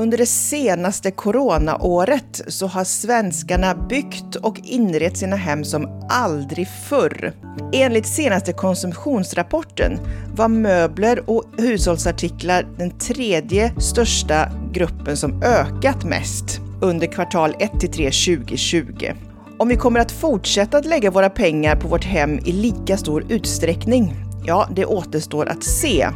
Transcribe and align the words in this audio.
Under 0.00 0.18
det 0.18 0.26
senaste 0.26 1.10
coronaåret 1.10 2.42
så 2.46 2.66
har 2.66 2.84
svenskarna 2.84 3.74
byggt 3.74 4.36
och 4.36 4.60
inrett 4.64 5.16
sina 5.16 5.36
hem 5.36 5.64
som 5.64 6.06
aldrig 6.10 6.68
förr. 6.88 7.32
Enligt 7.72 8.06
senaste 8.06 8.52
konsumtionsrapporten 8.52 9.98
var 10.34 10.48
möbler 10.48 11.30
och 11.30 11.44
hushållsartiklar 11.58 12.66
den 12.78 12.98
tredje 12.98 13.72
största 13.80 14.50
gruppen 14.72 15.16
som 15.16 15.42
ökat 15.42 16.04
mest 16.04 16.60
under 16.82 17.06
kvartal 17.06 17.54
1 17.58 17.80
till 17.80 17.92
3 17.92 18.04
2020. 18.04 19.12
Om 19.58 19.68
vi 19.68 19.76
kommer 19.76 20.00
att 20.00 20.12
fortsätta 20.12 20.78
att 20.78 20.86
lägga 20.86 21.10
våra 21.10 21.30
pengar 21.30 21.76
på 21.76 21.88
vårt 21.88 22.04
hem 22.04 22.38
i 22.38 22.52
lika 22.52 22.96
stor 22.96 23.24
utsträckning, 23.28 24.14
ja, 24.46 24.68
det 24.76 24.84
återstår 24.84 25.46
att 25.46 25.64
se. 25.64 26.08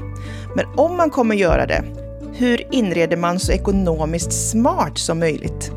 Men 0.57 0.67
om 0.77 0.97
man 0.97 1.11
kommer 1.11 1.35
göra 1.35 1.67
det, 1.67 2.04
hur 2.37 2.75
inreder 2.75 3.17
man 3.17 3.41
så 3.41 3.53
ekonomiskt 3.53 4.33
smart 4.51 4.99
som 4.99 5.19
möjligt? 5.19 5.71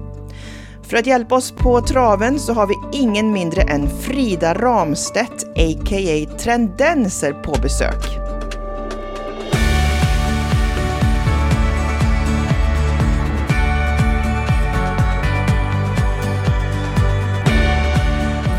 För 0.83 0.97
att 0.97 1.05
hjälpa 1.05 1.35
oss 1.35 1.52
på 1.52 1.81
traven 1.81 2.39
så 2.39 2.53
har 2.53 2.67
vi 2.67 2.99
ingen 2.99 3.31
mindre 3.31 3.61
än 3.61 3.89
Frida 3.89 4.53
Ramstedt, 4.53 5.43
a.k.a. 5.43 6.38
Trendenser, 6.38 7.33
på 7.33 7.61
besök. 7.61 8.03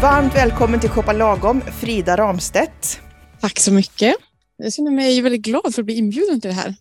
Varmt 0.03 0.35
välkommen 0.35 0.81
till 0.81 0.91
Shoppa 0.91 1.13
Lagom, 1.13 1.61
Frida 1.61 2.17
Ramstedt. 2.17 3.01
Tack 3.41 3.59
så 3.59 3.73
mycket. 3.73 4.15
Jag 4.57 4.73
känner 4.73 4.91
mig 4.91 5.21
väldigt 5.21 5.43
glad 5.43 5.75
för 5.75 5.83
att 5.83 5.87
bli 5.87 5.95
inbjuden 5.95 6.41
till 6.41 6.51
det 6.51 6.57
här. 6.57 6.75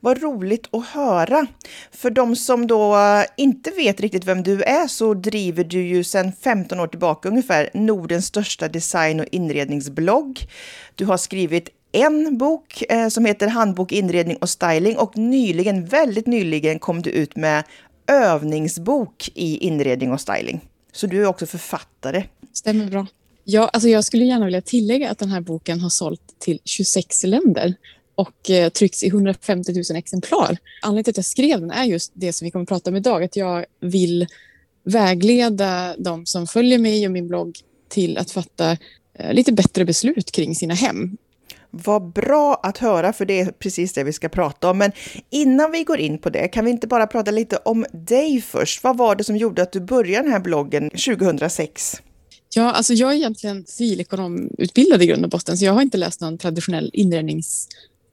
Vad 0.00 0.22
roligt 0.22 0.74
att 0.74 0.86
höra. 0.86 1.46
För 1.90 2.10
de 2.10 2.36
som 2.36 2.66
då 2.66 2.96
eh, 2.96 3.24
inte 3.36 3.70
vet 3.70 4.00
riktigt 4.00 4.24
vem 4.24 4.42
du 4.42 4.62
är 4.62 4.86
så 4.86 5.14
driver 5.14 5.64
du 5.64 5.86
ju 5.86 6.04
sedan 6.04 6.32
15 6.40 6.80
år 6.80 6.86
tillbaka 6.86 7.28
ungefär 7.28 7.70
Nordens 7.74 8.26
största 8.26 8.68
design 8.68 9.20
och 9.20 9.26
inredningsblogg. 9.30 10.38
Du 10.94 11.04
har 11.04 11.16
skrivit 11.16 11.68
en 11.92 12.38
bok 12.38 12.82
eh, 12.88 13.08
som 13.08 13.24
heter 13.24 13.48
Handbok 13.48 13.92
inredning 13.92 14.36
och 14.36 14.48
styling 14.48 14.96
och 14.96 15.18
nyligen, 15.18 15.84
väldigt 15.84 16.26
nyligen 16.26 16.78
kom 16.78 17.02
du 17.02 17.10
ut 17.10 17.36
med 17.36 17.64
övningsbok 18.06 19.30
i 19.34 19.56
inredning 19.56 20.12
och 20.12 20.20
styling. 20.20 20.60
Så 20.92 21.06
du 21.06 21.22
är 21.22 21.26
också 21.26 21.46
författare. 21.46 22.24
Stämmer 22.52 22.86
bra. 22.86 23.06
Ja, 23.44 23.70
alltså 23.72 23.88
jag 23.88 24.04
skulle 24.04 24.24
gärna 24.24 24.44
vilja 24.44 24.62
tillägga 24.62 25.10
att 25.10 25.18
den 25.18 25.28
här 25.28 25.40
boken 25.40 25.80
har 25.80 25.90
sålt 25.90 26.20
till 26.38 26.58
26 26.64 27.24
länder 27.24 27.74
och 28.14 28.50
eh, 28.50 28.68
tryckts 28.68 29.02
i 29.02 29.06
150 29.06 29.72
000 29.72 29.82
exemplar. 29.96 30.56
Anledningen 30.82 31.04
till 31.04 31.12
att 31.12 31.16
jag 31.16 31.24
skrev 31.24 31.60
den 31.60 31.70
är 31.70 31.84
just 31.84 32.12
det 32.14 32.32
som 32.32 32.44
vi 32.44 32.50
kommer 32.50 32.62
att 32.62 32.68
prata 32.68 32.90
om 32.90 32.96
idag, 32.96 33.24
att 33.24 33.36
jag 33.36 33.64
vill 33.80 34.26
vägleda 34.84 35.94
de 35.98 36.26
som 36.26 36.46
följer 36.46 36.78
mig 36.78 37.06
och 37.06 37.12
min 37.12 37.28
blogg 37.28 37.58
till 37.88 38.18
att 38.18 38.30
fatta 38.30 38.76
eh, 39.14 39.32
lite 39.32 39.52
bättre 39.52 39.84
beslut 39.84 40.32
kring 40.32 40.54
sina 40.54 40.74
hem. 40.74 41.16
Vad 41.70 42.12
bra 42.12 42.60
att 42.62 42.78
höra, 42.78 43.12
för 43.12 43.24
det 43.24 43.40
är 43.40 43.50
precis 43.50 43.92
det 43.92 44.04
vi 44.04 44.12
ska 44.12 44.28
prata 44.28 44.70
om. 44.70 44.78
Men 44.78 44.92
innan 45.30 45.72
vi 45.72 45.84
går 45.84 45.98
in 45.98 46.18
på 46.18 46.30
det, 46.30 46.48
kan 46.48 46.64
vi 46.64 46.70
inte 46.70 46.86
bara 46.86 47.06
prata 47.06 47.30
lite 47.30 47.56
om 47.56 47.86
dig 47.92 48.40
först? 48.40 48.84
Vad 48.84 48.96
var 48.96 49.16
det 49.16 49.24
som 49.24 49.36
gjorde 49.36 49.62
att 49.62 49.72
du 49.72 49.80
började 49.80 50.24
den 50.24 50.32
här 50.32 50.40
bloggen 50.40 50.90
2006? 50.90 52.02
Ja, 52.54 52.72
alltså 52.72 52.94
jag 52.94 53.10
är 53.10 53.14
egentligen 53.14 53.64
civilekonomutbildad 53.66 55.02
i 55.02 55.06
grund 55.06 55.24
och 55.24 55.30
botten, 55.30 55.58
så 55.58 55.64
jag 55.64 55.72
har 55.72 55.82
inte 55.82 55.98
läst 55.98 56.20
någon 56.20 56.38
traditionell 56.38 56.90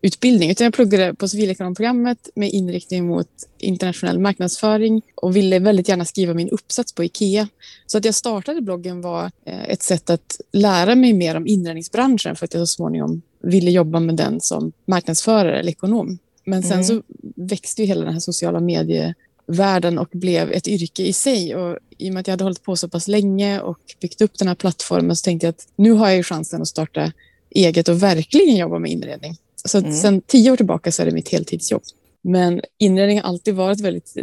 inredningsutbildning, 0.01 0.51
utan 0.51 0.65
jag 0.65 0.73
pluggade 0.73 1.13
på 1.13 1.27
civilekonomprogrammet 1.27 2.29
med 2.35 2.49
inriktning 2.49 3.07
mot 3.07 3.27
internationell 3.59 4.19
marknadsföring 4.19 5.01
och 5.15 5.35
ville 5.35 5.59
väldigt 5.59 5.89
gärna 5.89 6.05
skriva 6.05 6.33
min 6.33 6.49
uppsats 6.49 6.93
på 6.93 7.03
IKEA. 7.03 7.47
Så 7.87 7.97
att 7.97 8.05
jag 8.05 8.15
startade 8.15 8.61
bloggen 8.61 9.01
var 9.01 9.31
eh, 9.45 9.69
ett 9.69 9.83
sätt 9.83 10.09
att 10.09 10.41
lära 10.51 10.95
mig 10.95 11.13
mer 11.13 11.35
om 11.35 11.47
inredningsbranschen 11.47 12.35
för 12.35 12.45
att 12.45 12.53
jag 12.53 12.67
så 12.67 12.75
småningom 12.75 13.21
ville 13.43 13.71
jobba 13.71 13.99
med 13.99 14.15
den 14.15 14.41
som 14.41 14.71
marknadsförare 14.87 15.59
eller 15.59 15.71
ekonom. 15.71 16.17
Men 16.45 16.63
sen 16.63 16.71
mm. 16.71 16.83
så 16.83 17.01
växte 17.35 17.81
ju 17.81 17.87
hela 17.87 18.05
den 18.05 18.13
här 18.13 18.19
sociala 18.19 18.59
medievärlden 18.59 19.97
och 19.97 20.09
blev 20.11 20.51
ett 20.51 20.67
yrke 20.67 21.03
i 21.03 21.13
sig. 21.13 21.55
Och 21.55 21.77
I 21.97 22.09
och 22.09 22.13
med 22.13 22.21
att 22.21 22.27
jag 22.27 22.33
hade 22.33 22.43
hållit 22.43 22.63
på 22.63 22.75
så 22.75 22.89
pass 22.89 23.07
länge 23.07 23.61
och 23.61 23.79
byggt 24.01 24.21
upp 24.21 24.37
den 24.37 24.47
här 24.47 24.55
plattformen 24.55 25.15
så 25.15 25.23
tänkte 25.23 25.47
jag 25.47 25.51
att 25.51 25.67
nu 25.75 25.91
har 25.91 26.07
jag 26.07 26.17
ju 26.17 26.23
chansen 26.23 26.61
att 26.61 26.67
starta 26.67 27.11
eget 27.49 27.87
och 27.89 28.03
verkligen 28.03 28.55
jobba 28.55 28.79
med 28.79 28.91
inredning. 28.91 29.37
Så 29.65 29.77
mm. 29.77 29.93
sen 29.93 30.21
tio 30.21 30.51
år 30.51 30.57
tillbaka 30.57 30.91
så 30.91 31.01
är 31.01 31.05
det 31.05 31.11
mitt 31.11 31.29
heltidsjobb. 31.29 31.83
Men 32.21 32.61
inredning 32.77 33.21
har 33.21 33.29
alltid 33.29 33.55
varit 33.55 33.79
väldigt 33.79 34.15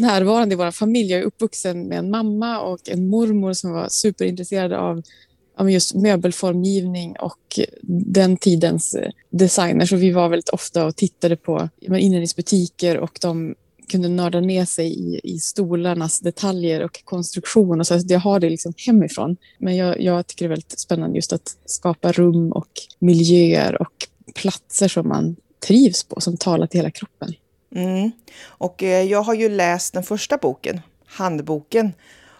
närvarande 0.00 0.52
i 0.52 0.56
vår 0.56 0.70
familj. 0.70 1.10
Jag 1.10 1.20
är 1.20 1.24
uppvuxen 1.24 1.88
med 1.88 1.98
en 1.98 2.10
mamma 2.10 2.60
och 2.60 2.88
en 2.88 3.08
mormor 3.08 3.52
som 3.52 3.72
var 3.72 3.88
superintresserade 3.88 4.78
av 4.78 5.70
just 5.70 5.94
möbelformgivning 5.94 7.16
och 7.20 7.60
den 7.82 8.36
tidens 8.36 8.94
eh, 8.94 9.10
designer. 9.30 9.86
Så 9.86 9.96
vi 9.96 10.10
var 10.10 10.28
väldigt 10.28 10.48
ofta 10.48 10.86
och 10.86 10.96
tittade 10.96 11.36
på 11.36 11.68
inredningsbutiker 11.80 12.98
och 12.98 13.18
de 13.20 13.54
kunde 13.88 14.08
nörda 14.08 14.40
ner 14.40 14.64
sig 14.64 14.86
i, 14.86 15.20
i 15.24 15.38
stolarnas 15.38 16.20
detaljer 16.20 16.84
och 16.84 17.04
konstruktion. 17.04 17.80
Och 17.80 17.86
så 17.86 18.00
jag 18.08 18.20
har 18.20 18.40
det 18.40 18.50
liksom 18.50 18.72
hemifrån. 18.86 19.36
Men 19.58 19.76
jag, 19.76 20.00
jag 20.00 20.26
tycker 20.26 20.44
det 20.44 20.46
är 20.46 20.56
väldigt 20.56 20.78
spännande 20.78 21.16
just 21.16 21.32
att 21.32 21.56
skapa 21.64 22.12
rum 22.12 22.52
och 22.52 22.70
miljöer 22.98 23.82
och 23.82 24.08
platser 24.34 24.88
som 24.88 25.08
man 25.08 25.36
trivs 25.66 26.04
på, 26.04 26.20
som 26.20 26.36
talar 26.36 26.66
till 26.66 26.78
hela 26.78 26.90
kroppen. 26.90 27.34
Mm. 27.74 28.10
Och 28.46 28.82
eh, 28.82 29.02
jag 29.02 29.22
har 29.22 29.34
ju 29.34 29.48
läst 29.48 29.94
den 29.94 30.02
första 30.02 30.36
boken, 30.36 30.80
handboken. 31.06 31.92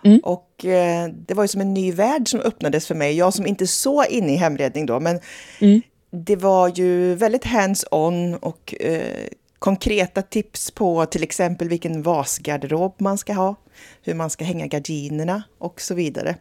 Mm. 0.05 0.19
Och 0.19 0.65
eh, 0.65 1.09
det 1.27 1.35
var 1.35 1.45
ju 1.45 1.49
som 1.49 1.61
en 1.61 1.75
ny 1.75 1.93
värld 1.93 2.29
som 2.29 2.41
öppnades 2.41 2.87
för 2.87 2.95
mig. 2.95 3.17
Jag 3.17 3.35
som 3.35 3.47
inte 3.47 3.65
är 3.65 3.67
så 3.67 4.05
inne 4.05 4.33
i 4.33 4.37
hemredning 4.37 4.87
då, 4.87 5.01
men 5.01 5.21
mm. 5.61 5.83
det 6.11 6.37
var 6.37 6.73
ju 6.79 7.15
väldigt 7.15 7.45
hands-on 7.45 8.35
och 8.35 8.75
eh, 8.81 9.29
konkreta 9.59 10.23
tips 10.23 10.71
på 10.71 11.07
till 11.07 11.23
exempel 11.23 11.69
vilken 11.69 12.03
vasgarderob 12.03 12.95
man 12.99 13.19
ska 13.19 13.33
ha, 13.33 13.57
hur 14.03 14.15
man 14.15 14.31
ska 14.31 14.45
hänga 14.45 14.67
gardinerna 14.67 15.43
och 15.59 15.81
så 15.81 15.95
vidare. 15.95 16.37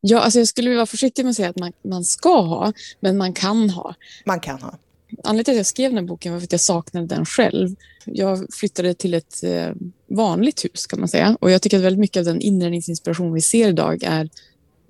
Ja, 0.00 0.20
alltså 0.20 0.38
jag 0.38 0.48
skulle 0.48 0.74
vara 0.74 0.86
försiktig 0.86 1.24
med 1.24 1.30
att 1.30 1.36
säga 1.36 1.48
att 1.48 1.58
man, 1.58 1.72
man 1.82 2.04
ska 2.04 2.40
ha, 2.40 2.72
men 3.00 3.16
man 3.16 3.32
kan 3.32 3.70
ha. 3.70 3.94
Man 4.24 4.40
kan 4.40 4.62
ha. 4.62 4.78
Anledningen 5.24 5.44
till 5.44 5.52
att 5.52 5.56
jag 5.56 5.66
skrev 5.66 5.94
den 5.94 6.06
boken 6.06 6.32
var 6.32 6.40
för 6.40 6.44
att 6.46 6.52
jag 6.52 6.60
saknade 6.60 7.06
den 7.06 7.26
själv. 7.26 7.76
Jag 8.04 8.46
flyttade 8.54 8.94
till 8.94 9.14
ett 9.14 9.44
eh, 9.44 9.70
vanligt 10.06 10.64
hus 10.64 10.86
kan 10.86 11.00
man 11.00 11.08
säga 11.08 11.36
och 11.40 11.50
jag 11.50 11.62
tycker 11.62 11.76
att 11.76 11.84
väldigt 11.84 12.00
mycket 12.00 12.20
av 12.20 12.24
den 12.24 12.40
inredningsinspiration 12.40 13.32
vi 13.32 13.40
ser 13.40 13.68
idag 13.68 14.02
är 14.02 14.28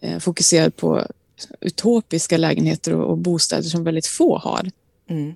eh, 0.03 0.19
fokuserad 0.19 0.77
på 0.77 1.07
utopiska 1.61 2.37
lägenheter 2.37 2.95
och, 2.95 3.11
och 3.11 3.19
bostäder 3.19 3.63
som 3.63 3.85
väldigt 3.85 4.07
få 4.07 4.39
har. 4.39 4.71
Mm. 5.11 5.35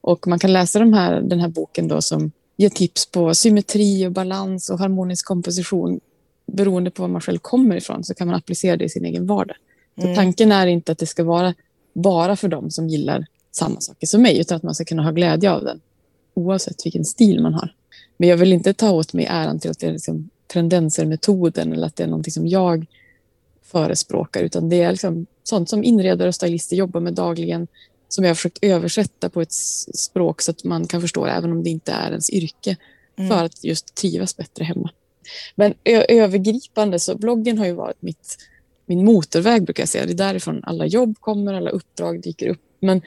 Och 0.00 0.26
man 0.26 0.38
kan 0.38 0.52
läsa 0.52 0.78
de 0.78 0.92
här, 0.92 1.20
den 1.20 1.40
här 1.40 1.48
boken 1.48 1.88
då 1.88 2.02
som 2.02 2.32
ger 2.56 2.68
tips 2.68 3.06
på 3.06 3.34
symmetri 3.34 4.06
och 4.06 4.12
balans 4.12 4.70
och 4.70 4.78
harmonisk 4.78 5.26
komposition. 5.26 6.00
Beroende 6.52 6.90
på 6.90 7.02
var 7.02 7.08
man 7.08 7.20
själv 7.20 7.38
kommer 7.38 7.76
ifrån 7.76 8.04
så 8.04 8.14
kan 8.14 8.26
man 8.26 8.36
applicera 8.36 8.76
det 8.76 8.84
i 8.84 8.88
sin 8.88 9.04
egen 9.04 9.26
vardag. 9.26 9.56
Mm. 9.96 10.14
tanken 10.14 10.52
är 10.52 10.66
inte 10.66 10.92
att 10.92 10.98
det 10.98 11.06
ska 11.06 11.24
vara 11.24 11.54
bara 11.92 12.36
för 12.36 12.48
dem 12.48 12.70
som 12.70 12.88
gillar 12.88 13.26
samma 13.50 13.80
saker 13.80 14.06
som 14.06 14.22
mig, 14.22 14.40
utan 14.40 14.56
att 14.56 14.62
man 14.62 14.74
ska 14.74 14.84
kunna 14.84 15.02
ha 15.02 15.10
glädje 15.10 15.52
av 15.52 15.64
den 15.64 15.80
oavsett 16.34 16.86
vilken 16.86 17.04
stil 17.04 17.42
man 17.42 17.54
har. 17.54 17.74
Men 18.16 18.28
jag 18.28 18.36
vill 18.36 18.52
inte 18.52 18.74
ta 18.74 18.90
åt 18.90 19.12
mig 19.12 19.26
äran 19.30 19.58
till 19.58 19.70
att 19.70 19.78
det 19.78 19.86
är 19.86 19.92
liksom 19.92 20.30
tendenser-metoden 20.46 21.72
eller 21.72 21.86
att 21.86 21.96
det 21.96 22.02
är 22.02 22.08
någonting 22.08 22.32
som 22.32 22.46
jag 22.46 22.86
förespråkar, 23.62 24.42
utan 24.42 24.68
det 24.68 24.82
är 24.82 24.90
liksom 24.90 25.26
sånt 25.42 25.68
som 25.68 25.84
inredare 25.84 26.28
och 26.28 26.34
stylister 26.34 26.76
jobbar 26.76 27.00
med 27.00 27.14
dagligen, 27.14 27.66
som 28.08 28.24
jag 28.24 28.30
har 28.30 28.34
försökt 28.34 28.58
översätta 28.62 29.28
på 29.28 29.40
ett 29.40 29.52
språk 29.94 30.42
så 30.42 30.50
att 30.50 30.64
man 30.64 30.86
kan 30.86 31.00
förstå 31.00 31.24
det, 31.24 31.32
även 31.32 31.52
om 31.52 31.62
det 31.62 31.70
inte 31.70 31.92
är 31.92 32.10
ens 32.10 32.30
yrke, 32.30 32.76
mm. 33.16 33.30
för 33.30 33.44
att 33.44 33.64
just 33.64 33.94
trivas 33.94 34.36
bättre 34.36 34.64
hemma. 34.64 34.90
Men 35.54 35.74
övergripande 35.84 36.98
så 36.98 37.14
bloggen 37.14 37.58
har 37.58 37.66
ju 37.66 37.72
varit 37.72 38.02
mitt, 38.02 38.36
min 38.86 39.04
motorväg 39.04 39.62
brukar 39.62 39.82
jag 39.82 39.88
säga. 39.88 40.06
Det 40.06 40.12
är 40.12 40.14
därifrån 40.14 40.60
alla 40.64 40.86
jobb 40.86 41.16
kommer, 41.20 41.54
alla 41.54 41.70
uppdrag 41.70 42.22
dyker 42.22 42.48
upp. 42.48 42.60
Men 42.80 43.02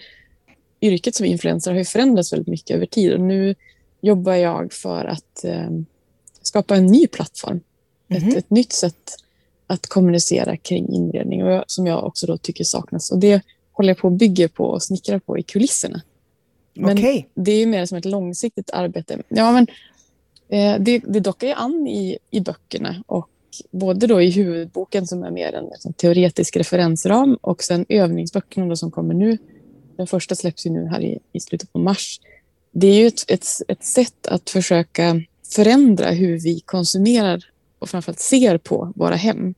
yrket 0.81 1.15
som 1.15 1.25
influencer 1.25 1.71
har 1.71 1.77
ju 1.77 1.85
förändrats 1.85 2.33
väldigt 2.33 2.47
mycket 2.47 2.75
över 2.75 2.85
tid 2.85 3.13
och 3.13 3.21
nu 3.21 3.55
jobbar 4.01 4.35
jag 4.35 4.73
för 4.73 5.05
att 5.05 5.43
eh, 5.43 5.69
skapa 6.41 6.75
en 6.75 6.85
ny 6.85 7.07
plattform. 7.07 7.59
Mm 8.09 8.21
-hmm. 8.21 8.27
ett, 8.27 8.33
mhm. 8.33 8.37
ett, 8.37 8.49
nytt 8.49 8.73
sätt 8.73 9.17
att 9.67 9.87
kommunicera 9.87 10.57
kring 10.57 10.93
inredning 10.93 11.43
och 11.43 11.63
som 11.67 11.87
jag 11.87 12.03
också 12.03 12.27
då 12.27 12.37
tycker 12.37 12.63
saknas. 12.63 13.11
Och 13.11 13.19
det 13.19 13.41
håller 13.71 13.89
jag 13.89 13.97
på 13.97 14.07
att 14.07 14.13
bygga 14.13 14.49
på 14.49 14.65
och 14.65 14.83
snickra 14.83 15.19
på 15.19 15.37
i 15.37 15.43
kulisserna. 15.43 16.01
Men 16.73 16.97
okay. 16.97 17.23
det 17.33 17.51
är 17.51 17.65
mer 17.65 17.85
som 17.85 17.97
ett 17.97 18.05
långsiktigt 18.05 18.69
arbete. 18.71 19.17
Ja, 19.29 19.51
men, 19.51 19.67
Eh, 20.51 20.75
det, 20.79 20.99
det 20.99 21.19
dockar 21.19 21.47
ju 21.47 21.53
an 21.53 21.87
i, 21.87 22.17
i 22.31 22.39
böckerna 22.39 23.03
och 23.07 23.29
både 23.71 24.07
då 24.07 24.21
i 24.21 24.31
huvudboken 24.31 25.07
som 25.07 25.23
är 25.23 25.31
mer 25.31 25.53
en 25.53 25.65
liksom, 25.65 25.93
teoretisk 25.93 26.57
referensram 26.57 27.37
och 27.41 27.63
sen 27.63 27.85
övningsböckerna 27.89 28.67
då, 28.67 28.75
som 28.75 28.91
kommer 28.91 29.13
nu 29.13 29.37
den 30.01 30.07
första 30.07 30.35
släpps 30.35 30.65
ju 30.65 30.69
nu 30.69 30.87
här 30.87 31.01
i, 31.01 31.19
i 31.31 31.39
slutet 31.39 31.73
på 31.73 31.79
mars. 31.79 32.19
Det 32.71 32.87
är 32.87 32.95
ju 32.95 33.07
ett, 33.07 33.31
ett, 33.31 33.45
ett 33.67 33.83
sätt 33.83 34.27
att 34.27 34.49
försöka 34.49 35.21
förändra 35.55 36.09
hur 36.09 36.39
vi 36.39 36.59
konsumerar 36.59 37.43
och 37.79 37.89
framförallt 37.89 38.19
ser 38.19 38.57
på 38.57 38.93
våra 38.95 39.15
hem. 39.15 39.53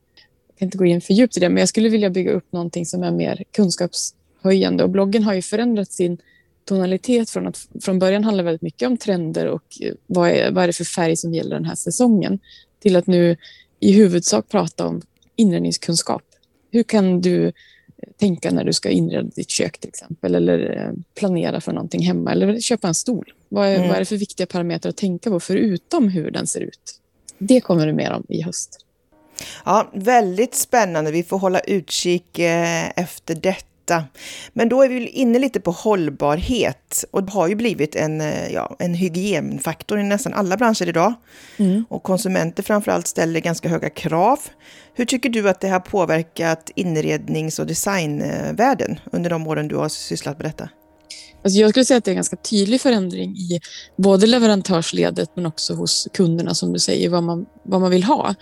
Jag 0.48 0.58
kan 0.58 0.66
inte 0.66 0.78
gå 0.78 0.84
in 0.84 1.00
för 1.00 1.14
djupt 1.14 1.36
i 1.36 1.40
det, 1.40 1.48
men 1.48 1.58
jag 1.58 1.68
skulle 1.68 1.88
vilja 1.88 2.10
bygga 2.10 2.32
upp 2.32 2.52
någonting 2.52 2.86
som 2.86 3.02
är 3.02 3.10
mer 3.10 3.44
kunskapshöjande. 3.50 4.84
Och 4.84 4.90
bloggen 4.90 5.22
har 5.22 5.34
ju 5.34 5.42
förändrat 5.42 5.92
sin 5.92 6.18
tonalitet 6.64 7.30
från 7.30 7.46
att 7.46 7.68
från 7.82 7.98
början 7.98 8.24
handla 8.24 8.42
väldigt 8.42 8.62
mycket 8.62 8.86
om 8.86 8.96
trender 8.96 9.46
och 9.46 9.64
vad 10.06 10.30
är, 10.30 10.50
vad 10.50 10.62
är 10.62 10.66
det 10.66 10.72
för 10.72 10.84
färg 10.84 11.16
som 11.16 11.34
gäller 11.34 11.56
den 11.56 11.64
här 11.64 11.74
säsongen 11.74 12.38
till 12.82 12.96
att 12.96 13.06
nu 13.06 13.36
i 13.80 13.92
huvudsak 13.92 14.48
prata 14.48 14.86
om 14.86 15.02
inredningskunskap. 15.36 16.22
Hur 16.70 16.82
kan 16.82 17.20
du 17.20 17.52
tänka 18.16 18.50
när 18.50 18.64
du 18.64 18.72
ska 18.72 18.88
inreda 18.88 19.22
ditt 19.22 19.50
kök 19.50 19.78
till 19.78 19.88
exempel 19.88 20.34
eller 20.34 20.82
eh, 20.82 20.92
planera 21.14 21.60
för 21.60 21.72
någonting 21.72 22.02
hemma 22.02 22.32
eller 22.32 22.60
köpa 22.60 22.88
en 22.88 22.94
stol. 22.94 23.32
Vad 23.48 23.68
är, 23.68 23.76
mm. 23.76 23.88
vad 23.88 23.96
är 23.96 24.00
det 24.00 24.06
för 24.06 24.16
viktiga 24.16 24.46
parametrar 24.46 24.90
att 24.90 24.96
tänka 24.96 25.30
på 25.30 25.40
förutom 25.40 26.08
hur 26.08 26.30
den 26.30 26.46
ser 26.46 26.60
ut? 26.60 27.00
Det 27.38 27.60
kommer 27.60 27.86
det 27.86 27.92
mer 27.92 28.12
om 28.12 28.26
i 28.28 28.42
höst. 28.42 28.80
Ja, 29.64 29.90
väldigt 29.94 30.54
spännande. 30.54 31.12
Vi 31.12 31.22
får 31.22 31.38
hålla 31.38 31.60
utkik 31.60 32.38
eh, 32.38 32.90
efter 32.96 33.34
detta 33.34 33.73
detta. 33.86 34.04
Men 34.52 34.68
då 34.68 34.82
är 34.82 34.88
vi 34.88 35.08
inne 35.08 35.38
lite 35.38 35.60
på 35.60 35.70
hållbarhet 35.70 37.04
och 37.10 37.24
det 37.24 37.32
har 37.32 37.48
ju 37.48 37.54
blivit 37.54 37.96
en, 37.96 38.20
eh, 38.20 38.52
ja, 38.52 38.76
en 38.78 38.94
hygienfaktor 38.94 40.00
i 40.00 40.02
nästan 40.02 40.34
alla 40.34 40.56
branscher 40.56 40.88
idag. 40.88 41.14
Mm. 41.56 41.84
Och 41.88 42.02
konsumenter 42.02 42.62
framförallt 42.62 43.06
ställer 43.06 43.40
ganska 43.40 43.68
höga 43.68 43.90
krav. 43.90 44.38
Hur 44.94 45.04
tycker 45.04 45.28
du 45.28 45.48
att 45.48 45.60
det 45.60 45.68
har 45.68 45.80
påverkat 45.80 46.70
inrednings 46.74 47.58
och 47.58 47.66
designvärlden 47.66 49.00
under 49.12 49.30
de 49.30 49.46
åren 49.46 49.68
du 49.68 49.76
har 49.76 49.88
sysslat 49.88 50.38
med 50.38 50.46
detta? 50.46 50.68
Alltså 51.44 51.60
jag 51.60 51.70
skulle 51.70 51.84
säga 51.84 51.98
att 51.98 52.04
det 52.04 52.08
är 52.08 52.12
en 52.12 52.16
ganska 52.16 52.36
tydlig 52.36 52.80
förändring 52.80 53.36
i 53.36 53.60
både 53.96 54.26
leverantörsledet 54.26 55.30
men 55.34 55.46
också 55.46 55.74
hos 55.74 56.08
kunderna 56.12 56.54
som 56.54 56.72
du 56.72 56.78
säger, 56.78 57.08
vad 57.08 57.22
man, 57.22 57.46
vad 57.62 57.80
man 57.80 57.90
vill 57.90 58.04
ha. 58.04 58.34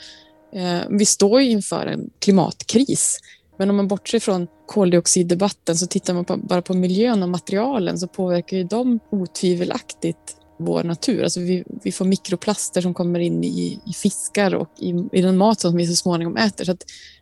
Eh, 0.55 0.81
vi 0.91 1.07
står 1.07 1.41
inför 1.41 1.87
en 1.87 2.11
klimatkris 2.19 3.19
men 3.63 3.71
om 3.71 3.77
man 3.77 3.89
bortser 3.89 4.19
från 4.19 4.47
koldioxiddebatten 4.67 5.77
så 5.77 5.87
tittar 5.87 6.15
man 6.15 6.25
på, 6.25 6.37
bara 6.37 6.63
på 6.63 6.75
miljön 6.75 7.23
och 7.23 7.29
materialen 7.29 7.99
så 7.99 8.09
påverkar 8.09 8.57
ju 8.57 8.65
de 8.65 9.01
otvivelaktigt 9.11 10.37
vår 10.59 10.85
natur. 10.85 11.23
Alltså 11.23 11.41
vi, 11.41 11.65
vi 11.85 11.93
får 11.93 12.05
mikroplaster 12.05 12.81
som 12.81 12.95
kommer 12.95 13.21
in 13.21 13.45
i, 13.45 13.81
i 13.87 13.93
fiskar 13.93 14.55
och 14.55 14.69
i, 14.79 15.09
i, 15.13 15.23
den 15.23 15.37
mat 15.37 15.61
som 15.61 15.77
vi 15.77 15.87
så 15.87 15.97
småningom 15.97 16.37
äter. 16.37 16.65
Så 16.65 16.77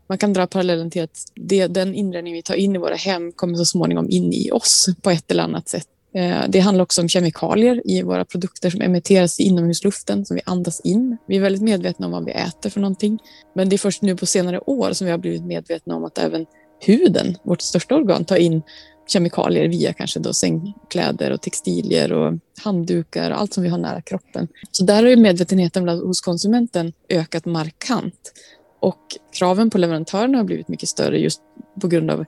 man 0.06 0.18
kan 0.18 0.32
dra 0.32 0.46
parallellen 0.46 0.90
till 0.90 1.02
att 1.02 1.24
det, 1.34 1.66
den 1.66 1.94
inredning 1.94 2.34
vi 2.34 2.42
tar 2.42 2.54
in 2.54 2.76
i 2.76 2.78
våra 2.78 2.94
hem 2.94 3.32
kommer 3.32 3.54
så 3.54 3.64
småningom 3.64 4.10
in 4.10 4.32
i 4.32 4.50
oss 4.50 4.86
på 5.02 5.10
ett 5.10 5.30
eller 5.30 5.42
annat 5.42 5.68
sätt. 5.68 5.86
Eh, 6.14 6.44
det 6.48 6.60
handlar 6.60 6.82
också 6.82 7.00
om 7.00 7.08
kemikalier 7.08 7.82
i 7.84 8.02
våra 8.02 8.24
produkter 8.24 8.70
som 8.70 8.80
emitteras 8.80 9.40
i 9.40 9.42
inomhusluften 9.42 10.24
som 10.24 10.36
vi 10.36 10.42
andas 10.44 10.80
in. 10.80 11.16
Vi 11.26 11.36
är 11.36 11.40
väldigt 11.40 11.62
medvetna 11.62 12.06
om 12.06 12.12
vad 12.12 12.24
vi 12.24 12.32
äter 12.32 12.70
för 12.70 12.80
någonting. 12.80 13.18
Men 13.54 13.68
det 13.68 13.76
är 13.76 13.78
först 13.78 14.02
nu 14.02 14.16
på 14.16 14.26
senare 14.26 14.60
år 14.60 14.92
som 14.92 15.04
vi 15.04 15.10
har 15.10 15.18
blivit 15.18 15.44
medvetna 15.44 15.96
om 15.96 16.04
att 16.04 16.18
även 16.18 16.46
huden, 16.80 17.36
vårt 17.42 17.60
största 17.60 17.94
organ, 17.94 18.24
tar 18.24 18.36
in 18.36 18.62
kemikalier 19.08 19.68
via 19.68 19.92
kanske 19.92 20.20
då 20.20 20.32
sängkläder 20.32 21.30
och 21.30 21.42
textilier 21.42 22.12
och 22.12 22.38
handdukar 22.64 23.30
och 23.30 23.40
allt 23.40 23.54
som 23.54 23.62
vi 23.62 23.68
har 23.68 23.78
nära 23.78 24.00
kroppen. 24.00 24.48
Så 24.70 24.84
där 24.84 25.02
har 25.02 25.10
ju 25.10 25.16
medvetenheten 25.16 25.88
hos 25.88 26.20
konsumenten 26.20 26.92
ökat 27.08 27.44
markant. 27.44 28.32
Och 28.80 29.00
kraven 29.32 29.70
på 29.70 29.78
leverantörerna 29.78 30.38
har 30.38 30.44
blivit 30.44 30.68
mycket 30.68 30.88
större 30.88 31.18
just 31.18 31.40
på 31.80 31.88
grund 31.88 32.10
av 32.10 32.24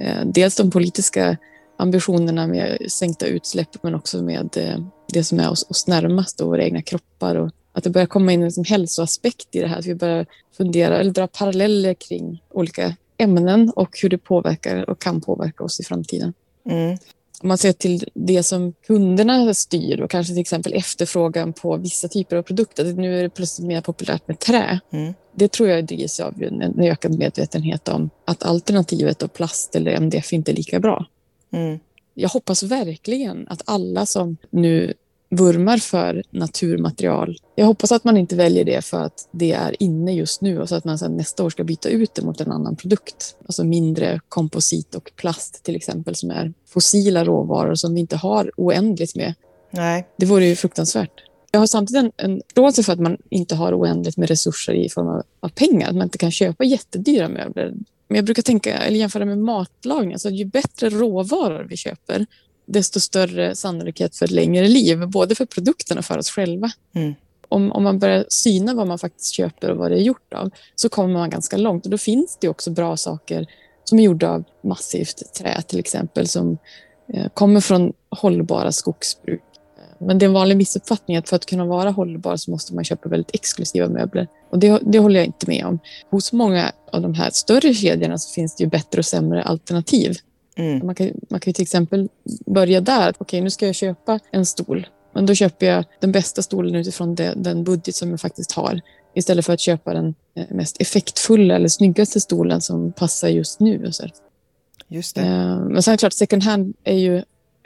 eh, 0.00 0.24
dels 0.24 0.56
de 0.56 0.70
politiska 0.70 1.36
ambitionerna 1.76 2.46
med 2.46 2.78
sänkta 2.88 3.26
utsläpp 3.26 3.82
men 3.82 3.94
också 3.94 4.22
med 4.22 4.56
eh, 4.56 4.78
det 5.12 5.24
som 5.24 5.40
är 5.40 5.50
oss, 5.50 5.66
oss 5.70 5.86
närmast 5.86 6.40
och 6.40 6.48
våra 6.48 6.64
egna 6.64 6.82
kroppar. 6.82 7.36
Och 7.36 7.50
att 7.72 7.84
det 7.84 7.90
börjar 7.90 8.06
komma 8.06 8.32
in 8.32 8.40
en 8.40 8.46
liksom 8.46 8.64
hälsoaspekt 8.64 9.48
i 9.52 9.60
det 9.60 9.66
här. 9.66 9.78
Att 9.78 9.86
vi 9.86 9.94
börjar 9.94 10.26
fundera 10.56 10.98
eller 10.98 11.10
dra 11.10 11.26
paralleller 11.26 11.94
kring 11.94 12.42
olika 12.50 12.96
ämnen 13.18 13.72
och 13.76 13.98
hur 14.02 14.08
det 14.08 14.18
påverkar 14.18 14.90
och 14.90 15.00
kan 15.00 15.20
påverka 15.20 15.64
oss 15.64 15.80
i 15.80 15.84
framtiden. 15.84 16.32
Mm. 16.70 16.98
Om 17.42 17.48
man 17.48 17.58
ser 17.58 17.72
till 17.72 18.08
det 18.14 18.42
som 18.42 18.72
kunderna 18.86 19.54
styr 19.54 20.00
och 20.00 20.10
kanske 20.10 20.32
till 20.32 20.40
exempel 20.40 20.72
efterfrågan 20.72 21.52
på 21.52 21.76
vissa 21.76 22.08
typer 22.08 22.36
av 22.36 22.42
produkter. 22.42 22.84
Nu 22.84 23.18
är 23.18 23.22
det 23.22 23.28
plötsligt 23.28 23.68
mer 23.68 23.80
populärt 23.80 24.28
med 24.28 24.38
trä. 24.38 24.80
Mm. 24.90 25.14
Det 25.34 25.52
tror 25.52 25.68
jag 25.68 25.84
drivs 25.84 26.20
av 26.20 26.42
en 26.42 26.80
ökad 26.80 27.18
medvetenhet 27.18 27.88
om 27.88 28.10
att 28.24 28.42
alternativet 28.42 29.22
av 29.22 29.28
plast 29.28 29.76
eller 29.76 29.90
MDF 29.92 30.32
inte 30.32 30.52
är 30.52 30.56
lika 30.56 30.80
bra. 30.80 31.06
Mm. 31.54 31.78
Jag 32.14 32.28
hoppas 32.28 32.62
verkligen 32.62 33.46
att 33.48 33.62
alla 33.64 34.06
som 34.06 34.36
nu 34.50 34.94
vurmar 35.30 35.78
för 35.78 36.22
naturmaterial. 36.30 37.38
Jag 37.54 37.66
hoppas 37.66 37.92
att 37.92 38.04
man 38.04 38.16
inte 38.16 38.36
väljer 38.36 38.64
det 38.64 38.84
för 38.84 39.00
att 39.00 39.28
det 39.30 39.52
är 39.52 39.82
inne 39.82 40.14
just 40.14 40.40
nu 40.40 40.60
och 40.60 40.68
så 40.68 40.74
att 40.74 40.84
man 40.84 40.98
sen 40.98 41.16
nästa 41.16 41.44
år 41.44 41.50
ska 41.50 41.64
byta 41.64 41.88
ut 41.88 42.14
det 42.14 42.22
mot 42.22 42.40
en 42.40 42.52
annan 42.52 42.76
produkt. 42.76 43.36
Alltså 43.46 43.64
mindre 43.64 44.20
komposit 44.28 44.94
och 44.94 45.12
plast 45.16 45.62
till 45.62 45.76
exempel 45.76 46.14
som 46.14 46.30
är 46.30 46.52
fossila 46.68 47.24
råvaror 47.24 47.74
som 47.74 47.94
vi 47.94 48.00
inte 48.00 48.16
har 48.16 48.50
oändligt 48.56 49.16
med. 49.16 49.34
Nej. 49.70 50.08
Det 50.16 50.26
vore 50.26 50.46
ju 50.46 50.56
fruktansvärt. 50.56 51.22
Jag 51.50 51.60
har 51.60 51.66
samtidigt 51.66 52.04
en, 52.04 52.30
en 52.30 52.42
förståelse 52.46 52.82
för 52.82 52.92
att 52.92 53.00
man 53.00 53.16
inte 53.30 53.54
har 53.54 53.80
oändligt 53.80 54.16
med 54.16 54.28
resurser 54.28 54.74
i 54.74 54.88
form 54.88 55.08
av, 55.08 55.22
av 55.40 55.48
pengar. 55.48 55.88
Att 55.88 55.94
man 55.94 56.04
inte 56.04 56.18
kan 56.18 56.30
köpa 56.30 56.64
jättedyra 56.64 57.28
möbler. 57.28 57.74
Men 58.08 58.16
jag 58.16 58.24
brukar 58.24 58.42
tänka, 58.42 58.78
eller 58.78 58.98
jämföra 58.98 59.24
med 59.24 59.38
matlagning. 59.38 60.12
Alltså, 60.12 60.30
ju 60.30 60.44
bättre 60.44 60.88
råvaror 60.88 61.66
vi 61.68 61.76
köper, 61.76 62.26
desto 62.66 63.00
större 63.00 63.54
sannolikhet 63.54 64.16
för 64.16 64.24
ett 64.24 64.30
längre 64.30 64.68
liv. 64.68 65.08
Både 65.08 65.34
för 65.34 65.46
produkterna 65.46 65.98
och 65.98 66.04
för 66.04 66.18
oss 66.18 66.30
själva. 66.30 66.70
Mm. 66.94 67.14
Om, 67.48 67.72
om 67.72 67.82
man 67.82 67.98
börjar 67.98 68.24
syna 68.28 68.74
vad 68.74 68.86
man 68.86 68.98
faktiskt 68.98 69.34
köper 69.34 69.70
och 69.70 69.76
vad 69.76 69.90
det 69.90 69.96
är 69.96 70.02
gjort 70.02 70.34
av, 70.34 70.50
så 70.74 70.88
kommer 70.88 71.14
man 71.14 71.30
ganska 71.30 71.56
långt. 71.56 71.84
Och 71.84 71.90
då 71.90 71.98
finns 71.98 72.38
det 72.40 72.48
också 72.48 72.70
bra 72.70 72.96
saker 72.96 73.46
som 73.84 73.98
är 73.98 74.02
gjorda 74.02 74.30
av 74.30 74.44
massivt 74.62 75.34
trä 75.34 75.62
till 75.62 75.78
exempel, 75.78 76.28
som 76.28 76.58
eh, 77.08 77.28
kommer 77.34 77.60
från 77.60 77.92
hållbara 78.10 78.72
skogsbruk 78.72 79.42
men 80.06 80.18
det 80.18 80.24
är 80.24 80.28
en 80.28 80.32
vanlig 80.32 80.56
missuppfattning 80.56 81.16
att 81.16 81.28
för 81.28 81.36
att 81.36 81.46
kunna 81.46 81.64
vara 81.64 81.90
hållbar 81.90 82.36
så 82.36 82.50
måste 82.50 82.74
man 82.74 82.84
köpa 82.84 83.08
väldigt 83.08 83.34
exklusiva 83.34 83.88
möbler. 83.88 84.28
Och 84.50 84.58
det, 84.58 84.78
det 84.82 84.98
håller 84.98 85.20
jag 85.20 85.26
inte 85.26 85.46
med 85.46 85.66
om. 85.66 85.78
Hos 86.10 86.32
många 86.32 86.72
av 86.92 87.02
de 87.02 87.14
här 87.14 87.30
större 87.30 87.74
kedjorna 87.74 88.18
så 88.18 88.34
finns 88.34 88.56
det 88.56 88.64
ju 88.64 88.70
bättre 88.70 88.98
och 88.98 89.06
sämre 89.06 89.42
alternativ. 89.42 90.16
Mm. 90.56 90.86
Man, 90.86 90.94
kan, 90.94 91.10
man 91.30 91.40
kan 91.40 91.52
till 91.52 91.62
exempel 91.62 92.08
börja 92.46 92.80
där. 92.80 93.10
Okej, 93.10 93.16
okay, 93.20 93.40
nu 93.40 93.50
ska 93.50 93.66
jag 93.66 93.74
köpa 93.74 94.20
en 94.30 94.46
stol. 94.46 94.86
Men 95.14 95.26
då 95.26 95.34
köper 95.34 95.66
jag 95.66 95.84
den 96.00 96.12
bästa 96.12 96.42
stolen 96.42 96.74
utifrån 96.74 97.14
det, 97.14 97.34
den 97.36 97.64
budget 97.64 97.94
som 97.94 98.10
jag 98.10 98.20
faktiskt 98.20 98.52
har. 98.52 98.80
Istället 99.14 99.46
för 99.46 99.52
att 99.52 99.60
köpa 99.60 99.94
den 99.94 100.14
eh, 100.36 100.44
mest 100.50 100.80
effektfulla 100.80 101.54
eller 101.56 101.68
snyggaste 101.68 102.20
stolen 102.20 102.60
som 102.60 102.92
passar 102.92 103.28
just 103.28 103.60
nu. 103.60 103.92
Så. 103.92 104.04
Just 104.88 105.14
det. 105.14 105.22
Eh, 105.22 105.60
men 105.60 105.82
sen 105.82 105.92
är 105.92 105.96
det 105.96 106.00
klart, 106.00 106.12
second 106.12 106.42
hand 106.42 106.74
är 106.84 106.98
ju 106.98 107.22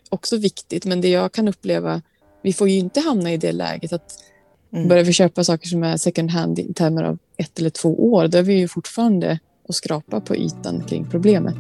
också 0.09 0.37
viktigt. 0.37 0.85
Men 0.85 1.01
det 1.01 1.09
jag 1.09 1.33
kan 1.33 1.49
uppleva 1.49 2.03
vi 2.43 2.53
får 2.53 2.69
ju 2.69 2.79
inte 2.79 3.01
hamna 3.01 3.33
i 3.33 3.37
det 3.37 3.53
läget 3.53 3.93
att 3.93 4.25
mm. 4.73 4.89
börjar 4.89 5.05
vi 5.05 5.13
köpa 5.13 5.45
saker 5.45 5.69
som 5.69 5.83
är 5.83 5.97
second 5.97 6.31
hand 6.31 6.59
i 6.59 6.73
termer 6.75 7.03
av 7.03 7.19
ett 7.37 7.59
eller 7.59 7.71
två 7.71 8.13
år, 8.13 8.29
då 8.29 8.39
är 8.39 8.43
vi 8.43 8.55
ju 8.55 8.69
fortfarande 8.69 9.39
och 9.69 9.75
skrapa 9.75 10.21
på 10.21 10.37
ytan 10.37 10.85
kring 10.89 11.07
problemet. 11.11 11.55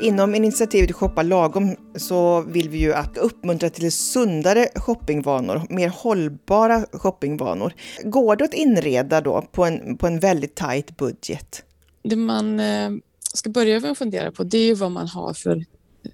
Inom 0.00 0.34
initiativet 0.34 0.92
Shoppa 0.92 1.22
lagom 1.22 1.76
så 1.96 2.40
vill 2.40 2.68
vi 2.68 2.78
ju 2.78 2.92
att 2.92 3.16
uppmuntra 3.18 3.70
till 3.70 3.92
sundare 3.92 4.68
shoppingvanor, 4.74 5.62
mer 5.70 5.88
hållbara 5.88 6.84
shoppingvanor. 6.92 7.72
Går 8.04 8.36
det 8.36 8.44
att 8.44 8.54
inreda 8.54 9.20
då 9.20 9.42
på 9.52 9.64
en, 9.64 9.96
på 9.96 10.06
en 10.06 10.18
väldigt 10.18 10.54
tajt 10.54 10.96
budget? 10.96 11.62
Det 12.02 12.16
man 12.16 12.60
eh, 12.60 12.90
ska 13.34 13.50
börja 13.50 13.80
med 13.80 13.90
att 13.90 13.98
fundera 13.98 14.32
på 14.32 14.44
det 14.44 14.58
är 14.58 14.74
vad 14.74 14.90
man 14.90 15.08
har 15.08 15.34
för 15.34 15.64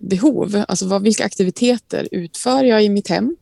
behov. 0.00 0.64
Alltså 0.68 0.86
vad, 0.86 1.02
vilka 1.02 1.24
aktiviteter 1.24 2.08
utför 2.10 2.64
jag 2.64 2.84
i 2.84 2.88
mitt 2.88 3.08
hem? 3.08 3.36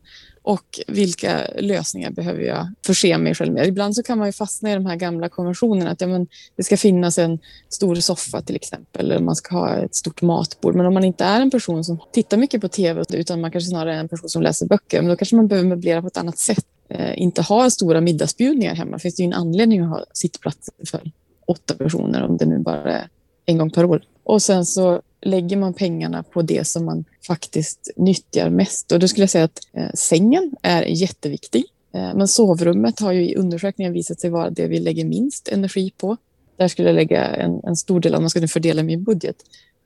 Och 0.45 0.79
vilka 0.87 1.47
lösningar 1.57 2.11
behöver 2.11 2.41
jag 2.41 2.73
förse 2.85 3.17
mig 3.17 3.35
själv 3.35 3.53
med. 3.53 3.67
Ibland 3.67 3.95
så 3.95 4.03
kan 4.03 4.17
man 4.17 4.27
ju 4.27 4.31
fastna 4.31 4.71
i 4.71 4.73
de 4.73 4.85
här 4.85 4.95
gamla 4.95 5.29
konventionerna 5.29 5.91
att 5.91 6.01
ja, 6.01 6.07
men 6.07 6.27
det 6.55 6.63
ska 6.63 6.77
finnas 6.77 7.17
en 7.17 7.39
stor 7.69 7.95
soffa 7.95 8.41
till 8.41 8.55
exempel, 8.55 9.11
eller 9.11 9.19
man 9.19 9.35
ska 9.35 9.55
ha 9.55 9.77
ett 9.77 9.95
stort 9.95 10.21
matbord. 10.21 10.75
Men 10.75 10.85
om 10.85 10.93
man 10.93 11.03
inte 11.03 11.23
är 11.23 11.41
en 11.41 11.51
person 11.51 11.83
som 11.83 11.99
tittar 12.11 12.37
mycket 12.37 12.61
på 12.61 12.67
tv 12.67 13.03
utan 13.09 13.41
man 13.41 13.51
kanske 13.51 13.69
snarare 13.69 13.95
är 13.95 13.99
en 13.99 14.07
person 14.07 14.29
som 14.29 14.41
läser 14.41 14.65
böcker, 14.65 15.01
men 15.01 15.09
då 15.09 15.15
kanske 15.15 15.35
man 15.35 15.47
behöver 15.47 15.69
möblera 15.69 16.01
på 16.01 16.07
ett 16.07 16.17
annat 16.17 16.37
sätt. 16.37 16.65
Eh, 16.89 17.21
inte 17.21 17.41
ha 17.41 17.69
stora 17.69 18.01
middagsbjudningar 18.01 18.75
hemma. 18.75 18.99
finns 18.99 19.15
det 19.15 19.23
ju 19.23 19.27
en 19.27 19.33
anledning 19.33 19.81
att 19.81 19.89
ha 19.89 20.05
sittplatser 20.13 20.73
för 20.87 21.11
åtta 21.47 21.73
personer 21.73 22.23
om 22.23 22.37
det 22.37 22.45
nu 22.45 22.59
bara 22.59 22.93
är 22.93 23.07
en 23.45 23.57
gång 23.57 23.69
per 23.71 23.85
år. 23.85 24.01
Och 24.23 24.41
sen 24.41 24.65
så 24.65 25.01
lägger 25.25 25.57
man 25.57 25.73
pengarna 25.73 26.23
på 26.23 26.41
det 26.41 26.67
som 26.67 26.85
man 26.85 27.05
faktiskt 27.27 27.89
nyttjar 27.95 28.49
mest. 28.49 28.91
Och 28.91 28.99
då 28.99 29.07
skulle 29.07 29.23
jag 29.23 29.29
säga 29.29 29.43
att 29.43 29.59
eh, 29.73 29.89
sängen 29.93 30.55
är 30.61 30.83
jätteviktig. 30.83 31.63
Eh, 31.93 32.15
men 32.15 32.27
sovrummet 32.27 32.99
har 32.99 33.11
ju 33.11 33.29
i 33.29 33.35
undersökningen 33.35 33.93
visat 33.93 34.19
sig 34.19 34.29
vara 34.29 34.49
det 34.49 34.67
vi 34.67 34.79
lägger 34.79 35.05
minst 35.05 35.47
energi 35.47 35.91
på. 35.97 36.17
Där 36.57 36.67
skulle 36.67 36.87
jag 36.87 36.95
lägga 36.95 37.25
en, 37.25 37.61
en 37.63 37.75
stor 37.75 37.99
del 37.99 38.15
om 38.15 38.23
man 38.23 38.29
skulle 38.29 38.47
fördela 38.47 38.83
min 38.83 39.03
budget. 39.03 39.35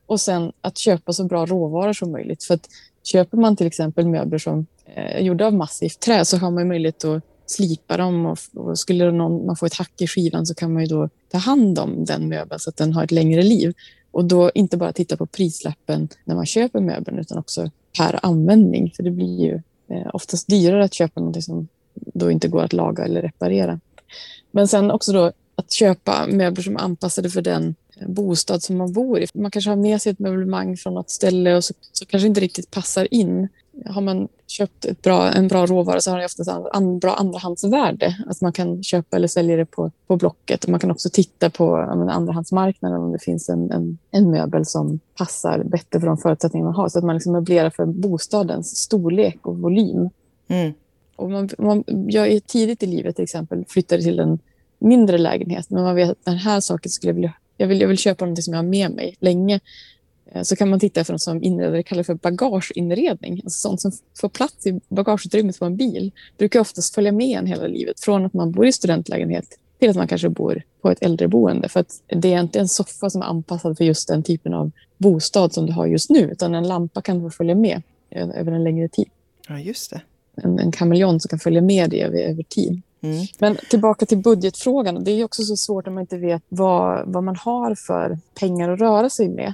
Och 0.06 0.22
sen 0.22 0.52
att 0.62 0.78
köpa 0.78 1.14
så 1.14 1.24
bra 1.24 1.46
råvaror 1.46 1.94
som 1.94 2.12
möjligt. 2.12 2.44
För 2.44 2.54
att 2.54 2.68
köper 3.04 3.38
man 3.38 3.56
till 3.56 3.68
exempel 3.68 4.08
möbler 4.08 4.38
som 4.38 4.66
är 4.86 5.20
gjorda 5.20 5.46
av 5.46 5.54
massivt 5.54 6.00
trä 6.00 6.26
så 6.26 6.38
har 6.38 6.52
man 6.52 6.68
möjlighet 6.68 7.06
att 7.06 7.24
slipa 7.46 7.98
dem 7.98 8.26
och, 8.26 8.40
och 8.56 8.80
skulle 8.80 9.12
någon, 9.12 9.46
man 9.46 9.56
få 9.56 9.66
ett 9.66 9.74
hack 9.74 10.02
i 10.02 10.08
skivan 10.08 10.46
så 10.46 10.56
kan 10.56 10.74
man 10.74 10.84
ju 10.84 10.88
då 10.88 11.10
ta 11.32 11.38
hand 11.38 11.80
om 11.80 12.06
den 12.06 12.30
möbeln 12.30 12.60
så 12.60 12.70
att 12.70 12.78
den 12.78 12.94
har 12.94 13.04
ett 13.04 13.12
längre 13.12 13.42
liv. 13.42 13.74
Och 14.12 14.26
då 14.26 14.52
inte 14.56 14.78
bara 14.78 14.94
titta 14.94 15.18
på 15.18 15.26
prislappen 15.26 16.08
när 16.26 16.36
man 16.36 16.46
köper 16.46 16.80
möbeln 16.80 17.20
utan 17.20 17.38
också 17.38 17.72
per 17.98 18.20
användning. 18.26 18.92
För 18.96 19.04
det 19.04 19.12
blir 19.12 19.40
ju 19.40 19.62
eh, 19.90 20.08
oftast 20.14 20.48
dyrare 20.48 20.84
att 20.84 20.94
köpa 20.94 21.22
något 21.22 21.44
som 21.44 21.68
då 21.96 22.32
inte 22.32 22.48
går 22.48 22.64
att 22.64 22.74
laga 22.74 23.06
eller 23.06 23.22
reparera. 23.22 23.80
Men 24.52 24.68
sen 24.68 24.92
också 24.92 25.14
då 25.14 25.32
att 25.56 25.72
köpa 25.72 26.28
möbler 26.28 26.64
som 26.64 26.76
är 26.76 26.80
anpassade 26.80 27.30
för 27.30 27.42
den 27.42 27.76
eh, 27.98 28.08
bostad 28.08 28.64
som 28.64 28.78
man 28.78 28.94
bor 28.94 29.20
i. 29.20 29.28
Man 29.34 29.52
kanske 29.52 29.72
har 29.72 29.76
med 29.76 30.02
sig 30.02 30.12
ett 30.12 30.20
möblemang 30.20 30.78
från 30.78 30.94
något 30.94 31.10
ställe 31.10 31.56
och 31.56 31.64
så, 31.64 31.74
så 31.92 32.06
kanske 32.06 32.28
inte 32.28 32.42
riktigt 32.42 32.72
passar 32.72 33.14
in. 33.14 33.48
Har 33.86 34.02
man 34.02 34.28
köpt 34.48 34.86
ett 34.86 35.02
bra, 35.02 35.32
en 35.32 35.48
bra 35.48 35.66
råvara 35.66 36.02
så 36.02 36.12
har 36.12 36.20
det 36.20 36.26
oftast 36.26 36.50
en 36.74 37.00
bra 37.00 37.14
andrahandsvärde. 37.14 38.18
Alltså 38.28 38.46
man 38.46 38.54
kan 38.54 38.84
köpa 38.84 39.16
eller 39.16 39.28
sälja 39.28 39.58
det 39.58 39.66
på, 39.66 39.92
på 40.08 40.18
Blocket. 40.18 40.64
Och 40.64 40.70
man 40.70 40.80
kan 40.80 40.92
också 40.92 41.10
titta 41.10 41.50
på 41.50 41.66
ja, 41.66 42.12
andrahandsmarknaden 42.12 43.02
om 43.02 43.12
det 43.12 43.20
finns 43.20 43.50
en, 43.50 43.72
en, 43.72 43.98
en, 44.12 44.32
möbel 44.32 44.66
som 44.66 45.00
passar 45.18 45.64
bättre 45.64 46.00
för 46.00 46.08
de 46.08 46.18
förutsättningar 46.18 46.66
man 46.66 46.76
har. 46.76 46.90
Så 46.90 47.00
att 47.00 47.06
man 47.06 47.16
liksom 47.16 47.34
möblerar 47.34 47.70
för 47.70 47.86
bostadens 47.86 48.78
storlek 48.78 49.48
och 49.48 49.58
volym. 49.58 50.10
Mm. 50.48 50.74
Och 51.16 51.30
man, 51.30 51.50
man, 51.58 51.84
jag 51.88 52.48
tidigt 52.48 52.84
i 52.84 52.86
livet 52.86 53.16
till 53.16 53.24
exempel 53.24 53.66
flyttade 53.68 54.04
till 54.04 54.20
en 54.20 54.40
mindre 54.80 55.18
lägenhet 55.18 55.70
men 55.70 55.84
man 55.84 55.96
vet 55.96 56.10
att 56.10 56.26
den 56.26 56.38
här 56.38 56.60
saken 56.60 56.92
skulle 56.92 57.10
jag 57.10 57.16
vilja 57.16 57.34
jag 57.60 57.68
vill, 57.68 57.82
jag 57.82 57.88
vill 57.88 57.98
köpa 57.98 58.26
något 58.26 58.44
som 58.44 58.54
jag 58.54 58.62
har 58.62 58.68
med 58.68 58.92
mig 58.92 59.16
länge. 59.20 59.60
Eh, 60.32 60.42
så 60.42 60.56
kan 60.56 60.70
man 60.70 60.80
titta 60.80 61.02
efter 61.02 61.14
något 61.14 61.22
som 61.22 61.44
inredare 61.44 61.84
kallar 61.84 62.04
för 62.04 62.14
bagageinredning. 62.14 63.42
Alltså 63.44 63.60
sånt 63.60 63.82
som 63.82 63.92
får 64.20 64.30
plats 64.30 64.68
i 64.68 64.80
bagageutrymmet 64.90 65.60
på 65.60 65.66
en 65.66 65.76
bil. 65.76 66.12
brukar 66.38 66.60
oftast 66.60 66.96
följa 66.96 67.12
med 67.12 67.40
en 67.40 67.46
hela 67.46 67.68
livet. 67.68 68.00
Från 68.00 68.26
att 68.26 68.34
man 68.34 68.52
bor 68.52 68.68
i 68.68 68.72
studentlägenhet 68.72 69.46
till 69.80 69.90
att 69.90 69.96
man 69.96 70.08
kanske 70.08 70.30
bor 70.30 70.64
på 70.82 70.92
ett 70.92 71.04
äldreboende. 71.04 71.70
För 71.70 71.80
att 71.80 72.02
det 72.08 72.34
är 72.34 72.40
inte 72.40 72.60
en 72.60 72.68
soffa 72.68 73.10
som 73.10 73.22
är 73.22 73.26
anpassad 73.26 73.78
för 73.78 73.86
just 73.86 74.08
den 74.08 74.24
typen 74.24 74.54
av 74.54 74.72
bostad 74.98 75.54
som 75.54 75.66
du 75.66 75.74
har 75.74 75.86
just 75.86 76.10
nu. 76.10 76.20
Utan 76.20 76.56
en 76.56 76.68
lampa 76.68 77.02
kan 77.02 77.22
få 77.22 77.30
följa 77.30 77.56
med 77.56 77.82
över 78.12 78.52
en 78.52 78.64
längre 78.64 78.88
tid. 78.88 79.10
Ja, 79.48 79.60
just 79.60 79.92
det. 79.92 80.02
En, 80.36 80.60
en 80.60 80.72
kameleont 80.72 81.22
som 81.22 81.30
kan 81.30 81.40
följa 81.40 81.62
med 81.62 81.90
dig 81.90 82.02
över, 82.02 82.20
över 82.20 82.44
tid. 82.44 82.82
Mm. 83.02 83.26
Men 83.40 83.58
tillbaka 83.70 84.06
till 84.06 84.18
budgetfrågan. 84.18 85.04
Det 85.04 85.12
är 85.12 85.24
också 85.24 85.44
så 85.44 85.58
svårt 85.58 85.88
om 85.88 85.94
man 85.94 86.02
inte 86.02 86.18
vet 86.18 86.44
vad, 86.50 87.08
vad 87.08 87.24
man 87.24 87.36
har 87.36 87.76
för 87.76 88.18
pengar 88.40 88.70
att 88.70 88.80
röra 88.80 89.10
sig 89.10 89.30
med. 89.30 89.54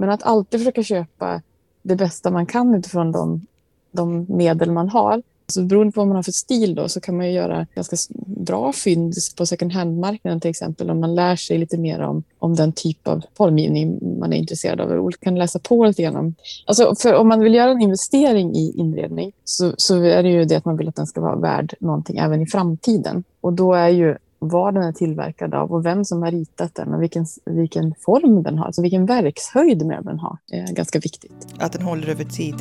Men 0.00 0.10
att 0.10 0.22
alltid 0.22 0.60
försöka 0.60 0.82
köpa 0.82 1.42
det 1.82 1.96
bästa 1.96 2.30
man 2.30 2.46
kan 2.46 2.74
utifrån 2.74 3.12
de, 3.12 3.46
de 3.92 4.26
medel 4.28 4.70
man 4.70 4.88
har. 4.88 5.22
Så 5.46 5.62
beroende 5.62 5.92
på 5.92 6.00
vad 6.00 6.08
man 6.08 6.16
har 6.16 6.22
för 6.22 6.32
stil 6.32 6.74
då, 6.74 6.88
så 6.88 7.00
kan 7.00 7.16
man 7.16 7.32
göra 7.32 7.66
ganska 7.74 7.96
bra 8.26 8.72
fynd 8.72 9.14
på 9.36 9.46
second 9.46 9.72
hand-marknaden 9.72 10.40
till 10.40 10.50
exempel 10.50 10.90
om 10.90 11.00
man 11.00 11.14
lär 11.14 11.36
sig 11.36 11.58
lite 11.58 11.78
mer 11.78 12.00
om, 12.00 12.22
om 12.38 12.54
den 12.54 12.72
typ 12.72 13.08
av 13.08 13.22
formgivning 13.36 13.98
man 14.18 14.32
är 14.32 14.36
intresserad 14.36 14.80
av. 14.80 14.90
Och 14.90 15.20
kan 15.20 15.34
läsa 15.34 15.58
på 15.58 15.84
lite 15.84 16.02
grann 16.02 16.16
om. 16.16 16.34
Alltså 16.66 16.94
för 16.94 17.14
om 17.14 17.28
man 17.28 17.40
vill 17.40 17.54
göra 17.54 17.70
en 17.70 17.82
investering 17.82 18.54
i 18.54 18.72
inredning 18.76 19.32
så, 19.44 19.72
så 19.76 20.02
är 20.02 20.22
det 20.22 20.30
ju 20.30 20.44
det 20.44 20.56
att 20.56 20.64
man 20.64 20.76
vill 20.76 20.88
att 20.88 20.96
den 20.96 21.06
ska 21.06 21.20
vara 21.20 21.36
värd 21.36 21.74
någonting 21.80 22.16
även 22.16 22.42
i 22.42 22.46
framtiden. 22.46 23.24
Och 23.40 23.52
då 23.52 23.74
är 23.74 23.88
ju 23.88 24.16
vad 24.42 24.74
den 24.74 24.82
är 24.82 24.92
tillverkad 24.92 25.54
av 25.54 25.72
och 25.72 25.86
vem 25.86 26.04
som 26.04 26.22
har 26.22 26.30
ritat 26.30 26.74
den 26.74 26.94
och 26.94 27.02
vilken, 27.02 27.26
vilken 27.44 27.94
form 27.94 28.42
den 28.42 28.58
har, 28.58 28.66
alltså 28.66 28.82
vilken 28.82 29.06
verkshöjd 29.06 29.86
möbeln 29.86 30.18
har, 30.18 30.38
är 30.52 30.74
ganska 30.74 30.98
viktigt. 30.98 31.46
Att 31.58 31.72
den 31.72 31.82
håller 31.82 32.08
över 32.08 32.24
tid. 32.24 32.54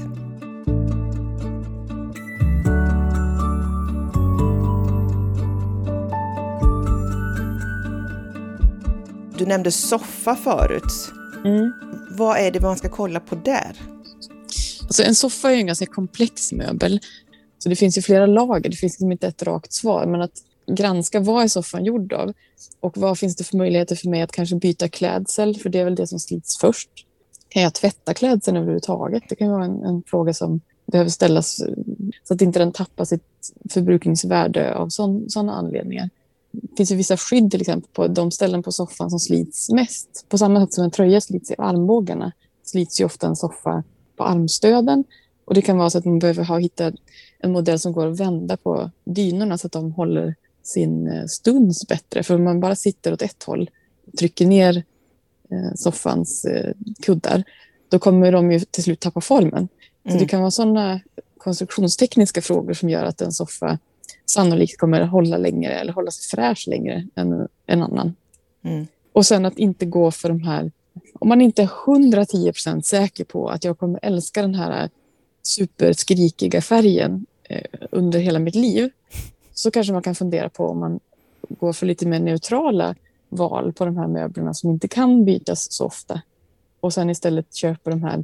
Du 9.38 9.46
nämnde 9.46 9.72
soffa 9.72 10.36
förut. 10.36 11.12
Mm. 11.46 11.74
Vad 12.12 12.38
är 12.38 12.52
det 12.52 12.62
man 12.62 12.78
ska 12.78 12.90
kolla 12.90 13.20
på 13.20 13.36
där? 13.36 13.82
Alltså 14.82 15.04
en 15.04 15.16
soffa 15.16 15.52
är 15.52 15.56
en 15.56 15.68
ganska 15.68 15.86
komplex 15.86 16.52
möbel. 16.52 17.00
Så 17.58 17.70
det 17.70 17.76
finns 17.76 17.98
ju 17.98 18.02
flera 18.02 18.26
lager. 18.26 18.70
Det 18.70 18.76
finns 18.76 18.94
liksom 18.94 19.12
inte 19.12 19.28
ett 19.28 19.44
rakt 19.44 19.74
svar. 19.74 20.06
Men 20.06 20.22
att 20.22 20.44
granska 20.76 21.20
vad 21.20 21.44
är 21.44 21.48
soffan 21.48 21.86
gjord 21.86 22.14
av? 22.14 22.34
Och 22.80 22.98
vad 22.98 23.20
finns 23.20 23.36
det 23.36 23.44
för 23.44 23.58
möjligheter 23.58 23.96
för 23.96 24.10
mig 24.10 24.22
att 24.22 24.32
kanske 24.32 24.56
byta 24.56 24.90
klädsel? 24.90 25.56
För 25.56 25.70
det 25.70 25.80
är 25.80 25.86
väl 25.86 25.96
det 25.96 26.08
som 26.08 26.20
slits 26.20 26.58
först. 26.58 26.90
Kan 27.50 27.64
jag 27.64 27.74
tvätta 27.74 28.14
klädseln 28.14 28.58
överhuvudtaget? 28.58 29.24
Det 29.30 29.36
kan 29.36 29.52
vara 29.52 29.66
en, 29.66 29.84
en 29.84 30.04
fråga 30.04 30.34
som 30.34 30.62
behöver 30.92 31.10
ställas 31.10 31.62
eh, 31.62 31.74
så 32.24 32.34
att 32.34 32.42
inte 32.42 32.60
den 32.60 32.72
tappar 32.72 33.06
sitt 33.06 33.24
förbrukningsvärde 33.70 34.76
av 34.76 34.90
sådana 34.90 35.54
anledningar. 35.54 36.10
Det 36.52 36.78
finns 36.78 36.92
ju 36.92 36.96
vissa 36.96 37.18
skydd 37.18 37.52
till 37.52 37.62
exempel 37.62 37.90
på 37.94 38.08
de 38.08 38.32
ställen 38.32 38.64
på 38.64 38.72
soffan 38.72 39.10
som 39.10 39.20
slits 39.20 39.70
mest. 39.70 40.26
På 40.30 40.38
samma 40.38 40.66
sätt 40.66 40.74
som 40.74 40.84
en 40.84 40.92
tröja 40.92 41.22
slits 41.22 41.52
i 41.52 41.56
armbågarna 41.58 42.32
slits 42.64 43.02
ju 43.02 43.06
ofta 43.06 43.28
en 43.28 43.36
soffa 43.36 43.84
på 44.18 44.24
armstöden. 44.24 45.04
Och 45.46 45.54
det 45.54 45.62
kan 45.62 45.78
vara 45.78 45.90
så 45.90 45.98
att 45.98 46.06
man 46.06 46.20
behöver 46.20 46.44
ha 46.44 46.58
hitta 46.58 46.92
en 47.40 47.52
modell 47.52 47.80
som 47.80 47.94
går 47.94 48.08
att 48.08 48.20
vända 48.20 48.58
på 48.58 48.92
dynorna 49.04 49.58
så 49.58 49.68
att 49.68 49.74
de 49.74 49.92
håller 49.92 50.36
sin 50.64 51.08
eh, 51.08 51.26
stuns 51.26 51.88
bättre. 51.88 52.24
För 52.24 52.36
om 52.36 52.44
man 52.44 52.60
bara 52.60 52.76
sitter 52.76 53.14
åt 53.14 53.22
ett 53.22 53.44
håll 53.44 53.70
och 54.08 54.18
trycker 54.18 54.46
ner 54.46 54.84
eh, 55.52 55.74
soffans 55.76 56.46
eh, 56.46 56.74
kuddar, 57.02 57.44
då 57.90 58.00
kommer 58.00 58.32
de 58.32 58.52
ju 58.52 58.60
till 58.60 58.84
slut 58.84 59.00
tappa 59.00 59.22
formen. 59.22 59.68
Så 60.04 60.10
mm. 60.10 60.20
det 60.20 60.26
kan 60.26 60.40
vara 60.40 60.52
sådana 60.52 61.00
konstruktionstekniska 61.38 62.42
frågor 62.42 62.74
som 62.74 62.90
gör 62.90 63.04
att 63.04 63.22
en 63.22 63.32
soffa 63.32 63.80
sannolikt 64.26 64.78
kommer 64.78 65.02
att 65.02 65.10
hålla 65.10 65.38
längre 65.38 65.74
eller 65.74 65.94
hålla 65.94 66.12
sig 66.12 66.30
fräsch 66.30 66.68
längre 66.68 67.08
än 67.16 67.48
en 67.66 67.82
annan. 67.82 68.16
Mm. 68.64 68.88
Och 69.14 69.26
sen 69.26 69.46
att 69.46 69.58
inte 69.58 69.86
gå 69.86 70.12
för 70.12 70.30
de 70.30 70.44
här, 70.44 70.72
om 71.14 71.30
man 71.30 71.42
inte 71.42 71.62
är 71.62 71.70
110 71.88 72.52
procent 72.52 72.86
säker 72.86 73.24
på 73.24 73.50
att 73.50 73.64
jag 73.64 73.80
kommer 73.80 74.00
älska 74.02 74.42
den 74.42 74.56
här 74.56 74.90
superskrikiga 75.44 76.62
färgen 76.62 77.26
under 77.92 78.20
hela 78.20 78.40
mitt 78.40 78.56
liv, 78.56 78.90
så 79.60 79.72
kanske 79.72 79.94
man 79.94 80.02
kan 80.02 80.16
fundera 80.16 80.50
på 80.50 80.68
om 80.68 80.80
man 80.80 81.00
går 81.50 81.74
för 81.74 81.86
lite 81.86 82.08
mer 82.08 82.20
neutrala 82.20 82.96
val 83.30 83.74
på 83.74 83.86
de 83.86 83.98
här 83.98 84.08
möblerna 84.08 84.54
som 84.54 84.70
inte 84.70 84.88
kan 84.88 85.26
bytas 85.26 85.72
så 85.72 85.86
ofta. 85.86 86.22
Och 86.80 86.94
sen 86.94 87.10
istället 87.10 87.56
köper 87.56 87.92
de 87.92 88.04
här 88.04 88.24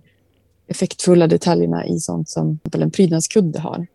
effektfulla 0.68 1.28
detaljerna 1.28 1.86
i 1.86 2.00
sånt 2.00 2.30
som 2.30 2.60
en 2.74 2.92
prydnadskudde 2.92 3.60
har. 3.60 3.88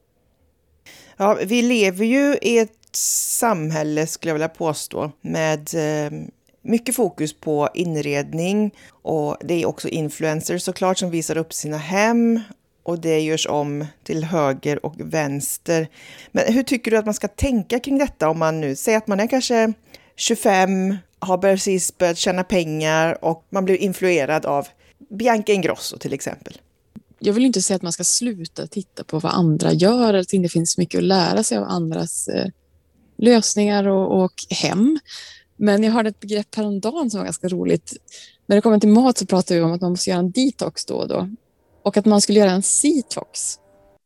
Ja, 1.17 1.39
vi 1.47 1.63
lever 1.63 2.05
ju 2.05 2.39
i 2.43 2.59
ett 2.59 2.97
samhälle, 2.97 4.07
skulle 4.07 4.31
jag 4.31 4.35
vilja 4.35 4.49
påstå, 4.49 5.13
med 5.21 5.69
eh, 5.75 6.13
mycket 6.63 6.97
fokus 6.97 7.33
på 7.41 7.69
inredning 7.75 8.75
och 8.91 9.37
det 9.41 9.63
är 9.63 9.67
också 9.67 9.89
influencers 9.89 10.63
såklart 10.63 10.99
som 10.99 11.11
visar 11.11 11.37
upp 11.37 11.53
sina 11.53 11.77
hem 11.77 12.41
och 12.83 13.01
det 13.01 13.21
görs 13.21 13.47
om 13.47 13.87
till 14.03 14.25
höger 14.25 14.87
och 14.87 14.95
vänster. 14.99 15.89
Men 16.33 16.55
hur 16.55 16.63
tycker 16.63 16.91
du 16.91 16.97
att 16.97 17.05
man 17.05 17.15
ska 17.15 17.29
tänka 17.29 17.79
kring 17.79 17.99
detta 17.99 18.29
om 18.29 18.39
man 18.39 18.61
nu 18.61 18.77
säger 18.77 18.99
att 18.99 19.07
man 19.07 19.21
är 19.21 19.27
kanske 19.27 19.73
25, 20.17 20.97
har 21.19 21.39
precis 21.39 21.99
börjat 21.99 22.19
tjäna 22.19 22.45
pengar 22.45 23.25
och 23.25 23.45
man 23.51 23.65
blir 23.65 23.77
influerad 23.77 24.47
av 24.47 24.69
Bianca 25.11 25.53
Ingrosso 25.53 25.99
till 25.99 26.13
exempel? 26.13 26.59
jag 27.23 27.33
vill 27.33 27.45
inte 27.45 27.63
säga 27.63 27.77
att 27.77 27.83
man 27.83 27.93
ska 27.93 28.05
sluta 28.05 28.67
titta 28.67 29.05
på 29.05 29.19
vad 29.19 29.33
andra 29.33 29.73
gör. 29.73 30.09
eller 30.09 30.19
att 30.19 30.29
det 30.29 30.49
finns 30.49 30.79
mycket 30.79 30.99
att 30.99 31.05
lära 31.05 31.43
sig 31.43 31.59
av 31.59 31.65
andras 31.65 32.29
eh, 32.29 32.47
lösningar 33.19 33.89
och, 33.89 34.25
och, 34.25 34.33
hem. 34.51 34.99
Men 35.57 35.83
jag 35.83 35.93
hörde 35.93 36.09
ett 36.09 36.21
begrepp 36.21 36.55
häromdagen 36.55 37.11
som 37.11 37.19
var 37.19 37.25
ganska 37.25 37.49
roligt. 37.49 37.97
När 38.47 38.57
det 38.57 38.63
kommer 38.63 38.79
till 38.79 38.89
mat 38.89 39.19
så 39.19 39.27
pratar 39.27 39.55
vi 39.55 39.61
om 39.61 39.73
att 39.73 39.81
man 39.81 39.91
måste 39.91 40.11
göra 40.11 40.21
en 40.21 40.31
detox 40.31 40.85
då 40.85 40.95
och 40.95 41.09
då. 41.09 41.29
Och 41.83 41.97
att 41.97 42.07
man 42.07 42.21
skulle 42.21 42.39
göra 42.39 42.51
en 42.51 42.63
cetox. 42.63 43.59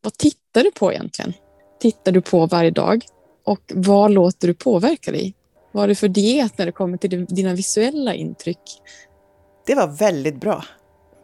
Vad 0.02 0.12
tittar 0.18 0.64
du 0.64 0.70
på 0.70 0.92
egentligen? 0.92 1.32
Tittar 1.80 2.12
du 2.12 2.20
på 2.20 2.46
varje 2.46 2.70
dag? 2.70 3.04
Och 3.44 3.60
vad 3.74 4.10
låter 4.10 4.48
du 4.48 4.54
påverka 4.54 5.12
dig? 5.12 5.34
Vad 5.72 5.82
har 5.82 5.88
du 5.88 5.94
för 5.94 6.08
diet 6.08 6.58
när 6.58 6.66
det 6.66 6.72
kommer 6.72 6.98
till 6.98 7.26
dina 7.26 7.54
visuella 7.54 8.14
intryck? 8.14 8.58
Det 9.66 9.74
var 9.74 9.86
väldigt 9.86 10.40
bra. 10.40 10.64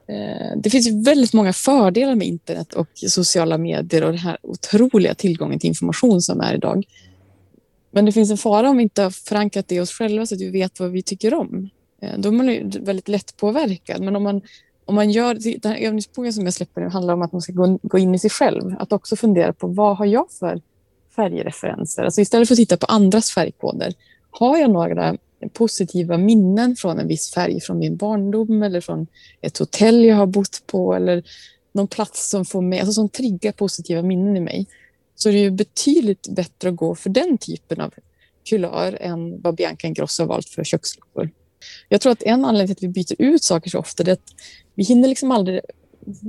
Eh, 0.08 0.56
det 0.56 0.70
finns 0.70 1.06
väldigt 1.06 1.32
många 1.32 1.52
fördelar 1.52 2.14
med 2.14 2.26
internet 2.26 2.74
och 2.74 2.88
sociala 2.94 3.58
medier 3.58 4.04
och 4.04 4.10
den 4.10 4.18
här 4.18 4.38
otroliga 4.42 5.14
tillgången 5.14 5.58
till 5.58 5.68
information 5.68 6.20
som 6.20 6.40
är 6.40 6.54
idag. 6.54 6.84
Men 7.90 8.04
det 8.04 8.12
finns 8.12 8.30
en 8.30 8.36
fara 8.36 8.70
om 8.70 8.76
vi 8.76 8.82
inte 8.82 9.02
har 9.02 9.10
förankrat 9.10 9.68
det 9.68 9.74
i 9.74 9.80
oss 9.80 9.92
själva 9.92 10.26
så 10.26 10.34
att 10.34 10.40
vi 10.40 10.50
vet 10.50 10.80
vad 10.80 10.90
vi 10.90 11.02
tycker 11.02 11.34
om. 11.34 11.70
Eh, 12.02 12.18
då 12.18 12.28
är 12.28 12.32
man 12.32 12.46
ju 12.48 12.68
väldigt 12.68 13.08
lätt 13.08 13.36
påverkad. 13.36 14.02
Men 14.02 14.16
om 14.16 14.22
man, 14.22 14.42
om 14.90 14.96
man 14.96 15.10
gör, 15.10 15.34
den 15.60 15.72
här 15.72 15.78
övningsboken 15.78 16.32
som 16.32 16.44
jag 16.44 16.54
släpper 16.54 16.80
nu 16.80 16.88
handlar 16.88 17.14
om 17.14 17.22
att 17.22 17.32
man 17.32 17.42
ska 17.42 17.52
gå, 17.52 17.78
gå 17.82 17.98
in 17.98 18.14
i 18.14 18.18
sig 18.18 18.30
själv. 18.30 18.76
Att 18.78 18.92
också 18.92 19.16
fundera 19.16 19.52
på 19.52 19.66
vad 19.66 19.96
har 19.96 20.06
jag 20.06 20.30
för 20.30 20.60
färgreferenser? 21.16 22.02
Alltså 22.02 22.20
istället 22.20 22.48
för 22.48 22.54
att 22.54 22.58
titta 22.58 22.76
på 22.76 22.86
andras 22.86 23.30
färgkoder, 23.30 23.94
har 24.30 24.58
jag 24.58 24.70
några 24.70 25.16
positiva 25.52 26.18
minnen 26.18 26.76
från 26.76 26.98
en 26.98 27.08
viss 27.08 27.30
färg 27.30 27.60
från 27.60 27.78
min 27.78 27.96
barndom 27.96 28.62
eller 28.62 28.80
från 28.80 29.06
ett 29.40 29.58
hotell 29.58 30.04
jag 30.04 30.16
har 30.16 30.26
bott 30.26 30.62
på 30.66 30.94
eller 30.94 31.22
någon 31.72 31.88
plats 31.88 32.30
som 32.30 32.44
får 32.44 32.62
mig, 32.62 32.80
alltså 32.80 32.92
som 32.92 33.08
triggar 33.08 33.52
positiva 33.52 34.02
minnen 34.02 34.36
i 34.36 34.40
mig. 34.40 34.66
Så 35.14 35.28
det 35.28 35.34
är 35.38 35.42
ju 35.42 35.50
betydligt 35.50 36.28
bättre 36.30 36.68
att 36.68 36.76
gå 36.76 36.94
för 36.94 37.10
den 37.10 37.38
typen 37.38 37.80
av 37.80 37.94
kulör 38.48 38.98
än 39.00 39.40
vad 39.40 39.54
Bianca 39.54 39.86
Ingrosso 39.86 40.22
har 40.22 40.28
valt 40.28 40.48
för 40.48 40.64
köksluckor. 40.64 41.30
Jag 41.88 42.00
tror 42.00 42.12
att 42.12 42.22
en 42.22 42.44
anledning 42.44 42.76
till 42.76 42.86
att 42.86 42.90
vi 42.90 43.04
byter 43.04 43.14
ut 43.18 43.44
saker 43.44 43.70
så 43.70 43.78
ofta 43.78 44.02
är 44.02 44.12
att 44.12 44.34
vi 44.74 44.84
hinner 44.84 45.08
liksom 45.08 45.30
aldrig 45.30 45.60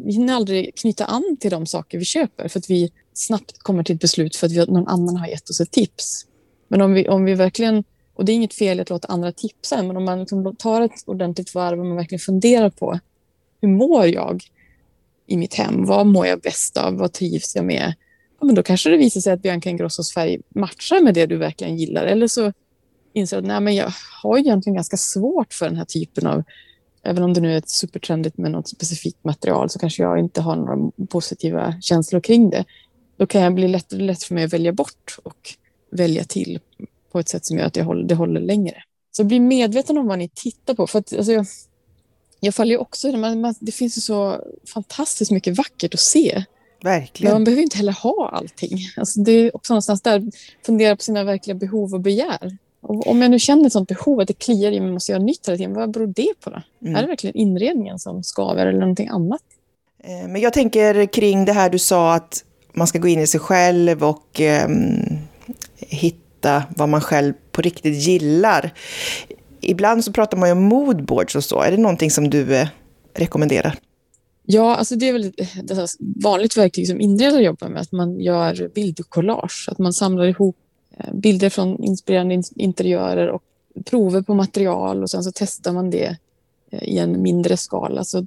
vi 0.05 0.13
hinner 0.13 0.33
aldrig 0.33 0.75
knyta 0.75 1.05
an 1.05 1.38
till 1.39 1.51
de 1.51 1.65
saker 1.65 1.97
vi 1.97 2.05
köper 2.05 2.47
för 2.47 2.59
att 2.59 2.69
vi 2.69 2.91
snabbt 3.13 3.59
kommer 3.59 3.83
till 3.83 3.95
ett 3.95 4.01
beslut 4.01 4.35
för 4.35 4.47
att 4.47 4.53
vi, 4.53 4.65
någon 4.65 4.88
annan 4.88 5.17
har 5.17 5.27
gett 5.27 5.50
oss 5.50 5.61
ett 5.61 5.71
tips. 5.71 6.25
Men 6.67 6.81
om 6.81 6.93
vi, 6.93 7.09
om 7.09 7.25
vi 7.25 7.33
verkligen, 7.33 7.83
och 8.13 8.25
det 8.25 8.31
är 8.31 8.33
inget 8.33 8.53
fel 8.53 8.79
att 8.79 8.89
låta 8.89 9.07
andra 9.07 9.31
tipsa, 9.31 9.83
men 9.83 9.97
om 9.97 10.05
man 10.05 10.19
liksom 10.19 10.55
tar 10.55 10.81
ett 10.81 11.03
ordentligt 11.05 11.55
varv 11.55 11.79
och 11.79 11.85
man 11.85 11.95
verkligen 11.95 12.19
funderar 12.19 12.69
på 12.69 13.00
hur 13.61 13.69
mår 13.69 14.05
jag 14.07 14.43
i 15.27 15.38
mitt 15.38 15.53
hem? 15.53 15.85
Vad 15.85 16.07
mår 16.07 16.27
jag 16.27 16.41
bäst 16.41 16.77
av? 16.77 16.97
Vad 16.97 17.13
trivs 17.13 17.55
jag 17.55 17.65
med? 17.65 17.93
Ja, 18.39 18.45
men 18.45 18.55
då 18.55 18.63
kanske 18.63 18.89
det 18.89 18.97
visar 18.97 19.21
sig 19.21 19.33
att 19.33 19.41
Bianca 19.41 19.69
Ingrossos 19.69 20.13
färg 20.13 20.41
matchar 20.50 21.01
med 21.01 21.13
det 21.13 21.25
du 21.25 21.38
verkligen 21.38 21.77
gillar. 21.77 22.05
Eller 22.05 22.27
så 22.27 22.53
inser 23.13 23.37
att 23.37 23.45
nej, 23.45 23.61
men 23.61 23.75
jag 23.75 23.93
har 24.23 24.37
egentligen 24.37 24.75
ganska 24.75 24.97
svårt 24.97 25.53
för 25.53 25.65
den 25.65 25.77
här 25.77 25.85
typen 25.85 26.27
av 26.27 26.43
även 27.03 27.23
om 27.23 27.33
det 27.33 27.41
nu 27.41 27.55
är 27.55 27.63
supertrendigt 27.65 28.37
med 28.37 28.51
något 28.51 28.67
specifikt 28.67 29.23
material 29.23 29.69
så 29.69 29.79
kanske 29.79 30.03
jag 30.03 30.19
inte 30.19 30.41
har 30.41 30.55
några 30.55 30.91
positiva 31.09 31.81
känslor 31.81 32.21
kring 32.21 32.49
det. 32.49 32.65
Då 33.17 33.27
kan 33.27 33.41
jag 33.41 33.55
bli 33.55 33.67
lätt, 33.67 33.91
lätt 33.91 34.23
för 34.23 34.35
mig 34.35 34.43
att 34.43 34.53
välja 34.53 34.73
bort 34.73 35.17
och 35.23 35.55
välja 35.91 36.23
till 36.23 36.59
på 37.11 37.19
ett 37.19 37.29
sätt 37.29 37.45
som 37.45 37.57
gör 37.57 37.65
att 37.65 37.73
det 37.73 37.83
håller, 37.83 38.07
det 38.07 38.15
håller 38.15 38.41
längre. 38.41 38.83
Så 39.11 39.23
bli 39.23 39.39
medveten 39.39 39.97
om 39.97 40.07
vad 40.07 40.19
ni 40.19 40.29
tittar 40.29 40.73
på. 40.73 40.87
För 40.87 40.99
att, 40.99 41.13
alltså, 41.13 41.31
jag, 41.31 41.45
jag 42.39 42.55
faller 42.55 42.71
ju 42.71 42.77
också 42.77 43.11
man, 43.17 43.41
man, 43.41 43.55
Det 43.59 43.71
finns 43.71 43.97
ju 43.97 44.01
så 44.01 44.43
fantastiskt 44.73 45.31
mycket 45.31 45.57
vackert 45.57 45.93
att 45.93 45.99
se. 45.99 46.43
Verkligen. 46.83 47.31
Men 47.31 47.35
man 47.35 47.43
behöver 47.43 47.63
inte 47.63 47.77
heller 47.77 47.93
ha 47.93 48.29
allting. 48.29 48.77
Alltså, 48.97 49.19
det 49.19 49.31
är 49.31 49.55
också 49.55 49.73
någonstans 49.73 50.01
där, 50.01 50.31
fundera 50.65 50.95
på 50.95 51.03
sina 51.03 51.23
verkliga 51.23 51.55
behov 51.55 51.93
och 51.93 52.01
begär. 52.01 52.57
Och 52.81 53.07
om 53.07 53.21
jag 53.21 53.31
nu 53.31 53.39
känner 53.39 53.65
ett 53.65 53.73
sånt 53.73 53.89
behov 53.89 54.19
att 54.19 54.27
det 54.27 54.33
kliar 54.33 54.71
i 54.71 54.79
mig, 54.79 54.91
måste 54.91 55.11
göra 55.11 55.23
nytt 55.23 55.47
hela 55.47 55.57
tiden, 55.57 55.73
vad 55.73 55.91
beror 55.91 56.07
det 56.07 56.33
på 56.43 56.50
då? 56.50 56.61
Mm. 56.81 56.95
Är 56.95 57.01
det 57.01 57.07
verkligen 57.07 57.35
inredningen 57.35 58.00
som 58.00 58.23
skaver 58.23 58.67
eller 58.67 58.79
någonting 58.79 59.07
annat? 59.07 59.41
Eh, 60.03 60.27
men 60.27 60.41
jag 60.41 60.53
tänker 60.53 61.05
kring 61.05 61.45
det 61.45 61.53
här 61.53 61.69
du 61.69 61.79
sa 61.79 62.13
att 62.13 62.43
man 62.73 62.88
ska 62.88 63.00
gå 63.00 63.07
in 63.07 63.19
i 63.19 63.27
sig 63.27 63.39
själv 63.39 64.03
och 64.03 64.41
eh, 64.41 64.69
hitta 65.77 66.63
vad 66.77 66.89
man 66.89 67.01
själv 67.01 67.33
på 67.51 67.61
riktigt 67.61 68.07
gillar. 68.07 68.73
Ibland 69.61 70.03
så 70.03 70.11
pratar 70.13 70.38
man 70.38 70.50
ju 70.50 70.53
om 70.53 70.63
moodboards 70.63 71.35
och 71.35 71.43
så. 71.43 71.61
Är 71.61 71.71
det 71.71 71.77
någonting 71.77 72.11
som 72.11 72.29
du 72.29 72.55
eh, 72.55 72.67
rekommenderar? 73.13 73.77
Ja, 74.45 74.75
alltså 74.75 74.95
det 74.95 75.07
är 75.09 75.13
väl 75.13 75.25
ett 75.25 75.95
vanligt 76.23 76.57
verktyg 76.57 76.88
som 76.88 77.01
inredare 77.01 77.43
jobbar 77.43 77.69
med, 77.69 77.81
att 77.81 77.91
man 77.91 78.19
gör 78.19 78.71
bildkollage, 78.75 79.67
att 79.71 79.77
man 79.77 79.93
samlar 79.93 80.25
ihop 80.25 80.57
Eh, 80.57 80.70
Eh, 80.98 81.13
bilder 81.13 81.50
från 81.50 81.83
inspirerande 81.83 82.43
interiörer 82.55 83.27
och 83.27 83.43
prover 83.86 84.21
på 84.21 84.33
material 84.33 85.03
och 85.03 85.10
sen 85.10 85.24
så 85.24 85.31
testar 85.36 85.74
man 85.74 85.89
det 85.89 86.17
eh, 86.71 86.83
i 86.83 86.98
en 86.98 87.21
mindre 87.21 87.57
skala. 87.57 88.03
Så 88.03 88.25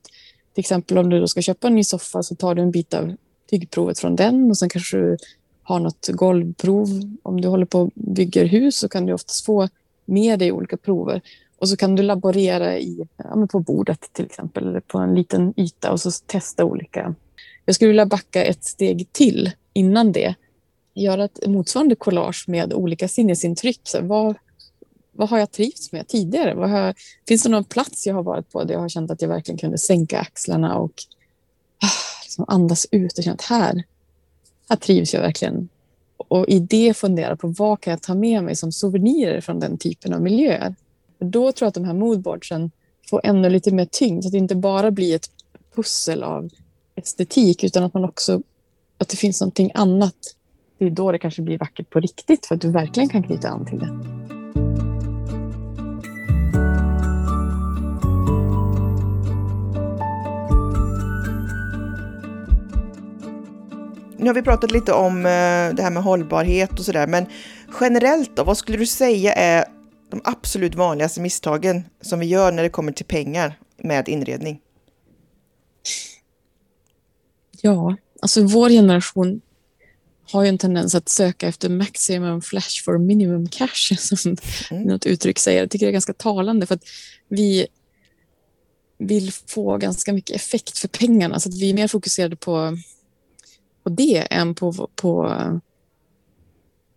till 0.54 0.60
exempel 0.60 0.98
om 0.98 1.10
du 1.10 1.20
då 1.20 1.28
ska 1.28 1.42
köpa 1.42 1.66
en 1.66 1.74
ny 1.74 1.84
soffa 1.84 2.22
så 2.22 2.34
tar 2.34 2.54
du 2.54 2.62
en 2.62 2.70
bit 2.70 2.94
av 2.94 3.14
tygprovet 3.50 3.98
från 3.98 4.16
den 4.16 4.50
och 4.50 4.58
sen 4.58 4.68
kanske 4.68 4.96
du 4.96 5.16
har 5.62 5.80
något 5.80 6.08
golvprov. 6.08 6.88
Om 7.22 7.40
du 7.40 7.48
håller 7.48 7.66
på 7.66 7.80
och 7.80 7.90
bygger 7.94 8.44
hus 8.44 8.76
så 8.76 8.88
kan 8.88 9.06
du 9.06 9.12
oftast 9.12 9.44
få 9.44 9.68
med 10.04 10.38
dig 10.38 10.52
olika 10.52 10.76
prover 10.76 11.20
och 11.58 11.68
så 11.68 11.76
kan 11.76 11.96
du 11.96 12.02
laborera 12.02 12.78
i, 12.78 13.06
ja, 13.16 13.46
på 13.46 13.60
bordet 13.60 14.12
till 14.12 14.24
exempel 14.24 14.68
eller 14.68 14.80
på 14.80 14.98
en 14.98 15.14
liten 15.14 15.54
yta 15.56 15.92
och 15.92 16.00
så 16.00 16.10
testa 16.10 16.64
olika. 16.64 17.14
Jag 17.64 17.74
skulle 17.74 17.88
vilja 17.88 18.06
backa 18.06 18.44
ett 18.44 18.64
steg 18.64 19.12
till 19.12 19.50
innan 19.72 20.12
det 20.12 20.34
göra 20.94 21.24
ett 21.24 21.46
motsvarande 21.46 21.94
collage 21.94 22.44
med 22.48 22.72
olika 22.72 23.08
sinnesintryck. 23.08 23.80
Så 23.84 24.02
vad, 24.02 24.34
vad 25.12 25.28
har 25.28 25.38
jag 25.38 25.50
trivts 25.50 25.92
med 25.92 26.08
tidigare? 26.08 26.54
Vad 26.54 26.70
har, 26.70 26.94
finns 27.28 27.42
det 27.42 27.48
någon 27.48 27.64
plats 27.64 28.06
jag 28.06 28.14
har 28.14 28.22
varit 28.22 28.52
på 28.52 28.64
där 28.64 28.74
jag 28.74 28.80
har 28.80 28.88
känt 28.88 29.10
att 29.10 29.22
jag 29.22 29.28
verkligen 29.28 29.58
kunde 29.58 29.78
sänka 29.78 30.18
axlarna 30.18 30.78
och 30.78 31.02
ah, 31.82 32.22
liksom 32.24 32.44
andas 32.48 32.86
ut 32.90 33.18
och 33.18 33.24
känna 33.24 33.34
att 33.34 33.42
här, 33.42 33.84
här 34.68 34.76
trivs 34.76 35.14
jag 35.14 35.20
verkligen. 35.20 35.68
Och 36.16 36.48
i 36.48 36.58
det 36.58 36.96
fundera 36.96 37.36
på 37.36 37.48
vad 37.48 37.80
kan 37.80 37.90
jag 37.90 38.02
ta 38.02 38.14
med 38.14 38.44
mig 38.44 38.56
som 38.56 38.72
souvenirer 38.72 39.40
från 39.40 39.60
den 39.60 39.78
typen 39.78 40.14
av 40.14 40.22
miljöer. 40.22 40.74
För 41.18 41.24
då 41.24 41.52
tror 41.52 41.66
jag 41.66 41.68
att 41.68 41.74
de 41.74 41.84
här 41.84 41.94
moodboardsen 41.94 42.70
får 43.10 43.20
ännu 43.24 43.50
lite 43.50 43.74
mer 43.74 43.84
tyngd, 43.84 44.22
så 44.22 44.28
att 44.28 44.32
det 44.32 44.38
inte 44.38 44.54
bara 44.54 44.90
blir 44.90 45.16
ett 45.16 45.30
pussel 45.74 46.22
av 46.22 46.50
estetik 46.94 47.64
utan 47.64 47.84
att 47.84 47.94
man 47.94 48.04
också 48.04 48.42
att 48.98 49.08
det 49.08 49.16
finns 49.16 49.40
någonting 49.40 49.70
annat 49.74 50.36
det 50.84 50.90
är 50.90 50.94
då 50.94 51.12
det 51.12 51.18
kanske 51.18 51.42
blir 51.42 51.58
vackert 51.58 51.90
på 51.90 52.00
riktigt 52.00 52.46
för 52.46 52.54
att 52.54 52.60
du 52.60 52.70
verkligen 52.70 53.08
kan 53.08 53.22
knyta 53.22 53.48
an 53.48 53.66
till 53.66 53.78
det. 53.78 53.88
Nu 64.18 64.30
har 64.30 64.34
vi 64.34 64.42
pratat 64.42 64.70
lite 64.70 64.92
om 64.92 65.18
eh, 65.18 65.74
det 65.74 65.82
här 65.82 65.90
med 65.90 66.02
hållbarhet 66.02 66.78
och 66.78 66.84
sådär, 66.84 67.06
men 67.06 67.26
generellt 67.80 68.36
då, 68.36 68.44
vad 68.44 68.58
skulle 68.58 68.78
du 68.78 68.86
säga 68.86 69.32
är 69.32 69.64
de 70.10 70.20
absolut 70.24 70.74
vanligaste 70.74 71.20
misstagen 71.20 71.84
som 72.00 72.20
vi 72.20 72.26
gör 72.26 72.52
när 72.52 72.62
det 72.62 72.68
kommer 72.68 72.92
till 72.92 73.06
pengar 73.06 73.58
med 73.76 74.08
inredning? 74.08 74.60
Ja, 77.60 77.96
alltså 78.22 78.46
vår 78.46 78.68
generation 78.68 79.40
har 80.32 80.42
ju 80.42 80.48
en 80.48 80.58
tendens 80.58 80.94
att 80.94 81.08
söka 81.08 81.48
efter 81.48 81.68
maximum 81.68 82.40
flash 82.40 82.84
for 82.84 82.98
minimum 82.98 83.48
cash, 83.48 83.96
som 83.98 84.36
mm. 84.70 84.82
något 84.82 85.06
uttryck 85.06 85.38
säger. 85.38 85.60
Jag 85.60 85.70
tycker 85.70 85.86
det 85.86 85.90
är 85.90 85.92
ganska 85.92 86.12
talande 86.12 86.66
för 86.66 86.74
att 86.74 86.84
vi 87.28 87.66
vill 88.98 89.32
få 89.32 89.76
ganska 89.76 90.12
mycket 90.12 90.36
effekt 90.36 90.78
för 90.78 90.88
pengarna, 90.88 91.40
så 91.40 91.48
att 91.48 91.54
vi 91.54 91.70
är 91.70 91.74
mer 91.74 91.88
fokuserade 91.88 92.36
på, 92.36 92.78
på 93.82 93.90
det 93.90 94.18
än 94.30 94.54
på, 94.54 94.90
på 94.94 95.40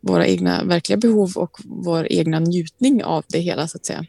våra 0.02 0.28
egna 0.28 0.64
verkliga 0.64 0.98
behov 0.98 1.32
och 1.36 1.58
vår 1.66 2.08
egna 2.12 2.40
njutning 2.40 3.04
av 3.04 3.24
det 3.28 3.40
hela, 3.40 3.68
så 3.68 3.78
att 3.78 3.86
säga. 3.86 4.06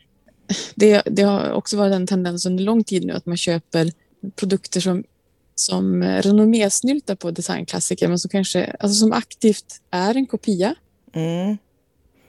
Det, 0.75 1.03
det 1.07 1.23
har 1.23 1.53
också 1.53 1.77
varit 1.77 1.95
en 1.95 2.07
tendens 2.07 2.47
under 2.47 2.65
lång 2.65 2.85
tid 2.85 3.05
nu 3.05 3.13
att 3.13 3.27
man 3.27 3.37
köper 3.37 3.93
produkter 4.37 4.81
som 4.81 5.05
som 5.59 6.03
renommésnyltar 6.03 7.15
på 7.15 7.31
designklassiker 7.31 8.09
men 8.09 8.19
som 8.19 8.29
kanske 8.29 8.77
alltså 8.81 9.01
som 9.01 9.13
aktivt 9.13 9.81
är 9.91 10.15
en 10.15 10.27
kopia. 10.27 10.75
Mm. 11.13 11.59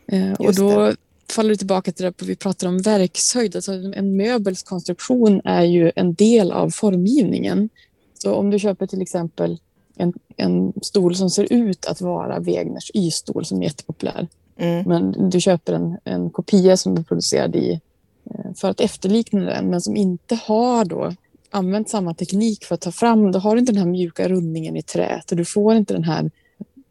Eh, 0.07 0.33
och 0.33 0.55
då 0.55 0.85
det. 0.85 0.95
faller 1.29 1.49
det 1.49 1.55
tillbaka 1.57 1.91
till 1.91 2.05
det 2.05 2.25
vi 2.25 2.35
pratade 2.35 2.69
om 2.69 2.81
verkshöjd. 2.81 3.55
Alltså 3.55 3.71
en 3.71 4.17
möbels 4.17 4.63
konstruktion 4.63 5.41
är 5.43 5.63
ju 5.63 5.91
en 5.95 6.13
del 6.13 6.51
av 6.51 6.69
formgivningen. 6.69 7.69
Så 8.13 8.33
om 8.33 8.49
du 8.49 8.59
köper 8.59 8.87
till 8.87 9.01
exempel 9.01 9.59
en, 9.95 10.13
en 10.37 10.73
stol 10.81 11.15
som 11.15 11.29
ser 11.29 11.53
ut 11.53 11.85
att 11.85 12.01
vara 12.01 12.39
Wegners 12.39 12.91
Y-stol 12.93 13.45
som 13.45 13.59
är 13.59 13.63
jättepopulär. 13.63 14.27
Mm. 14.57 14.83
Men 14.87 15.29
du 15.29 15.41
köper 15.41 15.73
en, 15.73 15.97
en 16.03 16.29
kopia 16.29 16.77
som 16.77 16.97
är 16.97 17.03
producerad 17.03 17.55
i, 17.55 17.79
eh, 18.25 18.53
för 18.55 18.69
att 18.69 18.79
efterlikna 18.79 19.41
den 19.41 19.69
men 19.69 19.81
som 19.81 19.95
inte 19.95 20.35
har 20.35 20.85
då 20.85 21.13
använt 21.51 21.89
samma 21.89 22.13
teknik 22.13 22.65
för 22.65 22.75
att 22.75 22.81
ta 22.81 22.91
fram, 22.91 23.31
då 23.31 23.39
har 23.39 23.55
du 23.55 23.59
inte 23.59 23.71
den 23.71 23.81
här 23.81 23.89
mjuka 23.89 24.29
rundningen 24.29 24.77
i 24.77 24.81
träet 24.81 25.31
och 25.31 25.37
du 25.37 25.45
får 25.45 25.75
inte 25.75 25.93
den 25.93 26.03
här, 26.03 26.31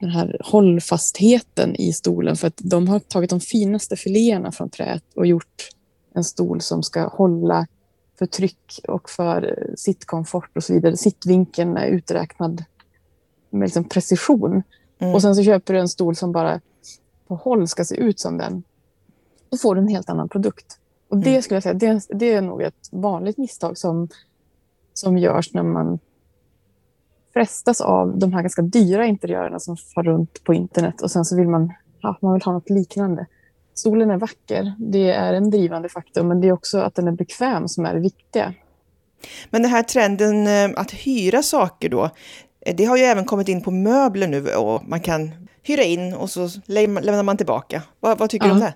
den 0.00 0.10
här 0.10 0.36
hållfastheten 0.44 1.76
i 1.76 1.92
stolen 1.92 2.36
för 2.36 2.46
att 2.46 2.60
de 2.62 2.88
har 2.88 2.98
tagit 2.98 3.30
de 3.30 3.40
finaste 3.40 3.96
filéerna 3.96 4.52
från 4.52 4.70
träet 4.70 5.04
och 5.14 5.26
gjort 5.26 5.68
en 6.14 6.24
stol 6.24 6.60
som 6.60 6.82
ska 6.82 7.08
hålla 7.08 7.66
för 8.18 8.26
tryck 8.26 8.80
och 8.88 9.10
för 9.10 9.68
sittkomfort 9.76 10.56
och 10.56 10.64
så 10.64 10.72
vidare. 10.72 10.96
Sittvinkeln 10.96 11.76
är 11.76 11.86
uträknad 11.86 12.64
med 13.50 13.66
liksom 13.66 13.84
precision. 13.84 14.62
Mm. 14.98 15.14
Och 15.14 15.22
sen 15.22 15.34
så 15.34 15.42
köper 15.42 15.74
du 15.74 15.80
en 15.80 15.88
stol 15.88 16.16
som 16.16 16.32
bara 16.32 16.60
på 17.28 17.34
håll 17.34 17.68
ska 17.68 17.84
se 17.84 17.96
ut 17.96 18.20
som 18.20 18.38
den. 18.38 18.62
Då 19.50 19.56
får 19.56 19.74
du 19.74 19.80
en 19.80 19.88
helt 19.88 20.10
annan 20.10 20.28
produkt. 20.28 20.78
Och 21.08 21.18
det 21.18 21.30
mm. 21.30 21.42
skulle 21.42 21.56
jag 21.56 21.62
säga, 21.62 21.74
det, 21.74 22.02
det 22.08 22.32
är 22.32 22.42
nog 22.42 22.62
ett 22.62 22.88
vanligt 22.90 23.38
misstag 23.38 23.78
som 23.78 24.08
som 24.98 25.18
görs 25.18 25.54
när 25.54 25.62
man 25.62 25.98
frestas 27.32 27.80
av 27.80 28.18
de 28.18 28.32
här 28.32 28.42
ganska 28.42 28.62
dyra 28.62 29.06
interiörerna 29.06 29.58
som 29.58 29.76
far 29.76 30.02
runt 30.02 30.44
på 30.44 30.54
internet 30.54 31.02
och 31.02 31.10
sen 31.10 31.24
så 31.24 31.36
vill 31.36 31.48
man, 31.48 31.72
ja, 32.00 32.18
man 32.22 32.32
vill 32.32 32.42
ha 32.42 32.52
något 32.52 32.70
liknande. 32.70 33.26
Solen 33.74 34.10
är 34.10 34.16
vacker, 34.16 34.74
det 34.78 35.10
är 35.10 35.34
en 35.34 35.50
drivande 35.50 35.88
faktor, 35.88 36.22
men 36.22 36.40
det 36.40 36.48
är 36.48 36.52
också 36.52 36.78
att 36.78 36.94
den 36.94 37.08
är 37.08 37.12
bekväm 37.12 37.68
som 37.68 37.84
är 37.84 37.94
det 37.94 38.00
viktiga. 38.00 38.54
Men 39.50 39.62
den 39.62 39.70
här 39.70 39.82
trenden 39.82 40.46
eh, 40.46 40.80
att 40.80 40.90
hyra 40.90 41.42
saker 41.42 41.88
då, 41.88 42.10
eh, 42.60 42.76
det 42.76 42.84
har 42.84 42.96
ju 42.96 43.02
även 43.02 43.24
kommit 43.24 43.48
in 43.48 43.62
på 43.62 43.70
möbler 43.70 44.28
nu 44.28 44.54
och 44.54 44.88
man 44.88 45.00
kan 45.00 45.30
hyra 45.62 45.82
in 45.82 46.14
och 46.14 46.30
så 46.30 46.48
lämnar 46.66 47.22
man 47.22 47.36
tillbaka. 47.36 47.82
Vad, 48.00 48.18
vad 48.18 48.30
tycker 48.30 48.46
ja. 48.46 48.54
du 48.54 48.54
om 48.54 48.60
det? 48.60 48.74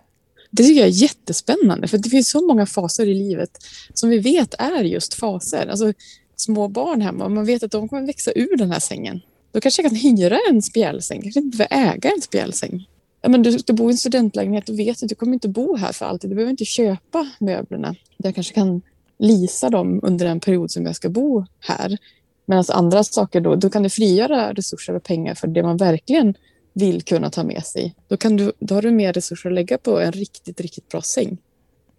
Det 0.54 0.62
tycker 0.62 0.80
jag 0.80 0.88
är 0.88 1.02
jättespännande 1.02 1.88
för 1.88 1.98
det 1.98 2.08
finns 2.08 2.30
så 2.30 2.46
många 2.46 2.66
faser 2.66 3.06
i 3.06 3.14
livet 3.14 3.50
som 3.94 4.10
vi 4.10 4.18
vet 4.18 4.54
är 4.58 4.84
just 4.84 5.14
faser. 5.14 5.66
Alltså, 5.66 5.92
små 6.36 6.68
barn 6.68 7.00
hemma, 7.00 7.28
man 7.28 7.44
vet 7.44 7.62
att 7.62 7.70
de 7.70 7.88
kommer 7.88 8.06
växa 8.06 8.32
ur 8.34 8.56
den 8.56 8.70
här 8.70 8.80
sängen. 8.80 9.20
Då 9.52 9.60
kanske 9.60 9.82
jag 9.82 9.90
kan 9.90 9.98
hyra 9.98 10.38
en 10.50 10.62
spjälsäng, 10.62 11.22
kanske 11.22 11.40
inte 11.40 11.56
behöver 11.56 11.94
äga 11.94 12.10
en 12.10 12.20
spjälsäng. 12.20 12.88
Ja, 13.22 13.28
men 13.28 13.42
du, 13.42 13.58
du 13.66 13.72
bor 13.72 13.90
i 13.90 13.92
en 13.92 13.98
studentlägenhet, 13.98 14.66
du 14.66 14.76
vet 14.76 15.02
att 15.02 15.08
du 15.08 15.14
kommer 15.14 15.32
inte 15.32 15.48
bo 15.48 15.76
här 15.76 15.92
för 15.92 16.06
alltid. 16.06 16.30
Du 16.30 16.34
behöver 16.34 16.50
inte 16.50 16.64
köpa 16.64 17.30
möblerna. 17.40 17.94
Jag 18.16 18.34
kanske 18.34 18.54
kan 18.54 18.82
lisa 19.18 19.70
dem 19.70 20.00
under 20.02 20.26
den 20.26 20.40
period 20.40 20.70
som 20.70 20.86
jag 20.86 20.96
ska 20.96 21.08
bo 21.08 21.44
här. 21.60 21.98
Medan 22.46 22.58
alltså 22.58 22.72
andra 22.72 23.04
saker 23.04 23.40
då, 23.40 23.54
då 23.54 23.70
kan 23.70 23.82
du 23.82 23.90
frigöra 23.90 24.52
resurser 24.52 24.94
och 24.94 25.02
pengar 25.02 25.34
för 25.34 25.46
det 25.46 25.62
man 25.62 25.76
verkligen 25.76 26.34
vill 26.72 27.02
kunna 27.02 27.30
ta 27.30 27.44
med 27.44 27.64
sig. 27.64 27.94
Då, 28.08 28.16
kan 28.16 28.36
du, 28.36 28.52
då 28.58 28.74
har 28.74 28.82
du 28.82 28.90
mer 28.90 29.12
resurser 29.12 29.50
att 29.50 29.54
lägga 29.54 29.78
på 29.78 30.00
en 30.00 30.12
riktigt, 30.12 30.60
riktigt 30.60 30.88
bra 30.88 31.02
säng. 31.02 31.38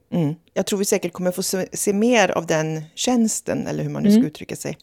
Mm. 0.09 0.35
Jag 0.55 0.65
tror 0.65 0.79
vi 0.79 0.85
säkert 0.85 1.13
kommer 1.13 1.31
få 1.31 1.43
se, 1.43 1.67
se, 1.73 1.93
mer 1.93 2.31
av 2.31 2.45
den 2.45 2.81
tjänsten, 2.95 3.67
eller 3.67 3.83
hur 3.83 3.89
man 3.89 4.03
nu 4.03 4.09
ska 4.09 4.17
mm. 4.17 4.27
uttrycka 4.27 4.55
sig. 4.55 4.77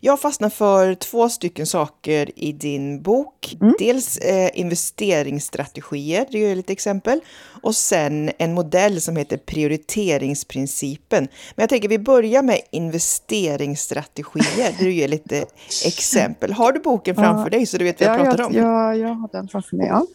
Jag 0.00 0.20
fastnar 0.20 0.50
för 0.50 0.94
två 0.94 1.28
stycken 1.28 1.66
saker 1.66 2.30
i 2.36 2.52
din 2.52 3.02
bok. 3.02 3.56
Mm. 3.60 3.74
Dels 3.78 4.18
eh, 4.18 4.50
investeringsstrategier, 4.54 6.26
det 6.30 6.38
är 6.38 6.56
ett 6.56 6.70
exempel. 6.70 7.20
Och 7.62 7.76
sen 7.76 8.30
en 8.38 8.54
modell 8.54 9.00
som 9.00 9.16
heter 9.16 9.36
prioriteringsprincipen. 9.36 11.28
Men 11.56 11.62
jag 11.62 11.68
tänker 11.68 11.88
vi 11.88 11.98
börjar 11.98 12.42
med 12.42 12.60
investeringsstrategier, 12.70 14.74
där 14.78 14.84
du 14.84 14.92
ger 14.92 15.08
lite 15.08 15.38
exempel. 15.86 16.52
Har 16.52 16.72
du 16.72 16.80
boken 16.80 17.14
framför 17.14 17.50
dig 17.50 17.66
så 17.66 17.78
du 17.78 17.84
vet 17.84 18.00
vad 18.00 18.08
jag 18.08 18.20
ja, 18.20 18.24
pratar 18.24 18.38
jag, 18.38 18.46
om? 18.46 18.56
Ja, 18.56 18.94
jag 18.94 19.08
har 19.08 19.28
den 19.32 19.48
framför 19.48 19.76
mig. 19.76 19.86
Ja. 19.86 20.06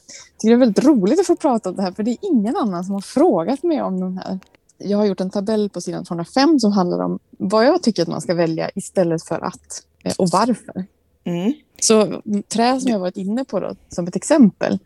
Det 0.42 0.48
är 0.48 0.56
väldigt 0.56 0.86
roligt 0.86 1.20
att 1.20 1.28
få 1.28 1.36
prata 1.36 1.70
om 1.70 1.76
det 1.76 1.82
här, 1.82 1.92
för 1.92 2.04
det 2.04 2.12
är 2.12 2.18
ingen 2.22 2.56
annan 2.56 2.84
som 2.84 2.94
har 2.94 3.02
frågat 3.02 3.64
mig 3.64 3.82
om 3.82 4.00
de 4.00 4.18
här 4.18 4.40
jag 4.78 4.98
har 4.98 5.06
gjort 5.06 5.22
en 5.22 5.30
tabell 5.30 5.70
på 5.70 5.82
sidan 5.82 6.06
205 6.06 6.60
som 6.60 6.72
handlar 6.72 7.00
om 7.00 7.20
vad 7.32 7.66
jag 7.66 7.84
tycker 7.84 8.02
att 8.02 8.08
man 8.08 8.22
ska 8.22 8.34
välja 8.34 8.70
istället 8.76 9.24
för 9.24 9.46
att 9.46 9.84
eh, 10.04 10.14
och 10.18 10.30
varför. 10.30 10.86
Mm. 11.24 11.54
Så 11.82 12.22
trä 12.48 12.80
som 12.80 12.92
jag 12.92 13.00
varit 13.00 13.18
inne 13.18 13.46
på 13.46 13.60
då, 13.60 13.76
som 13.90 14.08
ett 14.08 14.16
exempel, 14.16 14.80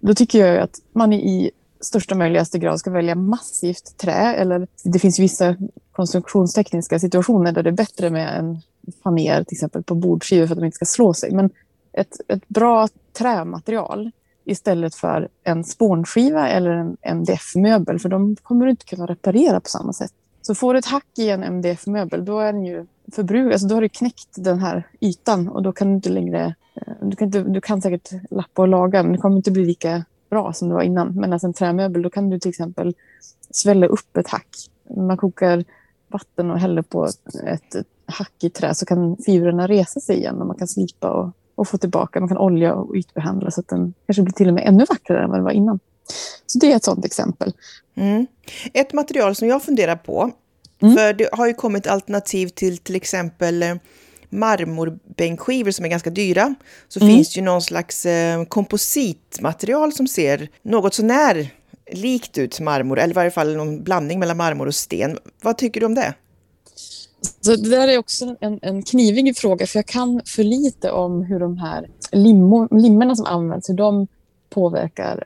då 0.00 0.14
tycker 0.14 0.46
jag 0.46 0.62
att 0.62 0.80
man 0.92 1.12
i 1.12 1.50
största 1.80 2.14
möjligaste 2.14 2.58
grad 2.58 2.78
ska 2.78 2.90
välja 2.90 3.14
massivt 3.14 3.96
trä. 3.96 4.34
Eller 4.34 4.66
det 4.84 4.98
finns 4.98 5.18
vissa 5.18 5.56
konstruktionstekniska 5.92 6.98
situationer 6.98 7.52
där 7.52 7.62
det 7.62 7.70
är 7.70 7.74
bättre 7.74 8.10
med 8.10 8.38
en 8.38 8.60
faner 9.02 9.44
till 9.44 9.56
exempel 9.56 9.82
på 9.82 9.94
bordskivor 9.94 10.46
för 10.46 10.54
att 10.54 10.58
de 10.58 10.64
inte 10.64 10.76
ska 10.76 10.84
slå 10.84 11.14
sig. 11.14 11.32
Men 11.32 11.50
ett, 11.92 12.16
ett 12.28 12.48
bra 12.48 12.88
trämaterial 13.12 14.10
istället 14.50 14.94
för 14.94 15.28
en 15.44 15.64
spånskiva 15.64 16.48
eller 16.48 16.70
en 16.70 16.96
MDF-möbel 17.02 17.98
för 17.98 18.08
de 18.08 18.36
kommer 18.42 18.64
du 18.64 18.70
inte 18.70 18.84
kunna 18.84 19.06
reparera 19.06 19.60
på 19.60 19.68
samma 19.68 19.92
sätt. 19.92 20.12
Så 20.42 20.54
får 20.54 20.72
du 20.72 20.78
ett 20.78 20.86
hack 20.86 21.18
i 21.18 21.30
en 21.30 21.42
MDF-möbel 21.42 22.24
då 22.24 22.40
är 22.40 22.52
den 22.52 22.64
ju 22.64 22.86
förbrukad, 23.12 23.52
alltså 23.52 23.68
då 23.68 23.74
har 23.74 23.82
du 23.82 23.88
knäckt 23.88 24.28
den 24.36 24.58
här 24.58 24.86
ytan 25.00 25.48
och 25.48 25.62
då 25.62 25.72
kan 25.72 25.88
du 25.88 25.94
inte 25.94 26.08
längre, 26.08 26.54
eh, 26.74 26.92
du 27.02 27.16
kan, 27.16 27.26
inte, 27.26 27.42
du 27.42 27.60
kan 27.60 27.82
säkert 27.82 28.10
lappa 28.30 28.62
och 28.62 28.68
laga 28.68 29.02
men 29.02 29.12
det 29.12 29.18
kommer 29.18 29.36
inte 29.36 29.50
bli 29.50 29.64
lika 29.64 30.04
bra 30.30 30.52
som 30.52 30.68
det 30.68 30.74
var 30.74 30.82
innan. 30.82 31.14
Men 31.14 31.32
alltså 31.32 31.46
en 31.46 31.52
trämöbel 31.52 32.02
då 32.02 32.10
kan 32.10 32.30
du 32.30 32.38
till 32.38 32.48
exempel 32.48 32.94
svälla 33.50 33.86
upp 33.86 34.16
ett 34.16 34.28
hack. 34.28 34.56
Man 34.96 35.16
kokar 35.16 35.64
vatten 36.08 36.50
och 36.50 36.58
häller 36.58 36.82
på 36.82 37.04
ett 37.46 37.76
hack 38.06 38.44
i 38.44 38.50
trä 38.50 38.74
så 38.74 38.86
kan 38.86 39.16
fibrerna 39.16 39.66
resa 39.66 40.00
sig 40.00 40.16
igen 40.16 40.40
och 40.40 40.46
man 40.46 40.56
kan 40.56 40.68
slipa 40.68 41.10
och 41.10 41.30
och 41.60 41.68
få 41.68 41.78
tillbaka. 41.78 42.20
Man 42.20 42.28
kan 42.28 42.38
olja 42.38 42.74
och 42.74 42.94
ytbehandla 42.96 43.50
så 43.50 43.60
att 43.60 43.68
den 43.68 43.94
kanske 44.06 44.22
blir 44.22 44.32
till 44.32 44.48
och 44.48 44.54
med 44.54 44.66
ännu 44.66 44.84
vackrare 44.88 45.24
än 45.24 45.30
vad 45.30 45.38
den 45.38 45.44
var 45.44 45.50
innan. 45.50 45.78
Så 46.46 46.58
det 46.58 46.72
är 46.72 46.76
ett 46.76 46.84
sådant 46.84 47.04
exempel. 47.04 47.52
Mm. 47.94 48.26
Ett 48.74 48.92
material 48.92 49.34
som 49.34 49.48
jag 49.48 49.62
funderar 49.62 49.96
på, 49.96 50.30
mm. 50.82 50.96
för 50.96 51.12
det 51.12 51.28
har 51.32 51.46
ju 51.46 51.54
kommit 51.54 51.86
alternativ 51.86 52.48
till 52.48 52.78
till 52.78 52.94
exempel 52.94 53.62
eh, 53.62 53.74
marmorbänkskivor 54.28 55.70
som 55.70 55.84
är 55.84 55.88
ganska 55.88 56.10
dyra, 56.10 56.54
så 56.88 57.00
mm. 57.00 57.14
finns 57.14 57.34
det 57.34 57.38
ju 57.38 57.44
någon 57.44 57.62
slags 57.62 58.06
eh, 58.06 58.44
kompositmaterial 58.44 59.92
som 59.92 60.06
ser 60.06 60.48
något 60.62 60.94
sånär 60.94 61.50
likt 61.92 62.38
ut 62.38 62.60
marmor, 62.60 62.98
eller 62.98 63.14
i 63.14 63.14
varje 63.14 63.30
fall 63.30 63.56
någon 63.56 63.82
blandning 63.82 64.18
mellan 64.18 64.36
marmor 64.36 64.66
och 64.66 64.74
sten. 64.74 65.18
Vad 65.42 65.58
tycker 65.58 65.80
du 65.80 65.86
om 65.86 65.94
det? 65.94 66.14
Så 67.40 67.56
det 67.56 67.70
där 67.70 67.88
är 67.88 67.98
också 67.98 68.36
en, 68.40 68.58
en 68.62 68.82
knivig 68.82 69.36
fråga, 69.36 69.66
för 69.66 69.78
jag 69.78 69.86
kan 69.86 70.20
för 70.24 70.44
lite 70.44 70.90
om 70.90 71.22
hur 71.22 71.40
de 71.40 71.58
här 71.58 71.88
limmorna 72.70 73.16
som 73.16 73.26
används, 73.26 73.68
hur 73.68 73.74
de 73.74 74.06
påverkar 74.50 75.24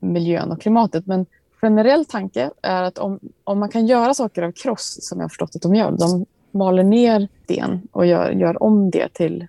miljön 0.00 0.52
och 0.52 0.60
klimatet. 0.60 1.06
Men 1.06 1.26
generell 1.60 2.04
tanke 2.04 2.50
är 2.62 2.82
att 2.82 2.98
om, 2.98 3.18
om 3.44 3.58
man 3.58 3.68
kan 3.68 3.86
göra 3.86 4.14
saker 4.14 4.42
av 4.42 4.52
kross, 4.52 4.98
som 5.00 5.18
jag 5.18 5.24
har 5.24 5.28
förstått 5.28 5.56
att 5.56 5.62
de 5.62 5.74
gör, 5.74 5.90
de 5.90 6.26
maler 6.50 6.82
ner 6.82 7.28
sten 7.44 7.88
och 7.92 8.06
gör, 8.06 8.30
gör 8.30 8.62
om 8.62 8.90
det 8.90 9.08
till 9.08 9.46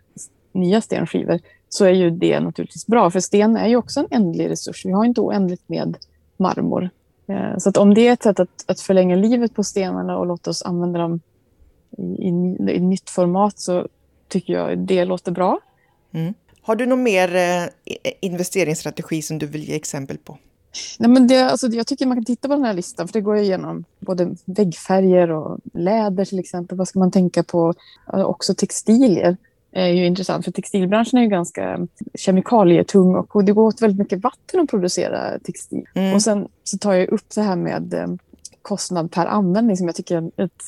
nya 0.51 0.81
stenskivor, 0.81 1.39
så 1.69 1.85
är 1.85 1.91
ju 1.91 2.11
det 2.11 2.39
naturligtvis 2.39 2.87
bra. 2.87 3.11
För 3.11 3.19
sten 3.19 3.57
är 3.57 3.67
ju 3.67 3.75
också 3.75 3.99
en 3.99 4.07
ändlig 4.09 4.49
resurs. 4.49 4.85
Vi 4.85 4.91
har 4.91 5.05
inte 5.05 5.21
oändligt 5.21 5.69
med 5.69 5.97
marmor. 6.37 6.89
Eh, 7.27 7.57
så 7.57 7.69
att 7.69 7.77
om 7.77 7.93
det 7.93 8.07
är 8.07 8.13
ett 8.13 8.23
sätt 8.23 8.39
att, 8.39 8.65
att 8.67 8.79
förlänga 8.79 9.15
livet 9.15 9.53
på 9.53 9.63
stenarna 9.63 10.17
och 10.17 10.25
låta 10.25 10.49
oss 10.49 10.61
använda 10.63 10.99
dem 10.99 11.19
i, 11.97 12.03
i, 12.03 12.71
i 12.71 12.79
nytt 12.79 13.09
format 13.09 13.59
så 13.59 13.87
tycker 14.27 14.53
jag 14.53 14.79
det 14.79 15.05
låter 15.05 15.31
bra. 15.31 15.59
Mm. 16.11 16.33
Har 16.61 16.75
du 16.75 16.85
någon 16.85 17.03
mer 17.03 17.35
eh, 17.35 17.67
investeringsstrategi 18.21 19.21
som 19.21 19.37
du 19.37 19.45
vill 19.45 19.63
ge 19.63 19.75
exempel 19.75 20.17
på? 20.17 20.37
Nej, 20.99 21.09
men 21.09 21.27
det, 21.27 21.41
alltså, 21.41 21.67
jag 21.67 21.87
tycker 21.87 22.05
man 22.05 22.17
kan 22.17 22.25
titta 22.25 22.47
på 22.47 22.53
den 22.53 22.65
här 22.65 22.73
listan 22.73 23.07
för 23.07 23.13
det 23.13 23.21
går 23.21 23.37
igenom 23.37 23.83
både 23.99 24.35
väggfärger 24.45 25.31
och 25.31 25.59
läder 25.73 26.25
till 26.25 26.39
exempel. 26.39 26.77
Vad 26.77 26.87
ska 26.87 26.99
man 26.99 27.11
tänka 27.11 27.43
på? 27.43 27.73
Också 28.07 28.55
textilier 28.55 29.37
är 29.71 29.87
ju 29.87 30.05
intressant 30.05 30.45
för 30.45 30.51
textilbranschen 30.51 31.19
är 31.19 31.23
ju 31.23 31.29
ganska 31.29 31.87
kemikalietung 32.13 33.15
och 33.15 33.43
det 33.43 33.51
går 33.51 33.63
åt 33.63 33.81
väldigt 33.81 33.99
mycket 33.99 34.23
vatten 34.23 34.59
att 34.59 34.69
producera 34.69 35.39
textil. 35.39 35.85
Mm. 35.93 36.15
Och 36.15 36.21
sen 36.21 36.47
så 36.63 36.77
tar 36.77 36.93
jag 36.93 37.09
upp 37.09 37.29
det 37.35 37.41
här 37.41 37.55
med 37.55 37.93
eh, 37.93 38.07
kostnad 38.61 39.11
per 39.11 39.25
användning 39.25 39.77
som 39.77 39.87
jag 39.87 39.95
tycker 39.95 40.17
är 40.17 40.45
ett 40.45 40.63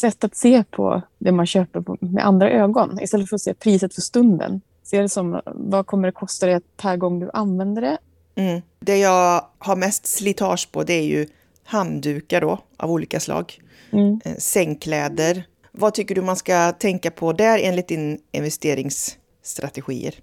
sätt 0.00 0.24
att 0.24 0.36
se 0.36 0.64
på 0.70 1.02
det 1.18 1.32
man 1.32 1.46
köper 1.46 2.04
med 2.04 2.26
andra 2.26 2.50
ögon 2.50 3.00
istället 3.00 3.28
för 3.28 3.36
att 3.36 3.42
se 3.42 3.54
priset 3.54 3.94
för 3.94 4.02
stunden. 4.02 4.60
Se 4.82 5.02
det 5.02 5.08
som 5.08 5.40
vad 5.46 5.86
kommer 5.86 6.08
det 6.08 6.12
kosta 6.12 6.46
dig 6.46 6.60
per 6.76 6.96
gång 6.96 7.20
du 7.20 7.30
använder 7.32 7.82
det. 7.82 7.98
Mm. 8.34 8.62
Det 8.80 8.96
jag 8.96 9.46
har 9.58 9.76
mest 9.76 10.06
slitage 10.06 10.68
på 10.72 10.82
det 10.82 10.92
är 10.92 11.02
ju 11.02 11.26
handdukar 11.64 12.40
då, 12.40 12.58
av 12.76 12.90
olika 12.90 13.20
slag. 13.20 13.60
Mm. 13.92 14.20
Eh, 14.24 14.36
sängkläder. 14.36 15.44
Vad 15.72 15.94
tycker 15.94 16.14
du 16.14 16.22
man 16.22 16.36
ska 16.36 16.72
tänka 16.72 17.10
på 17.10 17.32
där 17.32 17.58
enligt 17.62 17.88
din 17.88 18.18
investeringsstrategier? 18.32 20.14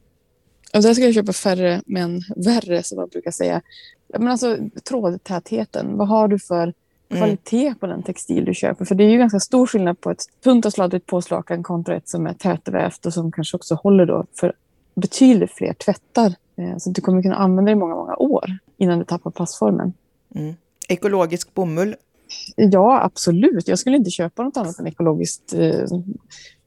Och 0.73 0.81
där 0.81 0.93
ska 0.93 1.03
jag 1.03 1.13
köpa 1.13 1.33
färre 1.33 1.81
men 1.85 2.21
värre 2.35 2.83
som 2.83 2.95
man 2.95 3.07
brukar 3.07 3.31
säga. 3.31 3.61
Men 4.07 4.27
alltså 4.27 4.57
trådtätheten, 4.83 5.97
vad 5.97 6.07
har 6.07 6.27
du 6.27 6.39
för. 6.39 6.73
Kvalitet 7.09 7.67
mm. 7.67 7.75
på 7.75 7.87
den 7.87 8.03
textil 8.03 8.45
du 8.45 8.53
köper. 8.53 8.85
För 8.85 8.95
det 8.95 9.03
är 9.03 9.09
ju 9.09 9.17
ganska 9.17 9.39
stor 9.39 9.67
skillnad 9.67 10.01
på 10.01 10.11
ett 10.11 10.23
tunt 10.43 10.65
och 10.65 10.73
sladdigt 10.73 11.05
påslakan 11.05 11.63
kontra 11.63 11.95
ett 11.95 12.09
som 12.09 12.27
är 12.27 12.33
tätvävt 12.33 13.05
och 13.05 13.13
som 13.13 13.31
kanske 13.31 13.57
också 13.57 13.75
håller 13.75 14.05
då 14.05 14.25
för 14.39 14.53
betydligt 14.95 15.51
fler 15.51 15.73
tvättar. 15.73 16.35
Eh, 16.57 16.77
så 16.77 16.89
du 16.89 17.01
kommer 17.01 17.21
kunna 17.21 17.35
använda 17.35 17.69
det 17.69 17.71
i 17.71 17.75
många, 17.75 17.95
många 17.95 18.15
år 18.15 18.57
innan 18.77 18.99
du 18.99 19.05
tappar 19.05 19.31
passformen. 19.31 19.93
Mm. 20.35 20.55
Ekologisk 20.87 21.53
bomull? 21.53 21.95
Ja, 22.55 23.03
absolut. 23.03 23.67
Jag 23.67 23.79
skulle 23.79 23.97
inte 23.97 24.11
köpa 24.11 24.43
något 24.43 24.57
annat 24.57 24.79
än 24.79 24.87
ekologiskt 24.87 25.53
eh, 25.53 25.85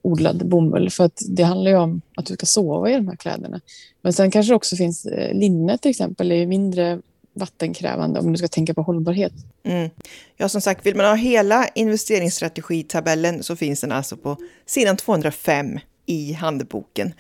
odlad 0.03 0.49
bomull 0.49 0.91
för 0.91 1.05
att 1.05 1.23
det 1.29 1.43
handlar 1.43 1.71
ju 1.71 1.77
om 1.77 2.01
att 2.17 2.27
du 2.27 2.35
ska 2.35 2.47
sova 2.47 2.91
i 2.91 2.95
de 2.95 3.09
här 3.09 3.17
kläderna. 3.17 3.61
Men 4.03 4.13
sen 4.13 4.31
kanske 4.31 4.53
det 4.53 4.57
också 4.57 4.77
finns 4.77 5.07
eh, 5.07 5.35
linne 5.35 5.79
till 5.79 5.91
exempel, 5.91 6.33
är 6.33 6.47
mindre 6.47 7.01
vattenkrävande 7.35 8.21
om 8.21 8.33
du 8.33 8.39
ska 8.39 8.49
tänka 8.49 8.75
på 8.75 8.83
hållbarhet. 8.83 9.33
Mm. 9.65 9.91
Ja, 10.37 10.49
som 10.49 10.61
sagt, 10.61 10.87
vill 10.87 10.97
man 10.97 11.07
ha 11.07 11.15
hela 11.15 11.69
investeringsstrategitabellen 11.75 13.43
så 13.43 13.57
finns 13.57 13.81
den 13.81 13.93
alltså 13.93 14.17
på 14.17 14.37
sidan 14.67 14.97
205 14.97 15.79
i 16.07 16.33
handboken. 16.33 17.15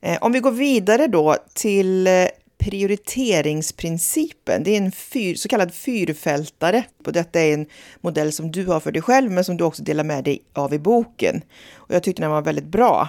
Eh, 0.00 0.18
om 0.20 0.32
vi 0.32 0.40
går 0.40 0.50
vidare 0.50 1.06
då 1.06 1.36
till 1.54 2.06
eh, 2.06 2.26
prioriteringsprincipen. 2.58 4.62
Det 4.62 4.70
är 4.70 4.76
en 4.76 4.92
fyr, 4.92 5.34
så 5.34 5.48
kallad 5.48 5.74
fyrfältare. 5.74 6.84
Och 7.06 7.12
detta 7.12 7.40
är 7.40 7.54
en 7.54 7.66
modell 8.00 8.32
som 8.32 8.52
du 8.52 8.66
har 8.66 8.80
för 8.80 8.92
dig 8.92 9.02
själv, 9.02 9.30
men 9.30 9.44
som 9.44 9.56
du 9.56 9.64
också 9.64 9.82
delar 9.82 10.04
med 10.04 10.24
dig 10.24 10.42
av 10.52 10.74
i 10.74 10.78
boken. 10.78 11.42
Och 11.74 11.94
jag 11.94 12.02
tyckte 12.02 12.22
den 12.22 12.30
var 12.30 12.42
väldigt 12.42 12.64
bra. 12.64 13.08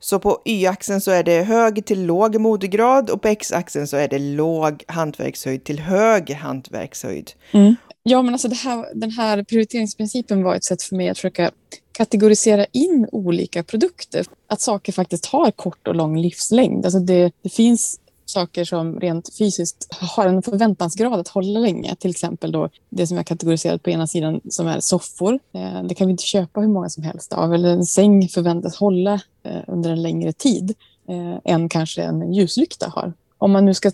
Så 0.00 0.18
på 0.18 0.42
y-axeln 0.44 1.00
så 1.00 1.10
är 1.10 1.22
det 1.22 1.42
hög 1.42 1.84
till 1.84 2.06
låg 2.06 2.40
modegrad 2.40 3.10
och 3.10 3.22
på 3.22 3.28
x-axeln 3.28 3.86
så 3.86 3.96
är 3.96 4.08
det 4.08 4.18
låg 4.18 4.84
hantverkshöjd 4.88 5.64
till 5.64 5.80
hög 5.80 6.30
hantverkshöjd. 6.30 7.30
Mm. 7.52 7.76
Ja, 8.02 8.22
men 8.22 8.34
alltså 8.34 8.48
här, 8.48 8.86
den 8.94 9.10
här 9.10 9.42
prioriteringsprincipen 9.42 10.42
var 10.42 10.54
ett 10.54 10.64
sätt 10.64 10.82
för 10.82 10.96
mig 10.96 11.08
att 11.08 11.18
försöka 11.18 11.50
kategorisera 11.92 12.66
in 12.72 13.08
olika 13.12 13.62
produkter. 13.62 14.26
Att 14.46 14.60
saker 14.60 14.92
faktiskt 14.92 15.26
har 15.26 15.50
kort 15.50 15.88
och 15.88 15.94
lång 15.94 16.18
livslängd. 16.18 16.84
Alltså 16.84 17.00
det, 17.00 17.32
det 17.42 17.48
finns 17.48 18.00
saker 18.30 18.64
som 18.64 19.00
rent 19.00 19.36
fysiskt 19.38 19.88
har 20.00 20.26
en 20.26 20.42
förväntansgrad 20.42 21.20
att 21.20 21.28
hålla 21.28 21.60
länge. 21.60 21.96
Till 21.96 22.10
exempel 22.10 22.52
då 22.52 22.68
det 22.88 23.06
som 23.06 23.16
jag 23.16 23.26
kategoriserat 23.26 23.82
på 23.82 23.90
ena 23.90 24.06
sidan 24.06 24.40
som 24.50 24.66
är 24.66 24.80
soffor. 24.80 25.38
Eh, 25.52 25.82
det 25.82 25.94
kan 25.94 26.06
vi 26.06 26.10
inte 26.10 26.24
köpa 26.24 26.60
hur 26.60 26.68
många 26.68 26.88
som 26.88 27.02
helst 27.02 27.32
av. 27.32 27.54
Eller 27.54 27.68
en 27.68 27.86
säng 27.86 28.28
förväntas 28.28 28.76
hålla 28.76 29.20
eh, 29.42 29.60
under 29.66 29.90
en 29.90 30.02
längre 30.02 30.32
tid 30.32 30.74
eh, 31.08 31.52
än 31.52 31.68
kanske 31.68 32.02
en 32.02 32.32
ljuslykta 32.32 32.88
har. 32.88 33.12
Om 33.38 33.52
man 33.52 33.64
nu 33.64 33.74
ska 33.74 33.92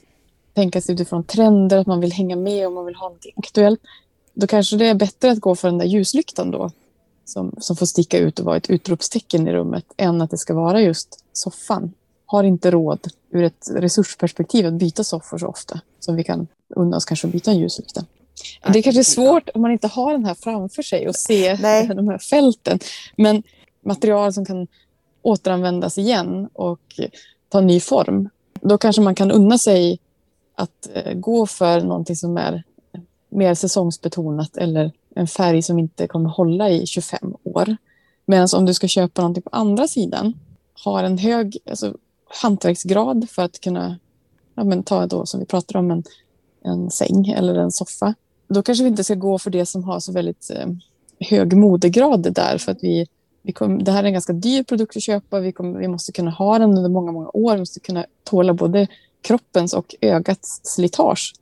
tänka 0.55 0.81
sig 0.81 0.95
utifrån 0.95 1.25
trender, 1.25 1.79
att 1.79 1.87
man 1.87 2.01
vill 2.01 2.13
hänga 2.13 2.37
med 2.37 2.67
och 2.67 2.73
man 2.73 2.87
vill 2.87 2.95
ha 2.95 3.09
något 3.09 3.27
aktuellt, 3.37 3.81
då 4.35 4.47
kanske 4.47 4.77
det 4.77 4.87
är 4.87 4.95
bättre 4.95 5.31
att 5.31 5.41
gå 5.41 5.55
för 5.55 5.69
den 5.69 5.79
där 5.79 5.87
ljuslyktan 5.87 6.51
då 6.51 6.71
som, 7.25 7.55
som 7.59 7.77
får 7.77 7.87
sticka 7.87 8.19
ut 8.19 8.39
och 8.39 8.45
vara 8.45 8.57
ett 8.57 8.71
utropstecken 8.71 9.49
i 9.49 9.53
rummet 9.53 9.85
än 9.97 10.21
att 10.21 10.31
det 10.31 10.39
ska 10.39 10.55
vara 10.55 10.81
just 10.81 11.25
soffan. 11.33 11.93
Har 12.27 12.45
inte 12.45 12.71
råd 12.71 13.09
ur 13.31 13.43
ett 13.43 13.69
resursperspektiv 13.71 14.67
att 14.67 14.75
byta 14.75 15.05
soffor 15.05 15.39
så 15.39 15.47
ofta 15.47 15.81
som 16.01 16.17
vi 16.17 16.25
kan 16.25 16.47
unna 16.69 16.97
oss 16.97 17.05
kanske 17.05 17.27
att 17.27 17.33
byta 17.33 17.51
en 17.51 17.59
ljuslykta. 17.59 18.05
Det 18.73 18.79
är 18.79 18.83
kanske 18.83 19.05
svårt 19.05 19.49
om 19.55 19.63
man 19.63 19.73
inte 19.73 19.87
har 19.87 20.13
den 20.13 20.25
här 20.25 20.35
framför 20.35 20.83
sig 20.83 21.09
och 21.09 21.17
se 21.17 21.57
Nej. 21.57 21.87
de 21.97 22.09
här 22.09 22.19
fälten. 22.19 22.79
Men 23.17 23.43
material 23.85 24.33
som 24.33 24.45
kan 24.45 24.67
återanvändas 25.23 25.99
igen 25.99 26.49
och 26.53 26.81
ta 27.49 27.61
ny 27.61 27.81
form. 27.81 28.29
Då 28.61 28.79
kanske 28.79 29.03
man 29.03 29.15
kan 29.15 29.31
unna 29.31 29.59
sig 29.59 29.99
att 30.55 30.89
eh, 30.95 31.15
gå 31.15 31.47
för 31.47 31.81
någonting 31.81 32.17
som 32.17 32.37
är 32.37 32.63
mer 33.29 33.55
säsongsbetonat 33.55 34.57
eller 34.57 34.93
en 35.15 35.27
färg 35.27 35.63
som 35.63 35.79
inte 35.79 36.07
kommer 36.07 36.31
hålla 36.31 36.71
i 36.71 36.87
25 36.87 37.35
år. 37.43 37.77
Medan 38.27 38.49
om 38.57 38.67
du 38.67 38.75
ska 38.75 38.89
köpa 38.89 39.23
någonting 39.23 39.43
på 39.43 39.51
andra 39.53 39.89
sidan, 39.89 40.35
har 40.85 41.05
en 41.05 41.19
hög 41.19 41.59
alltså, 41.71 41.95
hantverksgrad 42.43 43.31
för 43.31 43.43
att 43.43 43.61
kunna 43.61 43.99
ja, 44.55 44.65
men 44.65 44.83
ta 44.83 45.07
då, 45.07 45.27
som 45.27 45.41
vi 45.41 45.47
pratade 45.47 45.79
om, 45.79 45.91
en, 45.91 46.05
en 46.65 46.91
säng 46.91 47.29
eller 47.29 47.55
en 47.55 47.71
soffa. 47.71 48.15
Då 48.49 48.63
kanske 48.63 48.85
vi 48.85 48.91
inte 48.91 49.05
ska 49.05 49.15
gå 49.15 49.39
för 49.39 49.51
det 49.51 49.67
som 49.67 49.85
har 49.85 50.01
så 50.01 50.13
väldigt 50.13 50.51
eh, 50.51 50.67
hög 51.29 51.57
modegrad 51.57 52.33
där 52.33 52.59
för 52.59 52.73
att 52.73 52.79
vi, 52.83 53.07
vi 53.43 53.53
kom, 53.53 53.85
det 53.85 53.93
här 53.93 54.03
är 54.03 54.07
en 54.07 54.13
ganska 54.13 54.33
dyr 54.33 54.63
produkt 54.63 54.97
att 54.97 55.03
köpa. 55.03 55.41
Vi, 55.41 55.53
kom, 55.53 55.79
vi 55.79 55.89
måste 55.89 56.13
kunna 56.13 56.31
ha 56.31 56.59
den 56.59 56.79
under 56.79 56.91
många, 56.91 57.13
många 57.13 57.31
år. 57.35 57.53
Vi 57.53 57.59
måste 57.59 57.81
kunna 57.81 58.07
tåla 58.25 58.55
både 58.55 58.87
kroppens 59.23 59.75
och 59.75 59.95
ögats 60.01 60.61
slitage. 60.63 61.35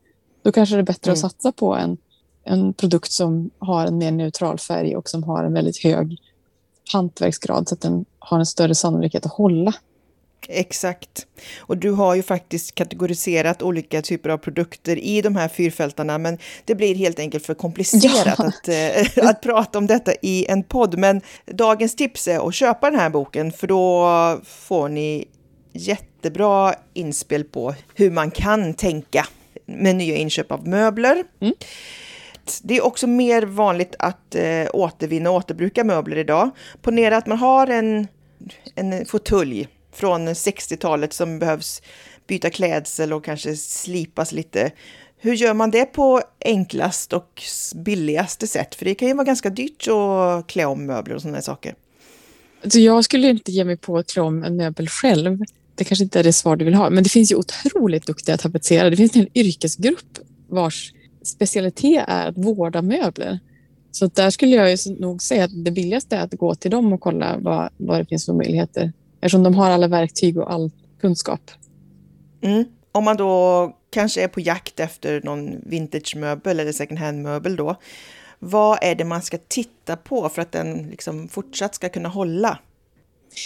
Då 0.43 0.53
kanske 0.53 0.75
det 0.75 0.81
är 0.81 0.83
bättre 0.83 1.11
mm. 1.11 1.13
att 1.13 1.19
satsa 1.21 1.53
på 1.53 1.75
en 1.75 1.99
en 2.45 2.73
produkt 2.73 3.13
som 3.13 3.51
har 3.59 3.87
en 3.87 3.99
mer 3.99 4.11
neutral 4.11 4.59
färg 4.59 4.97
och 4.97 5.09
som 5.09 5.23
har 5.23 5.45
en 5.45 5.53
väldigt 5.53 5.83
hög 5.83 6.21
hantverksgrad 6.93 7.69
så 7.69 7.75
att 7.75 7.81
den 7.81 8.05
har 8.19 8.39
en 8.39 8.47
större 8.47 8.75
sannolikhet 8.75 9.27
att 9.27 9.33
hålla. 9.33 9.75
Exakt. 10.49 11.27
Och 11.59 11.77
du 11.77 11.91
har 11.91 12.15
ju 12.15 12.23
faktiskt 12.23 12.75
kategoriserat 12.75 13.63
olika 13.63 14.03
typer 14.03 14.31
av 14.31 14.39
produkter 14.39 14.99
i 14.99 15.23
de 15.23 15.37
här 15.37 15.49
fyrfältarna, 15.49 16.19
men 16.19 16.39
det 16.65 16.75
blir 16.75 16.95
helt 16.95 17.19
enkelt 17.19 17.47
för 17.47 17.55
komplicerat 17.55 18.39
ja. 18.39 18.45
att, 18.45 18.69
äh, 18.69 19.29
att 19.29 19.43
prata 19.43 19.79
om 19.79 19.87
detta 19.87 20.13
i 20.23 20.47
en 20.49 20.63
podd. 20.63 20.99
Men 20.99 21.21
dagens 21.47 21.97
tips 21.97 22.29
är 22.29 22.49
att 22.49 22.55
köpa 22.55 22.91
den 22.91 23.01
här 23.01 23.11
boken, 23.11 23.53
för 23.53 23.67
då 23.67 24.41
får 24.45 24.89
ni 24.89 25.29
jättebra 25.73 26.75
inspel 26.95 27.45
på 27.45 27.75
hur 27.95 28.11
man 28.11 28.31
kan 28.31 28.75
tänka 28.75 29.27
med 29.67 29.97
nya 29.97 30.17
inköp 30.17 30.53
av 30.53 30.69
möbler. 30.69 31.25
Mm. 31.41 31.55
Det 32.63 32.77
är 32.77 32.85
också 32.85 33.07
mer 33.07 33.43
vanligt 33.43 33.95
att 33.99 34.35
eh, 34.35 34.67
återvinna 34.73 35.31
och 35.31 35.37
återbruka 35.37 35.85
möbler 35.85 36.17
idag. 36.17 36.51
Ponera 36.83 37.17
att 37.17 37.27
man 37.27 37.39
har 37.39 37.67
en, 37.67 38.09
en 38.75 39.07
fåtölj 39.07 39.69
från 39.93 40.29
60-talet 40.29 41.13
som 41.13 41.39
behövs 41.39 41.83
byta 42.27 42.51
klädsel 42.51 43.13
och 43.13 43.25
kanske 43.25 43.57
slipas 43.57 44.33
lite. 44.33 44.73
Hur 45.19 45.35
gör 45.35 45.55
man 45.55 45.71
det 45.71 45.85
på 45.85 46.21
enklast 46.45 47.13
och 47.13 47.43
billigaste 47.75 48.47
sätt? 48.47 48.75
För 48.75 48.85
det 48.85 48.95
kan 48.95 49.09
ju 49.09 49.15
vara 49.15 49.25
ganska 49.25 49.51
dyrt 49.51 49.89
att 49.89 50.47
klä 50.47 50.65
om 50.65 50.87
möbler 50.87 51.15
och 51.15 51.23
sådana 51.23 51.43
saker. 51.43 51.75
Så 52.69 52.79
jag 52.79 53.05
skulle 53.05 53.29
inte 53.29 53.53
ge 53.53 53.65
mig 53.65 53.77
på 53.77 53.99
att 53.99 54.13
klä 54.13 54.23
om 54.23 54.45
en 54.45 54.57
möbel 54.57 54.89
själv. 54.89 55.39
Det 55.75 55.85
kanske 55.85 56.05
inte 56.05 56.19
är 56.19 56.25
det 56.25 56.33
svar 56.33 56.57
du 56.57 56.65
vill 56.65 56.75
ha, 56.75 56.91
men 56.91 57.05
det 57.05 57.11
finns 57.11 57.33
ju 57.33 57.37
otroligt 57.37 58.07
duktiga 58.07 58.37
tapetserare. 58.37 58.91
Det 58.91 58.97
finns 58.97 59.17
en 59.17 59.39
yrkesgrupp 59.39 60.19
vars 60.49 60.93
specialitet 61.25 62.05
är 62.09 62.29
att 62.29 62.39
vårda 62.39 62.83
möbler. 62.83 63.41
Så 63.91 64.07
där 64.07 64.31
skulle 64.31 64.57
jag 64.57 64.79
nog 65.01 65.23
säga 65.23 65.45
att 65.45 65.65
det 65.65 65.71
billigaste 65.71 66.17
är 66.17 66.25
att 66.25 66.33
gå 66.33 66.55
till 66.55 66.71
dem 66.71 66.93
och 66.93 67.01
kolla 67.01 67.39
vad, 67.39 67.69
vad 67.77 68.01
det 68.01 68.07
finns 68.07 68.27
för 68.27 68.33
möjligheter. 68.33 68.93
Eftersom 69.23 69.43
de 69.43 69.55
har 69.55 69.71
alla 69.71 69.89
verktyg 69.89 70.39
och 70.39 70.53
all 70.53 70.71
kunskap. 71.01 71.51
Mm. 72.43 72.65
Om 72.93 73.05
man 73.05 73.17
då 73.17 73.77
kanske 73.91 74.23
är 74.23 74.29
på 74.29 74.41
jakt 74.41 74.81
efter 74.81 75.21
någon 75.25 75.61
vintage-möbel 75.67 76.61
eller 76.61 76.73
second 76.73 76.99
hand-möbel 76.99 77.57
då. 77.57 77.77
Vad 78.39 78.79
är 78.83 78.95
det 78.95 79.05
man 79.05 79.23
ska 79.23 79.39
titta 79.49 79.97
på 79.97 80.29
för 80.29 80.43
att 80.43 80.53
den 80.53 80.89
liksom 80.91 81.29
fortsatt 81.29 81.75
ska 81.75 81.89
kunna 81.89 82.09
hålla? 82.09 82.59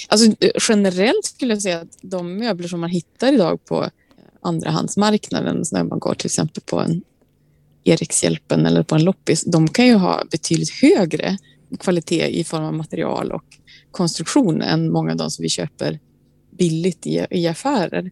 Alltså, 0.09 0.33
generellt 0.69 1.25
skulle 1.25 1.55
jag 1.55 1.63
säga 1.63 1.81
att 1.81 1.99
de 2.01 2.39
möbler 2.39 2.69
som 2.69 2.81
man 2.81 2.91
hittar 2.91 3.33
idag 3.33 3.65
på 3.65 3.91
andrahandsmarknaden, 4.41 5.65
när 5.73 5.85
man 5.85 5.99
går 5.99 6.15
till 6.15 6.27
exempel 6.27 6.63
på 6.67 6.81
en 6.81 7.03
Erikshjälpen 7.85 8.67
eller 8.67 8.83
på 8.83 8.95
en 8.95 9.05
loppis, 9.05 9.45
de 9.45 9.69
kan 9.69 9.87
ju 9.87 9.95
ha 9.95 10.25
betydligt 10.31 10.71
högre 10.71 11.39
kvalitet 11.79 12.27
i 12.27 12.45
form 12.45 12.65
av 12.65 12.75
material 12.75 13.33
och 13.33 13.45
konstruktion 13.97 14.63
än 14.63 14.93
många 14.93 15.11
av 15.11 15.17
de 15.17 15.31
som 15.31 15.43
vi 15.43 15.49
köper 15.49 15.99
billigt 16.59 17.07
i, 17.07 17.27
i 17.31 17.47
affärer. 17.49 18.11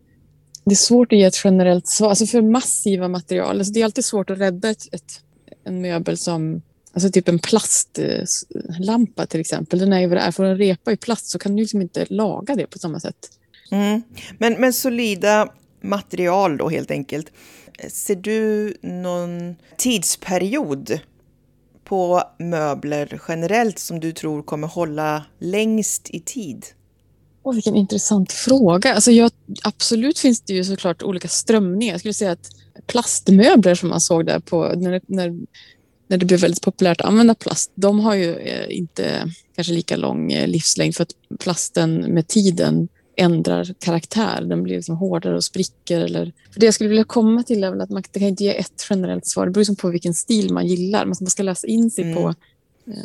Det 0.64 0.72
är 0.72 0.76
svårt 0.76 1.12
att 1.12 1.18
ge 1.18 1.24
ett 1.24 1.44
generellt 1.44 1.88
svar. 1.88 2.08
Alltså 2.08 2.26
för 2.26 2.42
massiva 2.42 3.08
material, 3.08 3.58
alltså 3.58 3.72
det 3.72 3.80
är 3.80 3.84
alltid 3.84 4.04
svårt 4.04 4.30
att 4.30 4.38
rädda 4.38 4.70
ett, 4.70 4.94
ett, 4.94 5.20
en 5.64 5.80
möbel 5.80 6.18
som 6.18 6.62
Alltså 6.94 7.10
typ 7.10 7.28
en 7.28 7.38
plastlampa 7.38 9.26
till 9.26 9.40
exempel. 9.40 9.78
Den 9.78 9.92
är 9.92 10.00
ju 10.00 10.06
vad 10.06 10.16
det 10.16 10.20
är. 10.20 10.30
Får 10.30 10.44
en 10.44 10.58
repa 10.58 10.92
i 10.92 10.96
plast 10.96 11.30
så 11.30 11.38
kan 11.38 11.56
du 11.56 11.62
liksom 11.62 11.80
inte 11.80 12.06
laga 12.08 12.54
det 12.54 12.66
på 12.66 12.78
samma 12.78 13.00
sätt. 13.00 13.16
Mm. 13.70 14.02
Men, 14.38 14.52
men 14.52 14.72
solida 14.72 15.48
material 15.82 16.56
då 16.56 16.68
helt 16.68 16.90
enkelt. 16.90 17.32
Ser 17.88 18.14
du 18.14 18.76
någon 18.82 19.56
tidsperiod 19.76 21.00
på 21.84 22.22
möbler 22.38 23.20
generellt 23.28 23.78
som 23.78 24.00
du 24.00 24.12
tror 24.12 24.42
kommer 24.42 24.68
hålla 24.68 25.24
längst 25.38 26.10
i 26.10 26.20
tid? 26.20 26.66
Oh, 27.42 27.54
vilken 27.54 27.76
intressant 27.76 28.32
fråga. 28.32 28.94
Alltså 28.94 29.10
jag, 29.10 29.30
absolut 29.62 30.18
finns 30.18 30.40
det 30.40 30.52
ju 30.52 30.64
såklart 30.64 31.02
olika 31.02 31.28
strömningar. 31.28 31.94
Jag 31.94 32.00
skulle 32.00 32.14
säga 32.14 32.32
att 32.32 32.50
plastmöbler 32.86 33.74
som 33.74 33.88
man 33.88 34.00
såg 34.00 34.26
där 34.26 34.40
på 34.40 34.72
när, 34.76 35.00
när, 35.06 35.30
när 36.08 36.16
det 36.16 36.26
blev 36.26 36.40
väldigt 36.40 36.62
populärt 36.62 37.00
att 37.00 37.06
använda 37.06 37.34
plast, 37.34 37.72
de 37.74 38.00
har 38.00 38.14
ju 38.14 38.36
eh, 38.36 38.78
inte 38.78 39.30
kanske 39.54 39.72
lika 39.72 39.96
lång 39.96 40.32
eh, 40.32 40.48
livslängd 40.48 40.96
för 40.96 41.02
att 41.02 41.38
plasten 41.38 41.94
med 42.00 42.28
tiden 42.28 42.88
ändrar 43.16 43.74
karaktär. 43.78 44.42
Den 44.42 44.62
blir 44.62 44.76
liksom 44.76 44.96
hårdare 44.96 45.36
och 45.36 45.44
spricker. 45.44 46.00
Eller... 46.00 46.32
För 46.52 46.60
det 46.60 46.66
jag 46.66 46.74
skulle 46.74 46.88
vilja 46.88 47.04
komma 47.04 47.42
till 47.42 47.64
är 47.64 47.70
väl 47.70 47.80
att 47.80 47.90
man 47.90 48.02
kan 48.02 48.22
inte 48.22 48.44
ge 48.44 48.58
ett 48.58 48.86
generellt 48.90 49.26
svar. 49.26 49.46
Det 49.46 49.50
beror 49.50 49.60
liksom 49.60 49.76
på 49.76 49.88
vilken 49.88 50.14
stil 50.14 50.52
man 50.52 50.66
gillar. 50.66 51.06
Man 51.06 51.14
ska 51.14 51.42
läsa 51.42 51.66
in 51.66 51.90
sig 51.90 52.04
mm. 52.04 52.16
på... 52.16 52.28
Eh, 52.86 52.96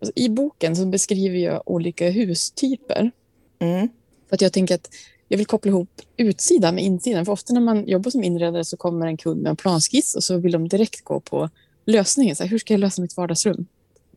alltså, 0.00 0.12
I 0.14 0.28
boken 0.28 0.76
så 0.76 0.86
beskriver 0.86 1.38
jag 1.38 1.62
olika 1.66 2.10
hustyper. 2.10 3.10
Mm. 3.58 3.88
För 4.28 4.34
att 4.36 4.40
jag 4.40 4.52
tänker 4.52 4.74
att 4.74 4.88
jag 5.28 5.38
vill 5.38 5.46
koppla 5.46 5.68
ihop 5.68 6.00
utsidan 6.16 6.74
med 6.74 6.84
insidan. 6.84 7.24
För 7.24 7.32
ofta 7.32 7.52
när 7.52 7.60
man 7.60 7.88
jobbar 7.88 8.10
som 8.10 8.24
inredare 8.24 8.64
så 8.64 8.76
kommer 8.76 9.06
en 9.06 9.16
kund 9.16 9.42
med 9.42 9.50
en 9.50 9.56
planskiss 9.56 10.14
och 10.14 10.24
så 10.24 10.38
vill 10.38 10.52
de 10.52 10.68
direkt 10.68 11.04
gå 11.04 11.20
på 11.20 11.50
lösningen. 11.86 12.36
Så 12.36 12.42
här, 12.42 12.50
hur 12.50 12.58
ska 12.58 12.74
jag 12.74 12.80
lösa 12.80 13.02
mitt 13.02 13.16
vardagsrum? 13.16 13.66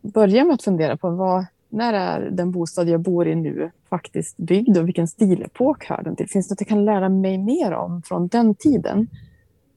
Börja 0.02 0.46
med 0.46 0.54
att 0.54 0.64
fundera 0.64 0.98
på 0.98 1.10
vad, 1.10 1.46
när 1.76 1.94
är 1.94 2.30
den 2.32 2.52
bostad 2.52 2.90
jag 2.90 3.02
bor 3.02 3.28
i 3.28 3.36
nu 3.36 3.72
faktiskt 3.90 4.38
byggd 4.38 4.78
och 4.78 4.88
vilken 4.88 5.08
stilepok 5.08 5.86
hör 5.86 6.04
den 6.04 6.16
till? 6.16 6.30
Finns 6.30 6.48
det 6.48 6.54
något 6.54 6.62
jag 6.62 6.68
kan 6.68 6.86
lära 6.86 7.10
mig 7.10 7.38
mer 7.38 7.72
om 7.72 8.02
från 8.02 8.28
den 8.28 8.56
tiden? 8.56 9.08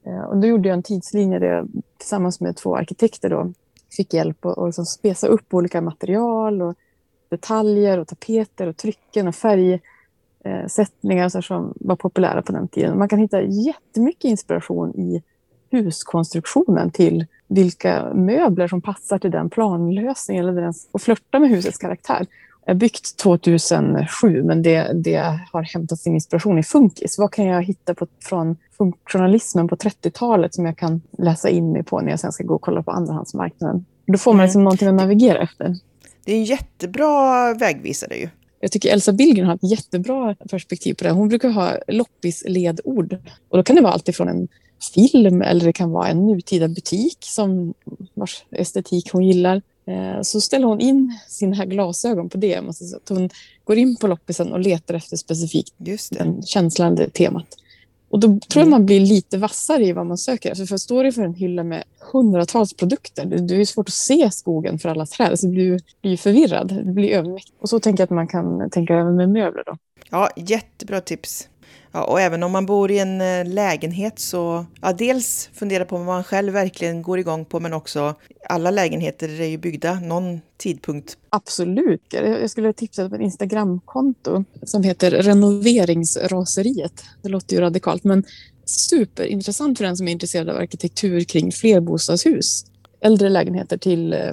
Eh, 0.06 0.20
och 0.20 0.37
då 0.37 0.46
gjorde 0.46 0.68
jag 0.68 0.76
en 0.76 0.82
tidslinje 0.82 1.38
där 1.38 1.46
jag 1.46 1.68
tillsammans 1.96 2.40
med 2.40 2.56
två 2.56 2.76
arkitekter 2.76 3.30
då 3.30 3.52
fick 3.96 4.14
hjälp 4.14 4.46
att 4.46 4.66
liksom 4.66 4.84
spesa 4.84 5.26
upp 5.26 5.54
olika 5.54 5.80
material 5.80 6.62
och 6.62 6.74
detaljer 7.28 7.98
och 7.98 8.08
tapeter 8.08 8.66
och 8.66 8.76
trycken 8.76 9.28
och 9.28 9.34
färgsättningar 9.34 11.40
som 11.40 11.74
var 11.80 11.96
populära 11.96 12.42
på 12.42 12.52
den 12.52 12.68
tiden. 12.68 12.98
Man 12.98 13.08
kan 13.08 13.18
hitta 13.18 13.42
jättemycket 13.42 14.24
inspiration 14.24 14.94
i 14.94 15.22
huskonstruktionen 15.70 16.90
till 16.90 17.26
vilka 17.48 18.14
möbler 18.14 18.68
som 18.68 18.82
passar 18.82 19.18
till 19.18 19.30
den 19.30 19.50
planlösningen 19.50 20.48
eller 20.48 20.72
och 20.92 21.02
flörta 21.02 21.38
med 21.38 21.50
husets 21.50 21.78
karaktär. 21.78 22.26
Byggt 22.74 23.16
2007 23.16 24.42
men 24.42 24.62
det, 24.62 24.92
det 24.94 25.38
har 25.52 25.62
hämtat 25.62 25.98
sin 25.98 26.14
inspiration 26.14 26.58
i 26.58 26.62
funkis. 26.62 27.18
Vad 27.18 27.32
kan 27.32 27.44
jag 27.44 27.62
hitta 27.62 27.94
på, 27.94 28.06
från 28.24 28.56
funktionalismen 28.78 29.68
på 29.68 29.76
30-talet 29.76 30.54
som 30.54 30.66
jag 30.66 30.76
kan 30.76 31.02
läsa 31.18 31.48
in 31.48 31.72
mig 31.72 31.82
på 31.82 32.00
när 32.00 32.11
jag 32.11 32.20
sen 32.20 32.32
ska 32.32 32.44
gå 32.44 32.54
och 32.54 32.62
kolla 32.62 32.82
på 32.82 32.90
andrahandsmarknaden? 32.90 33.84
Då 34.06 34.18
får 34.18 34.34
man 34.34 34.44
liksom 34.44 34.58
mm. 34.58 34.64
någonting 34.64 34.88
att 34.88 34.94
navigera 34.94 35.42
efter. 35.42 35.76
Det 36.24 36.32
är 36.32 36.37
en 36.37 36.44
jättebra 36.44 37.54
vägvisare 37.54 38.16
ju. 38.16 38.28
Jag 38.61 38.72
tycker 38.72 38.92
Elsa 38.92 39.12
Billgren 39.12 39.46
har 39.46 39.54
ett 39.54 39.70
jättebra 39.70 40.34
perspektiv 40.50 40.94
på 40.94 41.04
det. 41.04 41.11
Hon 41.11 41.28
brukar 41.28 41.48
ha 41.48 41.72
loppisledord. 41.88 43.16
Och 43.48 43.56
då 43.56 43.62
kan 43.62 43.76
det 43.76 43.82
vara 43.82 43.92
allt 43.92 44.08
ifrån 44.08 44.28
en 44.28 44.48
film 44.94 45.42
eller 45.42 45.64
det 45.64 45.72
kan 45.72 45.90
vara 45.90 46.08
en 46.08 46.26
nutida 46.26 46.68
butik 46.68 47.18
som 47.20 47.74
vars 48.14 48.44
estetik 48.50 49.12
hon 49.12 49.24
gillar. 49.24 49.62
Eh, 49.86 50.22
så 50.22 50.40
ställer 50.40 50.66
hon 50.66 50.80
in 50.80 51.18
sina 51.28 51.56
här 51.56 51.66
glasögon 51.66 52.28
på 52.28 52.38
det. 52.38 52.56
Att 52.56 53.08
hon 53.08 53.30
går 53.64 53.78
in 53.78 53.96
på 53.96 54.06
loppisen 54.06 54.52
och 54.52 54.60
letar 54.60 54.94
efter 54.94 55.16
specifikt 55.16 55.74
den 56.10 56.42
känslan, 56.42 56.94
det 56.94 57.10
temat. 57.10 57.46
Och 58.10 58.20
då 58.20 58.26
tror 58.28 58.40
jag 58.52 58.66
mm. 58.66 58.70
man 58.70 58.86
blir 58.86 59.00
lite 59.00 59.38
vassare 59.38 59.84
i 59.84 59.92
vad 59.92 60.06
man 60.06 60.18
söker. 60.18 60.54
För, 60.54 60.66
för 60.66 60.76
står 60.76 61.04
du 61.04 61.12
för 61.12 61.22
en 61.22 61.34
hylla 61.34 61.64
med 61.64 61.84
hundratals 62.12 62.74
produkter, 62.74 63.26
det, 63.26 63.36
det 63.36 63.56
är 63.56 63.64
svårt 63.64 63.88
att 63.88 63.94
se 63.94 64.30
skogen 64.30 64.78
för 64.78 64.88
alla 64.88 65.06
träd. 65.06 65.38
Så 65.38 65.46
du 65.46 65.52
blir, 65.52 65.80
blir 66.02 66.16
förvirrad, 66.16 66.68
det 66.84 66.92
blir 66.92 67.10
övermäktigt. 67.10 67.56
Och 67.60 67.68
så 67.68 67.80
tänker 67.80 68.00
jag 68.00 68.06
att 68.06 68.10
man 68.10 68.28
kan 68.28 68.70
tänka 68.70 68.94
även 68.94 69.16
med 69.16 69.28
möbler 69.28 69.62
då. 69.66 69.76
Ja, 70.10 70.30
jättebra 70.36 71.00
tips. 71.00 71.48
Ja, 71.92 72.04
och 72.04 72.20
även 72.20 72.42
om 72.42 72.52
man 72.52 72.66
bor 72.66 72.90
i 72.90 72.98
en 72.98 73.20
eh, 73.20 73.44
lägenhet 73.44 74.18
så, 74.18 74.66
ja, 74.83 74.92
dels 74.92 75.50
fundera 75.52 75.85
på 75.85 75.96
vad 75.96 76.07
man 76.07 76.24
själv 76.24 76.52
verkligen 76.52 77.02
går 77.02 77.18
igång 77.18 77.44
på, 77.44 77.61
men 77.61 77.72
också 77.72 78.14
alla 78.48 78.70
lägenheter 78.70 79.40
är 79.40 79.46
ju 79.46 79.59
byggda 79.59 80.00
någon 80.00 80.40
tidpunkt. 80.57 81.16
Absolut. 81.31 82.02
Jag 82.11 82.50
skulle 82.50 82.72
tipsa 82.72 83.09
på 83.09 83.14
ett 83.14 83.20
Instagramkonto 83.20 84.44
som 84.62 84.83
heter 84.83 85.11
Renoveringsraseriet. 85.11 87.04
Det 87.22 87.28
låter 87.28 87.57
ju 87.57 87.62
radikalt, 87.62 88.04
men 88.04 88.24
superintressant 88.64 89.78
för 89.78 89.85
den 89.85 89.96
som 89.96 90.09
är 90.09 90.12
intresserad 90.12 90.48
av 90.48 90.57
arkitektur 90.57 91.20
kring 91.20 91.52
flerbostadshus. 91.52 92.64
Äldre 93.00 93.28
lägenheter 93.28 93.78
till 93.78 94.12
eh, 94.12 94.33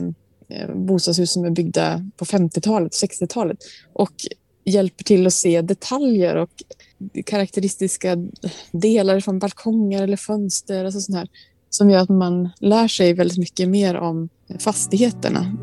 eh, 0.50 0.76
bostadshus 0.76 1.32
som 1.32 1.46
är 1.46 1.50
byggda 1.50 2.10
på 2.18 2.26
50-talet, 2.26 2.92
60-talet 2.92 3.58
och 3.94 4.14
hjälper 4.66 5.04
till 5.04 5.28
att 5.28 5.34
se 5.34 5.62
detaljer 5.62 6.36
och 6.36 6.52
karaktäristiska 7.26 8.18
delar 8.72 9.20
från 9.20 9.40
balkonger 9.40 10.04
eller 10.04 10.18
fönster. 10.18 10.86
Alltså 10.86 11.02
sånt 11.02 11.18
här, 11.18 11.30
som 11.70 11.90
gör 11.90 12.00
att 12.00 12.10
man 12.10 12.50
lär 12.60 12.88
sig 12.88 13.14
väldigt 13.14 13.38
mycket 13.38 13.70
mer 13.70 13.96
om 13.96 14.30
fastigheterna. 14.60 15.56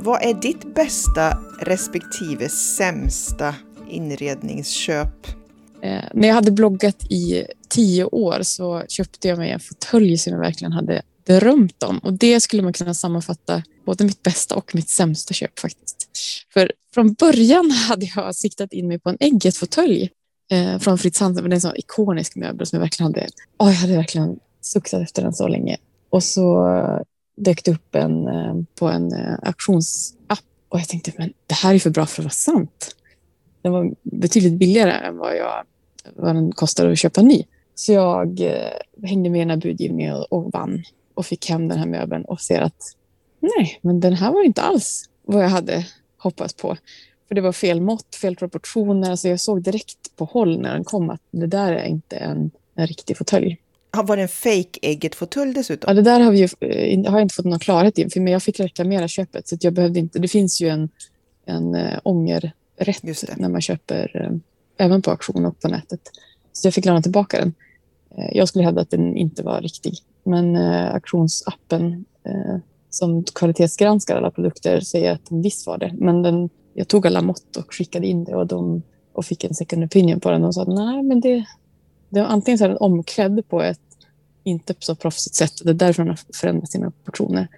Vad 0.00 0.22
är 0.22 0.34
ditt 0.34 0.74
bästa 0.74 1.38
respektive 1.60 2.48
sämsta 2.48 3.54
inredningsköp? 3.90 5.26
Eh, 5.82 6.04
när 6.14 6.28
jag 6.28 6.34
hade 6.34 6.50
bloggat 6.50 7.04
i 7.10 7.44
tio 7.68 8.04
år 8.04 8.38
så 8.42 8.82
köpte 8.88 9.28
jag 9.28 9.38
mig 9.38 9.50
en 9.50 9.60
fåtölj 9.60 10.18
som 10.18 10.32
jag 10.32 10.40
verkligen 10.40 10.72
hade 10.72 11.02
drömt 11.28 11.82
om. 11.82 11.98
Och 11.98 12.12
det 12.12 12.40
skulle 12.40 12.62
man 12.62 12.72
kunna 12.72 12.94
sammanfatta 12.94 13.62
både 13.84 14.04
mitt 14.04 14.22
bästa 14.22 14.54
och 14.54 14.74
mitt 14.74 14.88
sämsta 14.88 15.34
köp 15.34 15.58
faktiskt. 15.58 16.08
För 16.52 16.72
från 16.94 17.12
början 17.12 17.70
hade 17.88 18.10
jag 18.16 18.34
siktat 18.34 18.72
in 18.72 18.88
mig 18.88 18.98
på 18.98 19.10
en 19.10 19.16
äggetfåtölj 19.20 20.10
eh, 20.50 20.78
från 20.78 20.98
Fritz 20.98 21.20
Hansen. 21.20 21.44
Det 21.44 21.50
är 21.50 21.54
en 21.54 21.60
sån 21.60 21.76
ikonisk 21.76 22.36
möbel 22.36 22.66
som 22.66 22.76
jag 22.76 22.80
verkligen 22.80 23.14
hade, 23.14 23.26
oh, 23.58 23.68
jag 23.68 23.74
hade 23.74 23.96
verkligen 23.96 24.38
suktat 24.60 25.02
efter 25.02 25.22
den 25.22 25.32
så 25.32 25.48
länge. 25.48 25.76
Och 26.10 26.22
så 26.22 26.66
dök 27.36 27.64
det 27.64 27.70
upp 27.70 27.94
en 27.94 28.28
eh, 28.28 28.54
på 28.78 28.88
en 28.88 29.12
eh, 29.12 29.34
auktionsapp 29.42 30.44
och 30.68 30.80
jag 30.80 30.88
tänkte, 30.88 31.12
men 31.18 31.32
det 31.46 31.54
här 31.54 31.74
är 31.74 31.78
för 31.78 31.90
bra 31.90 32.06
för 32.06 32.22
att 32.22 32.24
vara 32.24 32.30
sant. 32.30 32.96
Den 33.62 33.72
var 33.72 33.94
betydligt 34.02 34.52
billigare 34.52 34.92
än 34.92 35.18
vad, 35.18 35.36
jag, 35.36 35.64
vad 36.16 36.34
den 36.34 36.52
kostade 36.52 36.92
att 36.92 36.98
köpa 36.98 37.22
ny. 37.22 37.44
Så 37.74 37.92
jag 37.92 38.40
eh, 38.40 39.08
hängde 39.08 39.30
med 39.30 39.38
i 39.38 39.40
den 39.40 39.50
här 39.50 39.56
budgivningen 39.56 40.14
och, 40.14 40.32
och 40.32 40.52
vann 40.52 40.82
och 41.18 41.26
fick 41.26 41.48
hem 41.48 41.68
den 41.68 41.78
här 41.78 41.86
möbeln 41.86 42.24
och 42.24 42.40
ser 42.40 42.60
att 42.60 42.96
nej, 43.40 43.78
men 43.82 44.00
den 44.00 44.12
här 44.12 44.32
var 44.32 44.44
inte 44.44 44.62
alls 44.62 45.08
vad 45.24 45.44
jag 45.44 45.48
hade 45.48 45.86
hoppats 46.18 46.54
på. 46.54 46.76
För 47.28 47.34
det 47.34 47.40
var 47.40 47.52
fel 47.52 47.80
mått, 47.80 48.14
fel 48.14 48.36
proportioner. 48.36 49.10
Alltså 49.10 49.28
jag 49.28 49.40
såg 49.40 49.62
direkt 49.62 50.16
på 50.16 50.24
håll 50.24 50.60
när 50.60 50.74
den 50.74 50.84
kom 50.84 51.10
att 51.10 51.20
det 51.30 51.46
där 51.46 51.72
är 51.72 51.84
inte 51.84 52.16
en, 52.16 52.50
en 52.74 52.86
riktig 52.86 53.18
fåtölj. 53.18 53.56
Var 53.90 54.16
det 54.16 54.22
en 54.22 54.28
fake 54.28 55.10
fåtölj 55.14 55.54
dessutom? 55.54 55.88
Ja, 55.88 55.94
det 55.94 56.02
där 56.02 56.20
har, 56.20 56.32
vi 56.32 56.38
ju, 56.38 56.48
eh, 56.60 57.10
har 57.10 57.18
jag 57.18 57.24
inte 57.24 57.34
fått 57.34 57.44
någon 57.44 57.58
klarhet 57.58 57.98
i. 57.98 58.10
För 58.10 58.20
men 58.20 58.32
jag 58.32 58.42
fick 58.42 58.60
reklamera 58.60 59.08
köpet 59.08 59.48
så 59.48 59.56
jag 59.60 59.72
behövde 59.72 59.98
inte. 59.98 60.18
Det 60.18 60.28
finns 60.28 60.60
ju 60.60 60.68
en, 60.68 60.88
en 61.46 61.74
äh, 61.74 61.98
ångerrätt 62.02 63.02
när 63.36 63.48
man 63.48 63.60
köper 63.60 64.22
äh, 64.24 64.86
även 64.86 65.02
på 65.02 65.10
auktion 65.10 65.46
och 65.46 65.60
på 65.60 65.68
nätet. 65.68 66.00
Så 66.52 66.66
jag 66.66 66.74
fick 66.74 66.84
lämna 66.84 67.02
tillbaka 67.02 67.38
den. 67.38 67.54
Jag 68.32 68.48
skulle 68.48 68.64
hävda 68.64 68.80
att 68.80 68.90
den 68.90 69.16
inte 69.16 69.42
var 69.42 69.60
riktig. 69.60 69.94
Men 70.28 70.56
eh, 70.56 70.94
auktionsappen 70.94 72.04
eh, 72.24 72.56
som 72.90 73.24
kvalitetsgranskar 73.24 74.16
alla 74.16 74.30
produkter 74.30 74.80
säger 74.80 75.12
att 75.12 75.26
den 75.26 75.42
visst 75.42 75.66
var 75.66 75.78
det. 75.78 75.94
Men 75.98 76.22
den, 76.22 76.50
jag 76.74 76.88
tog 76.88 77.06
alla 77.06 77.22
mått 77.22 77.56
och 77.56 77.74
skickade 77.74 78.06
in 78.06 78.24
det 78.24 78.34
och, 78.36 78.46
de, 78.46 78.82
och 79.12 79.24
fick 79.24 79.44
en 79.44 79.54
second 79.54 79.84
opinion 79.84 80.20
på 80.20 80.30
den 80.30 80.44
och 80.44 80.54
sa 80.54 80.62
att 80.62 80.68
nej, 80.68 81.02
men 81.02 81.20
det, 81.20 81.44
det 82.08 82.20
var 82.20 82.26
antingen 82.26 82.58
så 82.58 82.64
är 82.64 82.68
den 82.68 82.78
omklädd 82.78 83.48
på 83.48 83.62
ett 83.62 83.80
inte 84.44 84.74
så 84.78 84.94
proffsigt 84.94 85.36
sätt. 85.36 85.52
Det 85.64 85.70
är 85.70 85.74
därför 85.74 86.02
den 86.02 86.10
har 86.10 86.18
förändrat 86.40 86.70
sina 86.70 86.92
portioner. 87.04 87.48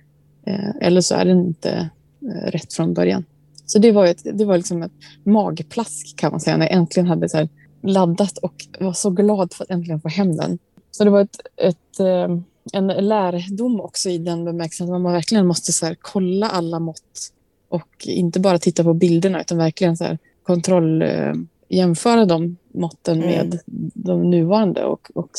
Eh, 0.46 0.70
eller 0.80 1.00
så 1.00 1.14
är 1.14 1.24
den 1.24 1.38
inte 1.38 1.90
eh, 2.22 2.50
rätt 2.50 2.72
från 2.72 2.94
början. 2.94 3.24
Så 3.66 3.78
det 3.78 3.92
var, 3.92 4.06
ett, 4.06 4.22
det 4.38 4.44
var 4.44 4.56
liksom 4.56 4.82
ett 4.82 4.92
magplask 5.24 6.16
kan 6.16 6.30
man 6.30 6.40
säga 6.40 6.56
när 6.56 6.66
jag 6.66 6.74
äntligen 6.74 7.06
hade 7.06 7.28
så 7.28 7.48
laddat 7.82 8.38
och 8.38 8.54
var 8.80 8.92
så 8.92 9.10
glad 9.10 9.52
för 9.52 9.64
att 9.64 9.70
äntligen 9.70 10.00
få 10.00 10.08
hem 10.08 10.36
den. 10.36 10.58
Så 10.90 11.04
det 11.04 11.10
var 11.10 11.20
ett, 11.20 11.40
ett 11.56 12.00
eh, 12.00 12.38
en 12.72 12.86
lärdom 12.86 13.80
också 13.80 14.10
i 14.10 14.18
den 14.18 14.44
bemärkelsen 14.44 14.94
att 14.94 15.00
man 15.00 15.12
verkligen 15.12 15.46
måste 15.46 15.72
så 15.72 15.94
kolla 16.00 16.48
alla 16.48 16.78
mått 16.78 17.32
och 17.68 18.06
inte 18.06 18.40
bara 18.40 18.58
titta 18.58 18.84
på 18.84 18.94
bilderna 18.94 19.40
utan 19.40 19.58
verkligen 19.58 19.96
så 19.96 20.18
kontroll, 20.42 21.02
eh, 21.02 21.32
jämföra 21.68 22.24
de 22.24 22.56
måtten 22.74 23.22
mm. 23.22 23.28
med 23.28 23.60
de 23.94 24.30
nuvarande 24.30 24.84
och, 24.84 25.10
och 25.14 25.30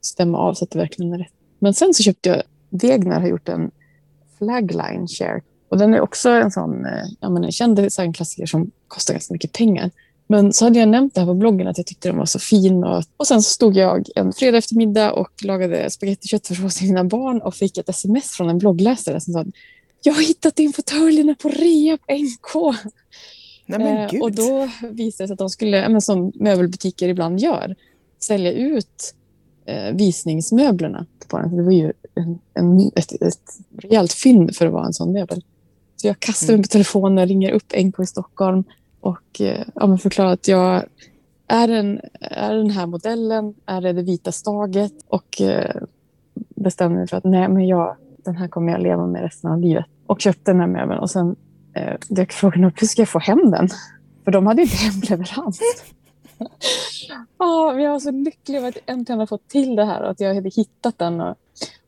stämma 0.00 0.38
av 0.38 0.54
så 0.54 0.64
att 0.64 0.70
det 0.70 0.78
verkligen 0.78 1.12
är 1.12 1.18
rätt. 1.18 1.32
Men 1.58 1.74
sen 1.74 1.94
så 1.94 2.02
köpte 2.02 2.28
jag, 2.28 2.42
Degner 2.70 3.20
har 3.20 3.28
gjort 3.28 3.48
en 3.48 3.70
flagline 4.38 5.08
share 5.08 5.40
och 5.68 5.78
den 5.78 5.94
är 5.94 6.00
också 6.00 6.30
en 6.30 6.50
sån 6.50 6.86
eh, 6.86 7.04
jag 7.20 7.32
menar, 7.32 7.50
känd 7.50 7.76
designklassiker 7.76 8.46
som 8.46 8.70
kostar 8.88 9.14
ganska 9.14 9.34
mycket 9.34 9.52
pengar. 9.52 9.90
Men 10.32 10.52
så 10.52 10.64
hade 10.64 10.78
jag 10.78 10.88
nämnt 10.88 11.14
det 11.14 11.20
här 11.20 11.26
på 11.26 11.34
bloggen 11.34 11.68
att 11.68 11.78
jag 11.78 11.86
tyckte 11.86 12.08
den 12.08 12.18
var 12.18 12.26
så 12.26 12.38
fin. 12.38 12.84
Och, 12.84 13.04
och 13.16 13.26
sen 13.26 13.42
så 13.42 13.50
stod 13.50 13.76
jag 13.76 14.08
en 14.14 14.32
fredag 14.32 14.58
eftermiddag 14.58 15.12
och 15.12 15.44
lagade 15.44 15.90
spagetti 15.90 16.28
köttfärssås 16.28 16.76
till 16.76 16.88
mina 16.88 17.04
barn 17.04 17.40
och 17.40 17.54
fick 17.54 17.78
ett 17.78 17.88
sms 17.88 18.30
från 18.30 18.48
en 18.48 18.58
bloggläsare 18.58 19.20
som 19.20 19.32
sa 19.32 19.44
jag 20.02 20.12
har 20.12 20.22
hittat 20.22 20.56
din 20.56 20.72
fåtöljerna 20.72 21.34
på 21.34 21.48
rea 21.48 21.96
på 21.96 22.12
NK. 22.14 22.76
Nej, 23.66 24.08
eh, 24.12 24.22
och 24.22 24.32
då 24.32 24.68
visade 24.90 25.24
det 25.24 25.28
sig 25.28 25.32
att 25.32 25.38
de 25.38 25.50
skulle, 25.50 26.00
som 26.00 26.32
möbelbutiker 26.34 27.08
ibland 27.08 27.40
gör, 27.40 27.76
sälja 28.20 28.52
ut 28.52 29.14
eh, 29.66 29.94
visningsmöblerna 29.94 31.06
på 31.28 31.38
den. 31.38 31.56
Det 31.56 31.62
var 31.62 31.72
ju 31.72 31.92
en, 32.14 32.38
en, 32.54 32.90
ett, 32.96 33.22
ett 33.22 33.58
rejält 33.78 34.12
fynd 34.12 34.56
för 34.56 34.66
att 34.66 34.72
vara 34.72 34.86
en 34.86 34.92
sån 34.92 35.12
möbel. 35.12 35.44
Så 35.96 36.06
jag 36.06 36.20
kastade 36.20 36.52
mm. 36.52 36.58
mig 36.58 36.64
på 36.64 36.72
telefonen, 36.72 37.28
ringer 37.28 37.50
upp 37.50 37.72
NK 37.82 38.00
i 38.00 38.06
Stockholm 38.06 38.64
och 39.02 39.40
eh, 39.40 39.64
ja, 39.74 39.96
förklara 39.96 40.30
att 40.30 40.48
jag 40.48 40.84
är 41.48 41.68
den, 41.68 42.00
är 42.20 42.54
den 42.54 42.70
här 42.70 42.86
modellen, 42.86 43.54
är 43.66 43.80
det 43.80 43.92
det 43.92 44.02
vita 44.02 44.32
staget 44.32 44.92
och 45.08 45.40
eh, 45.40 45.82
bestämde 46.34 46.98
mig 46.98 47.08
för 47.08 47.16
att 47.16 47.24
nej, 47.24 47.48
men 47.48 47.66
jag, 47.66 47.96
den 48.16 48.36
här 48.36 48.48
kommer 48.48 48.72
jag 48.72 48.82
leva 48.82 49.06
med 49.06 49.22
resten 49.22 49.50
av 49.50 49.60
livet. 49.60 49.84
Och 50.06 50.20
köpte 50.20 50.50
den 50.50 50.60
här 50.60 50.66
möbeln 50.66 51.00
och 51.00 51.10
sen 51.10 51.36
eh, 51.74 51.94
dök 52.08 52.32
frågan 52.32 52.64
upp, 52.64 52.82
hur 52.82 52.86
ska 52.86 53.02
jag 53.02 53.08
få 53.08 53.18
hem 53.18 53.50
den? 53.50 53.68
För 54.24 54.30
de 54.30 54.46
hade 54.46 54.62
inte 54.62 54.76
hemleverans. 55.10 55.60
oh, 57.38 57.82
jag 57.82 57.90
var 57.90 57.98
så 57.98 58.10
lycklig 58.10 58.58
över 58.58 58.68
att 58.68 58.76
jag 58.86 58.94
äntligen 58.94 59.18
hade 59.18 59.28
fått 59.28 59.48
till 59.48 59.76
det 59.76 59.84
här 59.84 60.02
och 60.02 60.10
att 60.10 60.20
jag 60.20 60.34
hade 60.34 60.48
hittat 60.48 60.98
den. 60.98 61.20
Och, 61.20 61.36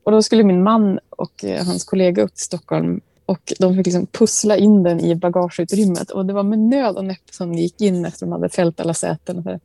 och 0.03 0.11
då 0.11 0.21
skulle 0.21 0.43
min 0.43 0.63
man 0.63 0.99
och 1.09 1.45
eh, 1.45 1.65
hans 1.65 1.83
kollega 1.83 2.23
upp 2.23 2.33
till 2.33 2.43
Stockholm 2.43 3.01
och 3.25 3.53
de 3.59 3.75
fick 3.75 3.85
liksom 3.85 4.05
pussla 4.05 4.57
in 4.57 4.83
den 4.83 4.99
i 4.99 5.15
bagageutrymmet. 5.15 6.11
Och 6.11 6.25
det 6.25 6.33
var 6.33 6.43
med 6.43 6.59
nöd 6.59 6.95
och 6.95 7.05
näppe 7.05 7.33
som 7.33 7.51
de 7.51 7.61
gick 7.61 7.81
in 7.81 8.05
efter 8.05 8.25
att 8.25 8.29
de 8.29 8.31
hade 8.31 8.49
fällt 8.49 8.79
alla 8.79 8.93
säten. 8.93 9.59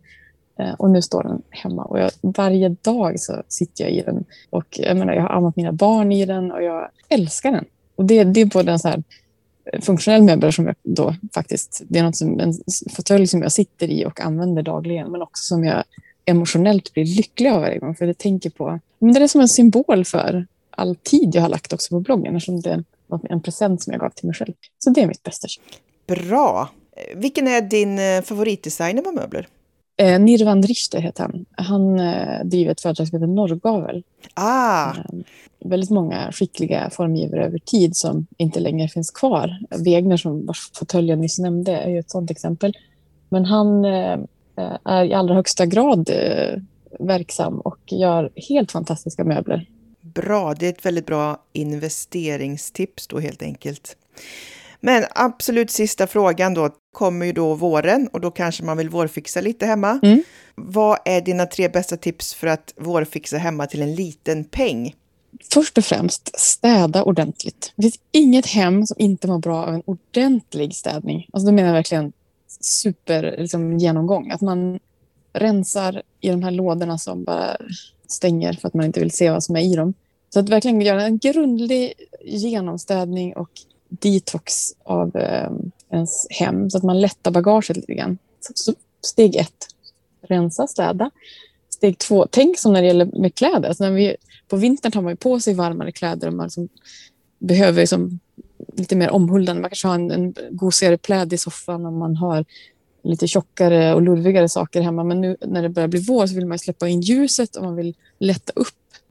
Eh, 0.58 0.74
och 0.78 0.90
nu 0.90 1.02
står 1.02 1.22
den 1.22 1.42
hemma. 1.50 1.84
Och 1.84 1.98
jag, 1.98 2.10
varje 2.22 2.68
dag 2.68 3.20
så 3.20 3.42
sitter 3.48 3.84
jag 3.84 3.92
i 3.92 4.00
den. 4.00 4.24
Och 4.50 4.66
jag, 4.70 4.96
menar, 4.96 5.12
jag 5.12 5.22
har 5.22 5.30
ammat 5.30 5.56
mina 5.56 5.72
barn 5.72 6.12
i 6.12 6.26
den 6.26 6.52
och 6.52 6.62
jag 6.62 6.88
älskar 7.08 7.52
den. 7.52 7.64
Och 7.96 8.04
det, 8.04 8.24
det 8.24 8.40
är 8.40 8.46
både 8.46 8.72
en 8.72 8.78
så 8.78 8.88
här 8.88 9.02
eh, 9.72 9.80
funktionell 9.80 10.22
möbel 10.22 10.52
som 10.52 10.66
jag 10.66 10.76
då 10.82 11.14
faktiskt, 11.34 11.82
det 11.88 11.98
är 11.98 12.02
något 12.02 12.16
som, 12.16 12.40
en 12.40 12.54
fåtölj 12.90 13.26
som 13.26 13.42
jag 13.42 13.52
sitter 13.52 13.88
i 13.88 14.06
och 14.06 14.20
använder 14.20 14.62
dagligen, 14.62 15.12
men 15.12 15.22
också 15.22 15.42
som 15.42 15.64
jag 15.64 15.84
emotionellt 16.24 16.94
blir 16.94 17.04
lycklig 17.04 17.50
av 17.50 17.60
varje 17.60 17.78
gång. 17.78 17.94
För 17.94 18.06
jag 18.06 18.18
tänker 18.18 18.50
på, 18.50 18.80
men 18.98 19.14
det 19.14 19.20
är 19.20 19.28
som 19.28 19.40
en 19.40 19.48
symbol 19.48 20.04
för 20.04 20.46
all 20.70 20.96
tid 20.96 21.34
jag 21.34 21.42
har 21.42 21.48
lagt 21.48 21.72
också 21.72 21.94
på 21.94 22.00
bloggen, 22.00 22.36
eftersom 22.36 22.60
det 22.60 22.84
en 23.28 23.42
present 23.42 23.82
som 23.82 23.92
jag 23.92 24.00
gav 24.00 24.10
till 24.10 24.26
mig 24.26 24.34
själv. 24.34 24.52
Så 24.78 24.90
det 24.90 25.02
är 25.02 25.06
mitt 25.06 25.22
bästa 25.22 25.48
köp. 25.48 25.64
Bra! 26.06 26.68
Vilken 27.14 27.48
är 27.48 27.60
din 27.60 27.98
eh, 27.98 28.22
favoritdesigner 28.22 29.02
på 29.02 29.12
möbler? 29.12 29.48
Eh, 29.96 30.20
Nirvan 30.20 30.62
Richter 30.62 31.00
heter 31.00 31.22
han. 31.22 31.46
Han 31.56 32.00
eh, 32.00 32.44
driver 32.44 32.72
ett 32.72 32.80
företag 32.80 33.08
som 33.08 33.16
heter 33.16 33.34
Norrgavel. 33.34 34.02
Ah, 34.34 34.90
Eh, 34.90 35.68
väldigt 35.68 35.90
många 35.90 36.32
skickliga 36.32 36.90
formgivare 36.90 37.44
över 37.44 37.58
tid 37.58 37.96
som 37.96 38.26
inte 38.36 38.60
längre 38.60 38.88
finns 38.88 39.10
kvar. 39.10 39.58
Wegner 39.84 40.16
som 40.16 40.46
vars 40.46 40.70
fåtölj 40.74 41.08
jag 41.08 41.18
nyss 41.18 41.38
nämnde 41.38 41.76
är 41.76 41.90
ju 41.90 41.98
ett 41.98 42.10
sådant 42.10 42.30
exempel. 42.30 42.76
Men 43.28 43.44
han 43.44 43.84
eh, 43.84 44.18
är 44.84 45.04
i 45.04 45.14
allra 45.14 45.34
högsta 45.34 45.66
grad 45.66 46.10
eh, 46.10 46.62
verksam 46.98 47.60
och 47.60 47.78
gör 47.86 48.30
helt 48.48 48.72
fantastiska 48.72 49.24
möbler. 49.24 49.66
Bra. 50.14 50.54
Det 50.54 50.66
är 50.66 50.70
ett 50.70 50.86
väldigt 50.86 51.06
bra 51.06 51.42
investeringstips 51.52 53.06
då 53.06 53.18
helt 53.18 53.42
enkelt. 53.42 53.96
Men 54.80 55.04
absolut 55.14 55.70
sista 55.70 56.06
frågan 56.06 56.54
då 56.54 56.70
kommer 56.92 57.26
ju 57.26 57.32
då 57.32 57.54
våren 57.54 58.08
och 58.12 58.20
då 58.20 58.30
kanske 58.30 58.64
man 58.64 58.76
vill 58.76 58.88
vårfixa 58.88 59.40
lite 59.40 59.66
hemma. 59.66 60.00
Mm. 60.02 60.22
Vad 60.54 60.98
är 61.04 61.20
dina 61.20 61.46
tre 61.46 61.68
bästa 61.68 61.96
tips 61.96 62.34
för 62.34 62.46
att 62.46 62.74
vårfixa 62.76 63.38
hemma 63.38 63.66
till 63.66 63.82
en 63.82 63.94
liten 63.94 64.44
peng? 64.44 64.94
Först 65.52 65.78
och 65.78 65.84
främst 65.84 66.40
städa 66.40 67.04
ordentligt. 67.04 67.72
Det 67.76 67.82
finns 67.82 68.00
inget 68.12 68.46
hem 68.46 68.86
som 68.86 68.96
inte 68.98 69.28
mår 69.28 69.38
bra 69.38 69.64
av 69.66 69.74
en 69.74 69.82
ordentlig 69.84 70.74
städning. 70.74 71.26
Alltså 71.32 71.46
då 71.46 71.52
menar 71.52 71.68
jag 71.68 71.74
verkligen 71.74 72.12
super 72.60 73.34
liksom, 73.38 73.78
genomgång. 73.78 74.30
Att 74.30 74.40
man 74.40 74.78
rensar 75.32 76.02
i 76.20 76.28
de 76.28 76.42
här 76.42 76.50
lådorna 76.50 76.98
som 76.98 77.24
bara 77.24 77.56
stänger 78.12 78.52
för 78.52 78.68
att 78.68 78.74
man 78.74 78.86
inte 78.86 79.00
vill 79.00 79.10
se 79.10 79.30
vad 79.30 79.44
som 79.44 79.56
är 79.56 79.60
i 79.60 79.74
dem. 79.74 79.94
Så 80.30 80.40
att 80.40 80.48
verkligen 80.48 80.80
göra 80.80 81.02
en 81.02 81.18
grundlig 81.18 81.92
genomstädning 82.24 83.36
och 83.36 83.50
detox 83.88 84.54
av 84.82 85.16
eh, 85.16 85.50
ens 85.90 86.26
hem 86.30 86.70
så 86.70 86.78
att 86.78 86.84
man 86.84 87.00
lättar 87.00 87.30
bagaget 87.30 87.76
lite 87.76 87.94
grann. 87.94 88.18
Så, 88.40 88.52
så, 88.54 88.74
steg 89.02 89.36
ett, 89.36 89.66
rensa, 90.22 90.66
städa. 90.66 91.10
Steg 91.70 91.98
två, 91.98 92.26
tänk 92.30 92.58
som 92.58 92.72
när 92.72 92.80
det 92.80 92.86
gäller 92.86 93.04
med 93.04 93.34
kläder. 93.34 93.68
Alltså 93.68 93.84
när 93.84 93.90
vi, 93.90 94.16
på 94.48 94.56
vintern 94.56 94.92
tar 94.92 95.02
man 95.02 95.12
ju 95.12 95.16
på 95.16 95.40
sig 95.40 95.54
varmare 95.54 95.92
kläder 95.92 96.28
och 96.28 96.34
man 96.34 96.46
liksom 96.46 96.68
behöver 97.38 97.80
liksom 97.80 98.18
lite 98.72 98.96
mer 98.96 99.10
omhuldande. 99.10 99.62
Man 99.62 99.70
kanske 99.70 99.88
har 99.88 99.94
en, 99.94 100.10
en 100.10 100.34
gosigare 100.50 100.98
pläd 100.98 101.32
i 101.32 101.38
soffan 101.38 101.86
om 101.86 101.98
man 101.98 102.16
har 102.16 102.44
lite 103.02 103.26
tjockare 103.26 103.94
och 103.94 104.02
lurvigare 104.02 104.48
saker 104.48 104.80
hemma. 104.80 105.04
Men 105.04 105.20
nu 105.20 105.36
när 105.46 105.62
det 105.62 105.68
börjar 105.68 105.88
bli 105.88 106.00
vår 106.00 106.26
så 106.26 106.34
vill 106.34 106.46
man 106.46 106.58
släppa 106.58 106.88
in 106.88 107.00
ljuset 107.00 107.56
och 107.56 107.64
man 107.64 107.76
vill 107.76 107.96
lätta 108.18 108.52
upp. 108.56 108.68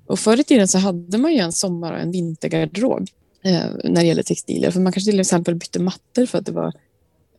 Och 0.08 0.20
förr 0.20 0.40
i 0.40 0.44
tiden 0.44 0.68
så 0.68 0.78
hade 0.78 1.18
man 1.18 1.34
ju 1.34 1.40
en 1.40 1.52
sommar 1.52 1.94
och 1.94 2.00
en 2.00 2.12
vintergarderob 2.12 3.08
eh, 3.44 3.66
när 3.84 4.02
det 4.02 4.08
gäller 4.08 4.24
textilier. 4.24 4.72
För 4.72 4.80
man 4.80 4.94
kanske 4.94 5.12
till 5.12 5.20
exempel 5.20 5.56
bytte 5.56 5.80
mattor 5.80 6.26
för 6.26 6.38
att 6.38 6.46
det 6.46 6.52
var 6.52 6.74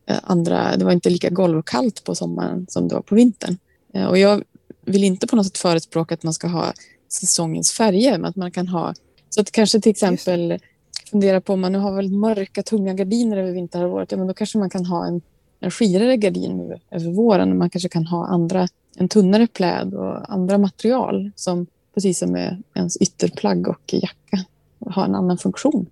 eh, 0.09 0.17
andra, 0.23 0.77
det 0.77 0.85
var 0.85 0.91
inte 0.91 1.09
lika 1.09 1.29
golvkallt 1.29 2.03
på 2.03 2.15
sommaren 2.15 2.65
som 2.69 2.87
det 2.87 2.95
var 2.95 3.01
på 3.01 3.15
vintern. 3.15 3.57
Eh, 3.93 4.05
och 4.05 4.17
jag 4.17 4.43
vill 4.85 5.03
inte 5.03 5.27
på 5.27 5.35
något 5.35 5.45
sätt 5.45 5.57
förespråka 5.57 6.13
att 6.13 6.23
man 6.23 6.33
ska 6.33 6.47
ha 6.47 6.73
säsongens 7.09 7.71
färger, 7.71 8.11
men 8.11 8.25
att 8.25 8.35
man 8.35 8.51
kan 8.51 8.67
ha 8.67 8.93
så 9.29 9.41
att 9.41 9.51
kanske 9.51 9.81
till 9.81 9.89
exempel 9.89 10.59
fundera 11.11 11.41
på 11.41 11.53
om 11.53 11.61
man 11.61 11.71
nu 11.71 11.77
har 11.77 11.95
väldigt 11.95 12.19
mörka, 12.19 12.63
tunga 12.63 12.93
gardiner 12.93 13.37
över 13.37 13.51
vinterhalvåret, 13.51 14.11
ja, 14.11 14.17
men 14.17 14.27
då 14.27 14.33
kanske 14.33 14.57
man 14.57 14.69
kan 14.69 14.85
ha 14.85 15.07
en, 15.07 15.21
en 15.61 15.71
skirare 15.71 16.17
gardin 16.17 16.57
nu 16.57 16.79
över 16.91 17.11
våren. 17.11 17.57
Man 17.57 17.69
kanske 17.69 17.89
kan 17.89 18.05
ha 18.05 18.25
andra, 18.25 18.67
en 18.97 19.09
tunnare 19.09 19.47
pläd 19.47 19.93
och 19.93 20.33
andra 20.33 20.57
material 20.57 21.31
som 21.35 21.67
precis 21.93 22.19
som 22.19 22.31
med 22.31 22.63
ens 22.73 22.97
ytterplagg 22.97 23.67
och 23.67 23.93
jacka 23.93 24.45
har 24.85 25.05
en 25.05 25.15
annan 25.15 25.37
funktion. 25.37 25.85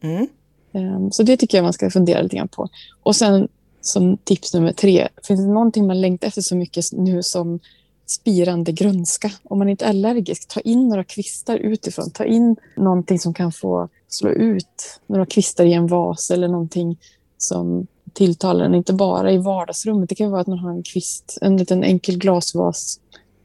Mm. 0.00 0.28
Um, 0.72 1.12
Så 1.12 1.22
det 1.22 1.36
tycker 1.36 1.58
jag 1.58 1.62
man 1.62 1.72
ska 1.72 1.90
fundera 1.90 2.22
lite 2.22 2.36
grann 2.36 2.48
på. 2.48 2.68
Och 3.02 3.16
sen 3.16 3.48
som 3.80 4.16
tips 4.16 4.54
nummer 4.54 4.72
tre, 4.72 5.08
finns 5.22 5.40
det 5.40 5.52
någonting 5.52 5.86
man 5.86 6.00
längtar 6.00 6.28
efter 6.28 6.42
så 6.42 6.56
mycket 6.56 6.84
nu 6.92 7.22
som 7.22 7.60
spirande 8.06 8.72
grönska? 8.72 9.30
Om 9.44 9.58
man 9.58 9.68
inte 9.68 9.84
är 9.84 9.88
allergisk, 9.88 10.48
ta 10.48 10.60
in 10.60 10.88
några 10.88 11.04
kvistar 11.04 11.56
utifrån. 11.56 12.10
Ta 12.10 12.24
in 12.24 12.56
någonting 12.76 13.18
som 13.18 13.34
kan 13.34 13.52
få 13.52 13.88
slå 14.08 14.30
ut 14.30 15.00
några 15.06 15.26
kvistar 15.26 15.64
i 15.64 15.72
en 15.72 15.86
vas 15.86 16.30
eller 16.30 16.48
någonting 16.48 16.98
som 17.38 17.86
tilltalar 18.12 18.64
en, 18.64 18.74
inte 18.74 18.92
bara 18.92 19.32
i 19.32 19.38
vardagsrummet. 19.38 20.08
Det 20.08 20.14
kan 20.14 20.30
vara 20.30 20.40
att 20.40 20.46
man 20.46 20.58
har 20.58 20.70
en 20.70 20.82
kvist, 20.82 21.38
en 21.40 21.56
liten 21.56 21.84
enkel 21.84 22.18
glasvas 22.18 23.00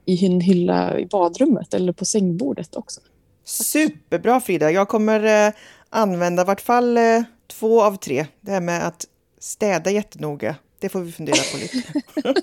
i 0.05 0.25
en 0.25 0.41
hylla 0.41 0.99
i 0.99 1.05
badrummet 1.05 1.73
eller 1.73 1.93
på 1.93 2.05
sängbordet 2.05 2.75
också. 2.75 3.01
Superbra 3.43 4.39
Frida! 4.39 4.71
Jag 4.71 4.87
kommer 4.87 5.47
eh, 5.47 5.53
använda 5.89 6.41
i 6.41 6.45
vart 6.45 6.61
fall 6.61 6.97
eh, 6.97 7.21
två 7.47 7.83
av 7.83 7.95
tre. 7.95 8.25
Det 8.41 8.51
här 8.51 8.61
med 8.61 8.87
att 8.87 9.05
städa 9.39 9.91
jättenoga. 9.91 10.55
Det 10.79 10.89
får 10.89 10.99
vi 10.99 11.11
fundera 11.11 11.37
på 11.51 11.57
lite. 11.57 12.01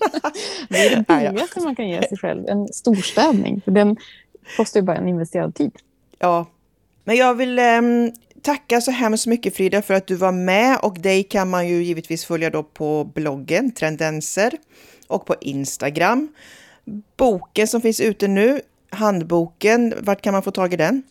Det 0.68 0.78
är 0.78 0.96
det 0.96 1.06
billigaste 1.06 1.60
man 1.60 1.76
kan 1.76 1.88
ge 1.88 2.08
sig 2.08 2.18
själv, 2.18 2.48
en 2.48 2.68
storstädning. 2.68 3.60
För 3.64 3.70
den 3.70 3.96
kostar 4.56 4.80
ju 4.80 4.86
bara 4.86 4.96
en 4.96 5.08
investerad 5.08 5.54
tid. 5.54 5.72
Ja, 6.18 6.46
men 7.04 7.16
jag 7.16 7.34
vill 7.34 7.58
Tackar 8.44 8.60
tacka 8.60 8.80
så 8.80 8.90
hemskt 8.90 9.26
mycket 9.26 9.56
Frida 9.56 9.82
för 9.82 9.94
att 9.94 10.06
du 10.06 10.16
var 10.16 10.32
med 10.32 10.78
och 10.82 11.00
dig 11.00 11.22
kan 11.22 11.50
man 11.50 11.68
ju 11.68 11.84
givetvis 11.84 12.24
följa 12.24 12.50
då 12.50 12.62
på 12.62 13.04
bloggen 13.14 13.72
Trendenser 13.72 14.52
och 15.06 15.26
på 15.26 15.34
Instagram. 15.40 16.28
Boken 17.16 17.68
som 17.68 17.80
finns 17.80 18.00
ute 18.00 18.28
nu, 18.28 18.60
handboken, 18.90 19.94
vart 20.00 20.20
kan 20.20 20.32
man 20.32 20.42
få 20.42 20.50
tag 20.50 20.72
i 20.72 20.76
den? 20.76 21.02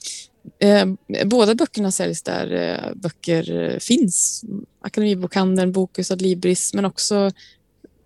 Eh, 0.59 0.87
båda 1.25 1.55
böckerna 1.55 1.91
säljs 1.91 2.21
där 2.21 2.53
eh, 2.53 2.95
böcker 2.95 3.71
eh, 3.73 3.79
finns. 3.79 4.45
Akademibokhandeln, 4.81 5.71
Bokus, 5.71 6.11
Adlibris, 6.11 6.73
men 6.73 6.85
också 6.85 7.31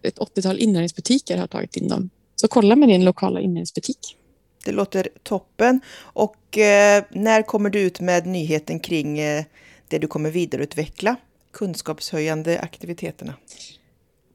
ett 0.04 0.18
80-tal 0.18 0.60
inredningsbutiker 0.60 1.38
har 1.38 1.48
tagit 1.48 1.76
in 1.76 1.88
dem. 1.88 2.10
Så 2.36 2.48
kolla 2.48 2.76
med 2.76 2.90
din 2.90 3.06
lokala 3.06 3.40
inredningsbutik. 3.40 4.18
Det 4.66 4.72
låter 4.72 5.08
toppen. 5.24 5.82
Och 6.00 6.58
eh, 6.58 7.04
när 7.10 7.42
kommer 7.42 7.70
du 7.70 7.80
ut 7.80 8.00
med 8.00 8.26
nyheten 8.26 8.80
kring 8.80 9.20
eh, 9.20 9.44
det 9.88 9.98
du 9.98 10.08
kommer 10.08 10.32
vidareutveckla? 10.32 11.16
Kunskapshöjande 11.54 12.60
aktiviteterna. 12.60 13.34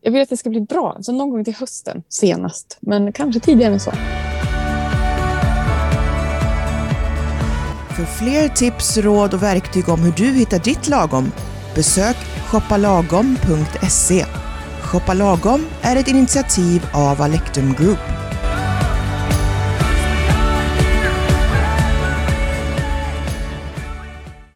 Jag 0.00 0.12
vill 0.12 0.22
att 0.22 0.28
det 0.28 0.36
ska 0.36 0.50
bli 0.50 0.60
bra, 0.60 0.96
så 1.00 1.12
någon 1.12 1.30
gång 1.30 1.44
till 1.44 1.54
hösten 1.54 2.02
senast, 2.08 2.78
men 2.80 3.12
kanske 3.12 3.40
tidigare 3.40 3.72
än 3.72 3.80
så. 3.80 3.90
För 7.96 8.04
fler 8.04 8.48
tips, 8.48 8.98
råd 8.98 9.34
och 9.34 9.42
verktyg 9.42 9.88
om 9.88 10.00
hur 10.00 10.12
du 10.12 10.32
hittar 10.32 10.58
ditt 10.58 10.88
lagom, 10.88 11.32
besök 11.74 12.16
shoppalagom.se. 12.52 14.24
Shoppa 14.82 15.14
Lagom 15.14 15.66
är 15.82 15.96
ett 15.96 16.08
initiativ 16.08 16.86
av 16.94 17.22
Alectum 17.22 17.74
Group. 17.74 18.21